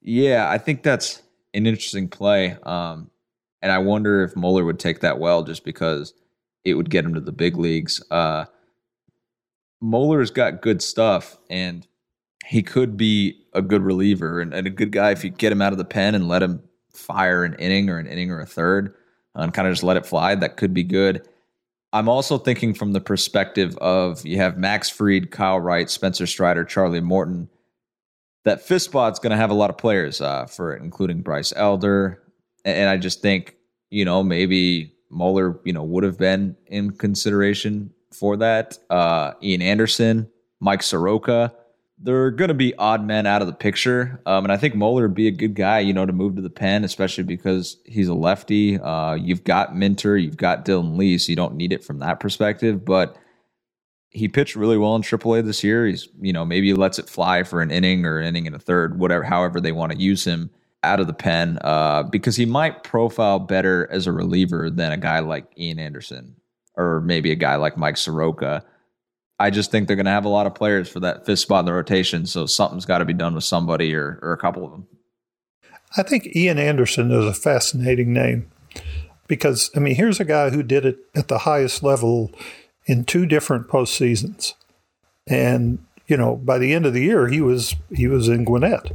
Yeah, 0.01 0.49
I 0.49 0.57
think 0.57 0.83
that's 0.83 1.21
an 1.53 1.65
interesting 1.65 2.09
play. 2.09 2.57
Um, 2.63 3.09
and 3.61 3.71
I 3.71 3.77
wonder 3.77 4.23
if 4.23 4.35
Muller 4.35 4.65
would 4.65 4.79
take 4.79 5.01
that 5.01 5.19
well, 5.19 5.43
just 5.43 5.63
because 5.63 6.13
it 6.63 6.73
would 6.73 6.89
get 6.89 7.05
him 7.05 7.13
to 7.13 7.21
the 7.21 7.31
big 7.31 7.57
leagues. 7.57 8.03
Uh, 8.11 8.45
Muller's 9.79 10.31
got 10.31 10.61
good 10.61 10.81
stuff, 10.81 11.37
and 11.49 11.87
he 12.45 12.63
could 12.63 12.97
be 12.97 13.45
a 13.53 13.61
good 13.61 13.81
reliever 13.81 14.39
and, 14.39 14.53
and, 14.53 14.67
a 14.67 14.69
good 14.69 14.91
guy 14.91 15.11
if 15.11 15.23
you 15.23 15.29
get 15.29 15.51
him 15.51 15.61
out 15.61 15.71
of 15.71 15.77
the 15.77 15.85
pen 15.85 16.15
and 16.15 16.27
let 16.27 16.43
him 16.43 16.61
fire 16.93 17.43
an 17.43 17.53
inning 17.55 17.89
or 17.89 17.97
an 17.97 18.07
inning 18.07 18.31
or 18.31 18.39
a 18.39 18.45
third 18.45 18.95
and 19.35 19.53
kind 19.53 19.67
of 19.67 19.73
just 19.73 19.83
let 19.83 19.97
it 19.97 20.05
fly. 20.05 20.35
That 20.35 20.57
could 20.57 20.73
be 20.73 20.83
good. 20.83 21.27
I'm 21.93 22.07
also 22.07 22.37
thinking 22.37 22.73
from 22.73 22.93
the 22.93 23.01
perspective 23.01 23.77
of 23.77 24.25
you 24.25 24.37
have 24.37 24.57
Max 24.57 24.89
Fried, 24.89 25.31
Kyle 25.31 25.59
Wright, 25.59 25.89
Spencer 25.89 26.25
Strider, 26.25 26.63
Charlie 26.63 27.01
Morton. 27.01 27.49
That 28.45 28.61
fifth 28.61 28.83
spot's 28.83 29.19
going 29.19 29.31
to 29.31 29.37
have 29.37 29.51
a 29.51 29.55
lot 29.55 29.69
of 29.69 29.77
players 29.77 30.21
uh, 30.21 30.45
for 30.45 30.73
it, 30.73 30.81
including 30.81 31.21
Bryce 31.21 31.53
Elder. 31.55 32.23
And, 32.63 32.89
I 32.89 32.97
just 32.97 33.21
think, 33.21 33.55
you 33.89 34.05
know, 34.05 34.23
maybe 34.23 34.93
Muller, 35.09 35.59
you 35.63 35.73
know, 35.73 35.83
would 35.83 36.03
have 36.03 36.17
been 36.17 36.55
in 36.67 36.91
consideration 36.91 37.91
for 38.13 38.37
that. 38.37 38.77
Uh, 38.89 39.33
Ian 39.43 39.61
Anderson, 39.61 40.29
Mike 40.59 40.83
Soroka 40.83 41.53
they're 42.03 42.31
going 42.31 42.49
to 42.49 42.55
be 42.55 42.75
odd 42.75 43.05
men 43.05 43.27
out 43.27 43.41
of 43.41 43.47
the 43.47 43.53
picture. 43.53 44.21
Um, 44.25 44.45
and 44.45 44.51
I 44.51 44.57
think 44.57 44.75
Muller 44.75 45.03
would 45.03 45.13
be 45.13 45.27
a 45.27 45.31
good 45.31 45.53
guy, 45.53 45.79
you 45.79 45.93
know, 45.93 46.05
to 46.05 46.13
move 46.13 46.35
to 46.35 46.41
the 46.41 46.49
pen, 46.49 46.83
especially 46.83 47.23
because 47.23 47.77
he's 47.85 48.07
a 48.07 48.13
lefty. 48.13 48.79
Uh, 48.79 49.13
you've 49.13 49.43
got 49.43 49.75
Minter, 49.75 50.17
you've 50.17 50.37
got 50.37 50.65
Dylan 50.65 50.97
Lee, 50.97 51.17
so 51.17 51.29
you 51.29 51.35
don't 51.35 51.55
need 51.55 51.73
it 51.73 51.83
from 51.83 51.99
that 51.99 52.19
perspective. 52.19 52.83
But 52.83 53.15
he 54.09 54.27
pitched 54.27 54.55
really 54.55 54.77
well 54.77 54.95
in 54.95 55.03
AAA 55.03 55.45
this 55.45 55.63
year. 55.63 55.85
He's, 55.85 56.09
you 56.19 56.33
know, 56.33 56.43
maybe 56.43 56.67
he 56.67 56.73
lets 56.73 56.99
it 56.99 57.09
fly 57.09 57.43
for 57.43 57.61
an 57.61 57.71
inning 57.71 58.05
or 58.05 58.19
an 58.19 58.25
inning 58.25 58.47
and 58.47 58.55
a 58.55 58.59
third, 58.59 58.99
whatever, 58.99 59.23
however 59.23 59.61
they 59.61 59.71
want 59.71 59.91
to 59.91 59.97
use 59.97 60.25
him 60.25 60.49
out 60.83 60.99
of 60.99 61.07
the 61.07 61.13
pen, 61.13 61.59
uh, 61.61 62.03
because 62.03 62.35
he 62.35 62.45
might 62.45 62.83
profile 62.83 63.37
better 63.39 63.87
as 63.91 64.07
a 64.07 64.11
reliever 64.11 64.69
than 64.69 64.91
a 64.91 64.97
guy 64.97 65.19
like 65.19 65.45
Ian 65.57 65.77
Anderson 65.77 66.35
or 66.75 67.01
maybe 67.01 67.31
a 67.31 67.35
guy 67.35 67.55
like 67.55 67.77
Mike 67.77 67.97
Soroka. 67.97 68.63
I 69.41 69.49
just 69.49 69.71
think 69.71 69.87
they're 69.87 69.95
going 69.95 70.05
to 70.05 70.11
have 70.11 70.25
a 70.25 70.29
lot 70.29 70.45
of 70.45 70.53
players 70.53 70.87
for 70.87 70.99
that 70.99 71.25
fifth 71.25 71.39
spot 71.39 71.61
in 71.61 71.65
the 71.65 71.73
rotation, 71.73 72.25
so 72.25 72.45
something's 72.45 72.85
got 72.85 72.99
to 72.99 73.05
be 73.05 73.13
done 73.13 73.33
with 73.33 73.43
somebody 73.43 73.93
or, 73.95 74.19
or 74.21 74.33
a 74.33 74.37
couple 74.37 74.63
of 74.63 74.71
them. 74.71 74.87
I 75.97 76.03
think 76.03 76.35
Ian 76.35 76.59
Anderson 76.59 77.11
is 77.11 77.25
a 77.25 77.33
fascinating 77.33 78.13
name 78.13 78.49
because, 79.27 79.71
I 79.75 79.79
mean, 79.79 79.95
here's 79.95 80.19
a 80.19 80.25
guy 80.25 80.51
who 80.51 80.63
did 80.63 80.85
it 80.85 80.99
at 81.15 81.27
the 81.27 81.39
highest 81.39 81.81
level 81.81 82.31
in 82.85 83.03
two 83.03 83.25
different 83.25 83.67
postseasons. 83.67 84.53
And, 85.27 85.83
you 86.07 86.17
know, 86.17 86.35
by 86.35 86.57
the 86.57 86.73
end 86.73 86.85
of 86.85 86.93
the 86.93 87.03
year, 87.03 87.27
he 87.27 87.41
was 87.41 87.75
he 87.93 88.07
was 88.07 88.27
in 88.27 88.45
Gwinnett. 88.45 88.91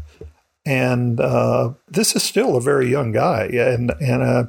And 0.65 1.21
uh, 1.21 1.75
this 1.89 2.17
is 2.17 2.23
still 2.23 2.57
a 2.57 2.61
very 2.61 2.91
young 2.91 3.13
guy. 3.13 3.45
And, 3.45 3.93
and 4.01 4.23
uh, 4.23 4.45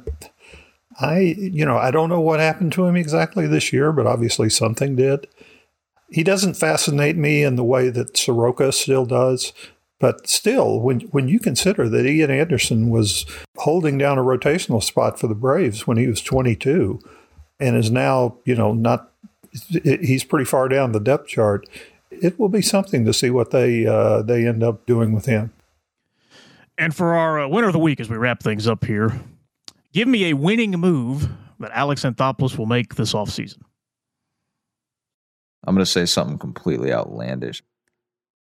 I, 1.00 1.18
you 1.20 1.64
know, 1.64 1.76
I 1.76 1.90
don't 1.90 2.08
know 2.08 2.20
what 2.20 2.40
happened 2.40 2.72
to 2.72 2.86
him 2.86 2.96
exactly 2.96 3.46
this 3.46 3.72
year, 3.72 3.92
but 3.92 4.06
obviously 4.06 4.50
something 4.50 4.96
did. 4.96 5.28
He 6.10 6.22
doesn't 6.22 6.54
fascinate 6.54 7.16
me 7.16 7.42
in 7.42 7.56
the 7.56 7.64
way 7.64 7.90
that 7.90 8.16
Soroka 8.16 8.72
still 8.72 9.04
does. 9.04 9.52
But 10.00 10.28
still, 10.28 10.80
when 10.80 11.00
when 11.10 11.28
you 11.28 11.40
consider 11.40 11.88
that 11.88 12.06
Ian 12.06 12.30
Anderson 12.30 12.88
was 12.88 13.26
holding 13.56 13.98
down 13.98 14.16
a 14.16 14.22
rotational 14.22 14.82
spot 14.82 15.18
for 15.18 15.26
the 15.26 15.34
Braves 15.34 15.86
when 15.86 15.96
he 15.96 16.06
was 16.06 16.20
22, 16.20 17.00
and 17.58 17.76
is 17.76 17.90
now 17.90 18.36
you 18.44 18.54
know 18.54 18.72
not 18.72 19.10
he's 19.82 20.22
pretty 20.22 20.44
far 20.44 20.68
down 20.68 20.92
the 20.92 21.00
depth 21.00 21.26
chart. 21.26 21.68
It 22.10 22.38
will 22.38 22.48
be 22.48 22.62
something 22.62 23.04
to 23.04 23.12
see 23.12 23.30
what 23.30 23.50
they 23.50 23.86
uh, 23.86 24.22
they 24.22 24.46
end 24.46 24.62
up 24.62 24.86
doing 24.86 25.12
with 25.12 25.26
him. 25.26 25.52
And 26.76 26.94
for 26.94 27.14
our 27.14 27.40
uh, 27.40 27.48
winner 27.48 27.66
of 27.66 27.72
the 27.72 27.80
week, 27.80 27.98
as 27.98 28.08
we 28.08 28.16
wrap 28.16 28.40
things 28.40 28.68
up 28.68 28.84
here, 28.84 29.20
give 29.92 30.06
me 30.06 30.30
a 30.30 30.34
winning 30.34 30.70
move 30.70 31.28
that 31.58 31.72
Alex 31.72 32.04
Anthopoulos 32.04 32.56
will 32.56 32.66
make 32.66 32.94
this 32.94 33.14
offseason. 33.14 33.62
I'm 35.68 35.74
going 35.74 35.84
to 35.84 35.90
say 35.90 36.06
something 36.06 36.38
completely 36.38 36.94
outlandish. 36.94 37.62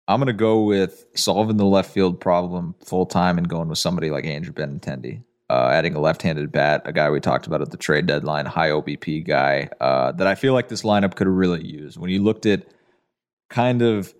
I'm 0.08 0.20
going 0.20 0.28
to 0.28 0.32
go 0.32 0.62
with 0.62 1.04
solving 1.14 1.58
the 1.58 1.66
left 1.66 1.92
field 1.92 2.18
problem 2.18 2.74
full 2.82 3.04
time 3.04 3.36
and 3.36 3.46
going 3.46 3.68
with 3.68 3.76
somebody 3.76 4.08
like 4.10 4.24
Andrew 4.24 4.54
Benintendi. 4.54 5.22
Uh, 5.50 5.68
adding 5.70 5.94
a 5.94 6.00
left-handed 6.00 6.50
bat, 6.50 6.80
a 6.86 6.92
guy 6.92 7.10
we 7.10 7.20
talked 7.20 7.46
about 7.46 7.60
at 7.60 7.70
the 7.70 7.76
trade 7.76 8.06
deadline, 8.06 8.46
high 8.46 8.70
OBP 8.70 9.26
guy 9.26 9.68
uh, 9.80 10.12
that 10.12 10.26
I 10.26 10.34
feel 10.34 10.54
like 10.54 10.68
this 10.68 10.82
lineup 10.82 11.14
could 11.14 11.26
really 11.26 11.62
use. 11.66 11.98
When 11.98 12.08
you 12.08 12.22
looked 12.22 12.46
at 12.46 12.66
kind 13.50 13.82
of 13.82 14.14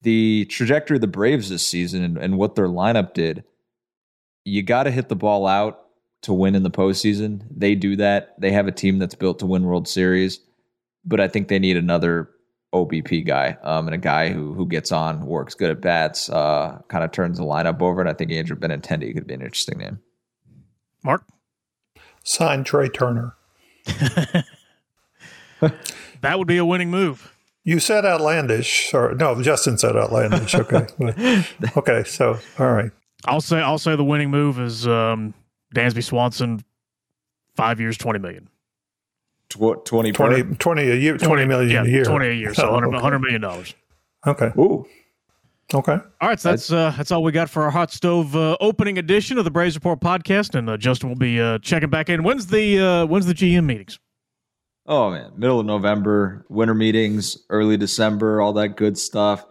the 0.00 0.46
trajectory 0.46 0.96
of 0.96 1.00
the 1.02 1.06
Braves 1.06 1.50
this 1.50 1.66
season 1.66 2.02
and, 2.02 2.16
and 2.16 2.38
what 2.38 2.54
their 2.54 2.68
lineup 2.68 3.12
did, 3.12 3.44
you 4.44 4.62
got 4.62 4.84
to 4.84 4.90
hit 4.90 5.10
the 5.10 5.16
ball 5.16 5.46
out 5.46 5.80
to 6.22 6.32
win 6.32 6.54
in 6.54 6.62
the 6.62 6.70
postseason. 6.70 7.42
They 7.50 7.74
do 7.74 7.96
that. 7.96 8.40
They 8.40 8.52
have 8.52 8.68
a 8.68 8.72
team 8.72 8.98
that's 8.98 9.16
built 9.16 9.40
to 9.40 9.46
win 9.46 9.64
World 9.64 9.86
Series, 9.86 10.40
but 11.04 11.20
I 11.20 11.28
think 11.28 11.48
they 11.48 11.58
need 11.58 11.76
another 11.76 12.30
OBP 12.72 13.26
guy 13.26 13.56
um, 13.62 13.86
and 13.88 13.94
a 13.94 13.98
guy 13.98 14.30
who 14.30 14.52
who 14.52 14.66
gets 14.66 14.92
on, 14.92 15.24
works 15.24 15.54
good 15.54 15.70
at 15.70 15.80
bats, 15.80 16.28
uh, 16.28 16.80
kind 16.88 17.02
of 17.02 17.12
turns 17.12 17.38
the 17.38 17.44
lineup 17.44 17.80
over. 17.80 18.00
And 18.00 18.10
I 18.10 18.12
think 18.12 18.30
Andrew 18.30 18.56
Benintendi 18.56 19.14
could 19.14 19.26
be 19.26 19.34
an 19.34 19.42
interesting 19.42 19.78
name. 19.78 20.00
Mark? 21.02 21.24
Sign 22.24 22.64
Trea 22.64 22.90
Turner. 22.90 23.34
that 25.60 26.38
would 26.38 26.46
be 26.46 26.58
a 26.58 26.64
winning 26.64 26.90
move. 26.90 27.34
You 27.64 27.80
said 27.80 28.04
outlandish, 28.04 28.92
or 28.94 29.14
no? 29.14 29.40
Justin 29.42 29.78
said 29.78 29.96
outlandish. 29.96 30.54
Okay, 30.54 30.86
okay. 31.76 32.04
So, 32.04 32.38
all 32.58 32.72
right. 32.72 32.90
I'll 33.24 33.40
say 33.40 33.60
I'll 33.60 33.78
say 33.78 33.96
the 33.96 34.04
winning 34.04 34.30
move 34.30 34.60
is 34.60 34.86
um, 34.86 35.34
Dansby 35.74 36.04
Swanson, 36.04 36.64
five 37.56 37.80
years, 37.80 37.98
twenty 37.98 38.18
million. 38.18 38.48
Tw- 39.50 39.84
20, 39.84 40.12
20, 40.12 40.42
20 40.56 40.82
a 40.82 40.94
year, 40.94 41.16
20, 41.16 41.26
20 41.26 41.44
million 41.46 41.70
yeah, 41.70 41.82
a 41.82 41.86
year. 41.86 42.04
20 42.04 42.26
a 42.26 42.32
year, 42.32 42.54
so 42.54 42.64
100, 42.72 42.88
okay. 42.88 42.94
100 42.94 43.18
million. 43.20 43.40
dollars. 43.40 43.74
Okay. 44.26 44.50
Ooh. 44.58 44.86
Okay. 45.72 45.92
All 45.92 46.28
right, 46.28 46.40
so 46.40 46.50
that's 46.50 46.72
uh, 46.72 46.94
that's 46.96 47.10
all 47.10 47.22
we 47.22 47.30
got 47.30 47.50
for 47.50 47.62
our 47.62 47.70
hot 47.70 47.92
stove 47.92 48.34
uh, 48.34 48.56
opening 48.58 48.96
edition 48.96 49.36
of 49.36 49.44
the 49.44 49.50
Braves 49.50 49.74
Report 49.74 50.00
podcast, 50.00 50.54
and 50.54 50.68
uh, 50.70 50.78
Justin 50.78 51.10
will 51.10 51.16
be 51.16 51.38
uh, 51.40 51.58
checking 51.58 51.90
back 51.90 52.08
in. 52.08 52.22
When's 52.22 52.46
the 52.46 52.78
uh, 52.78 53.06
when's 53.06 53.26
the 53.26 53.34
GM 53.34 53.66
meetings? 53.66 53.98
Oh 54.86 55.10
man, 55.10 55.32
middle 55.36 55.60
of 55.60 55.66
November, 55.66 56.46
winter 56.48 56.72
meetings, 56.74 57.36
early 57.50 57.76
December, 57.76 58.40
all 58.40 58.54
that 58.54 58.76
good 58.76 58.96
stuff. 58.96 59.44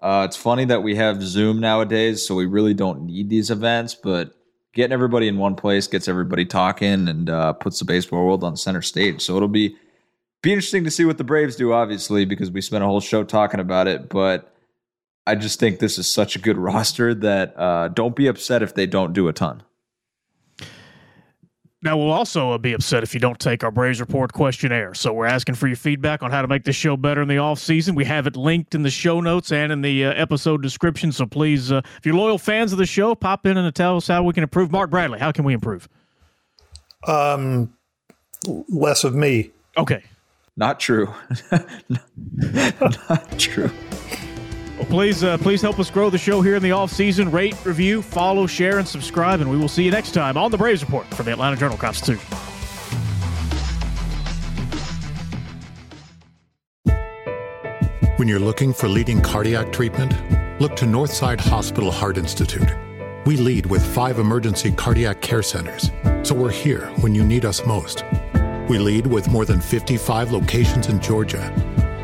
Uh, 0.00 0.26
it's 0.28 0.36
funny 0.36 0.66
that 0.66 0.82
we 0.82 0.96
have 0.96 1.22
Zoom 1.22 1.60
nowadays, 1.60 2.26
so 2.26 2.34
we 2.34 2.44
really 2.44 2.74
don't 2.74 3.06
need 3.06 3.30
these 3.30 3.50
events, 3.50 3.94
but 3.94 4.34
getting 4.74 4.92
everybody 4.92 5.28
in 5.28 5.38
one 5.38 5.54
place 5.54 5.86
gets 5.86 6.08
everybody 6.08 6.44
talking 6.44 7.08
and 7.08 7.26
puts 7.60 7.78
the 7.78 7.84
baseball 7.84 8.24
world 8.24 8.44
on 8.44 8.56
center 8.56 8.82
stage. 8.82 9.22
So 9.22 9.36
it'll 9.36 9.48
be 9.48 9.76
be 10.44 10.52
interesting 10.52 10.84
to 10.84 10.90
see 10.90 11.06
what 11.06 11.16
the 11.16 11.24
Braves 11.24 11.56
do, 11.56 11.72
obviously, 11.72 12.26
because 12.26 12.50
we 12.50 12.60
spent 12.60 12.84
a 12.84 12.86
whole 12.86 13.00
show 13.00 13.24
talking 13.24 13.60
about 13.60 13.88
it, 13.88 14.10
but 14.10 14.54
I 15.26 15.36
just 15.36 15.58
think 15.58 15.78
this 15.78 15.96
is 15.96 16.08
such 16.08 16.36
a 16.36 16.38
good 16.38 16.58
roster 16.68 17.14
that 17.14 17.58
uh, 17.58 17.88
don't 17.88 18.14
be 18.14 18.26
upset 18.26 18.62
if 18.62 18.74
they 18.74 18.86
don't 18.86 19.14
do 19.14 19.26
a 19.26 19.32
ton. 19.32 19.62
Now, 21.84 21.98
we'll 21.98 22.12
also 22.12 22.52
uh, 22.52 22.56
be 22.56 22.72
upset 22.72 23.02
if 23.02 23.12
you 23.12 23.20
don't 23.20 23.38
take 23.38 23.62
our 23.62 23.70
Braves 23.70 24.00
Report 24.00 24.32
questionnaire. 24.32 24.94
So, 24.94 25.12
we're 25.12 25.26
asking 25.26 25.56
for 25.56 25.66
your 25.66 25.76
feedback 25.76 26.22
on 26.22 26.30
how 26.30 26.40
to 26.40 26.48
make 26.48 26.64
this 26.64 26.74
show 26.74 26.96
better 26.96 27.20
in 27.20 27.28
the 27.28 27.36
off 27.36 27.58
season. 27.58 27.94
We 27.94 28.06
have 28.06 28.26
it 28.26 28.36
linked 28.36 28.74
in 28.74 28.82
the 28.82 28.90
show 28.90 29.20
notes 29.20 29.52
and 29.52 29.70
in 29.70 29.82
the 29.82 30.06
uh, 30.06 30.14
episode 30.14 30.62
description. 30.62 31.12
So, 31.12 31.26
please, 31.26 31.70
uh, 31.70 31.82
if 31.98 32.06
you're 32.06 32.14
loyal 32.14 32.38
fans 32.38 32.72
of 32.72 32.78
the 32.78 32.86
show, 32.86 33.14
pop 33.14 33.44
in 33.44 33.58
and 33.58 33.74
tell 33.74 33.98
us 33.98 34.08
how 34.08 34.22
we 34.22 34.32
can 34.32 34.42
improve. 34.42 34.72
Mark 34.72 34.88
Bradley, 34.88 35.18
how 35.18 35.30
can 35.30 35.44
we 35.44 35.52
improve? 35.52 35.86
Um, 37.06 37.74
less 38.70 39.04
of 39.04 39.14
me. 39.14 39.50
Okay. 39.76 40.02
Not 40.56 40.80
true. 40.80 41.12
Not 42.40 43.38
true. 43.38 43.70
Well, 44.84 44.90
please, 44.90 45.24
uh, 45.24 45.38
please 45.38 45.62
help 45.62 45.80
us 45.80 45.88
grow 45.88 46.10
the 46.10 46.18
show 46.18 46.42
here 46.42 46.56
in 46.56 46.62
the 46.62 46.72
off 46.72 46.92
season. 46.92 47.30
Rate, 47.30 47.56
review, 47.64 48.02
follow, 48.02 48.46
share, 48.46 48.78
and 48.78 48.86
subscribe, 48.86 49.40
and 49.40 49.50
we 49.50 49.56
will 49.56 49.66
see 49.66 49.82
you 49.82 49.90
next 49.90 50.12
time 50.12 50.36
on 50.36 50.50
the 50.50 50.58
Braves 50.58 50.82
Report 50.84 51.06
from 51.14 51.24
the 51.24 51.32
Atlanta 51.32 51.56
Journal 51.56 51.78
Constitution. 51.78 52.22
When 58.16 58.28
you're 58.28 58.38
looking 58.38 58.74
for 58.74 58.86
leading 58.86 59.22
cardiac 59.22 59.72
treatment, 59.72 60.12
look 60.60 60.76
to 60.76 60.84
Northside 60.84 61.40
Hospital 61.40 61.90
Heart 61.90 62.18
Institute. 62.18 62.68
We 63.24 63.38
lead 63.38 63.64
with 63.64 63.82
five 63.82 64.18
emergency 64.18 64.70
cardiac 64.70 65.22
care 65.22 65.42
centers, 65.42 65.90
so 66.22 66.34
we're 66.34 66.50
here 66.50 66.88
when 67.00 67.14
you 67.14 67.24
need 67.24 67.46
us 67.46 67.64
most. 67.64 68.04
We 68.68 68.76
lead 68.76 69.06
with 69.06 69.30
more 69.30 69.46
than 69.46 69.62
55 69.62 70.30
locations 70.30 70.88
in 70.88 71.00
Georgia. 71.00 71.50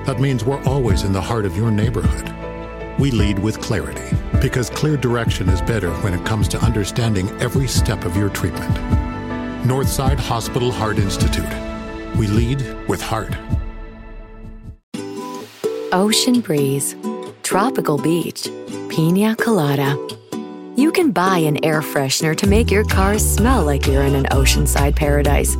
That 0.06 0.18
means 0.18 0.46
we're 0.46 0.64
always 0.64 1.02
in 1.02 1.12
the 1.12 1.20
heart 1.20 1.44
of 1.44 1.58
your 1.58 1.70
neighborhood 1.70 2.29
we 3.00 3.10
lead 3.10 3.38
with 3.38 3.58
clarity 3.62 4.14
because 4.42 4.68
clear 4.68 4.94
direction 4.94 5.48
is 5.48 5.62
better 5.62 5.90
when 6.02 6.12
it 6.12 6.24
comes 6.26 6.46
to 6.48 6.58
understanding 6.58 7.30
every 7.40 7.66
step 7.66 8.04
of 8.04 8.14
your 8.14 8.28
treatment. 8.28 8.74
Northside 9.64 10.18
Hospital 10.18 10.70
Heart 10.70 10.98
Institute. 10.98 11.48
We 12.16 12.26
lead 12.26 12.62
with 12.88 13.00
heart. 13.00 13.34
Ocean 15.92 16.40
breeze, 16.40 16.94
tropical 17.42 17.96
beach, 17.96 18.48
pina 18.90 19.34
colada. 19.36 19.96
You 20.76 20.92
can 20.92 21.10
buy 21.10 21.38
an 21.38 21.64
air 21.64 21.80
freshener 21.80 22.36
to 22.36 22.46
make 22.46 22.70
your 22.70 22.84
car 22.84 23.18
smell 23.18 23.64
like 23.64 23.86
you're 23.86 24.02
in 24.02 24.14
an 24.14 24.26
oceanside 24.26 24.94
paradise. 24.94 25.56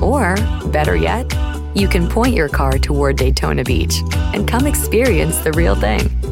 Or, 0.00 0.36
better 0.72 0.96
yet, 0.96 1.30
you 1.74 1.86
can 1.86 2.08
point 2.08 2.34
your 2.34 2.48
car 2.48 2.78
toward 2.78 3.16
Daytona 3.16 3.62
Beach 3.62 4.02
and 4.34 4.48
come 4.48 4.66
experience 4.66 5.38
the 5.40 5.52
real 5.52 5.74
thing. 5.74 6.31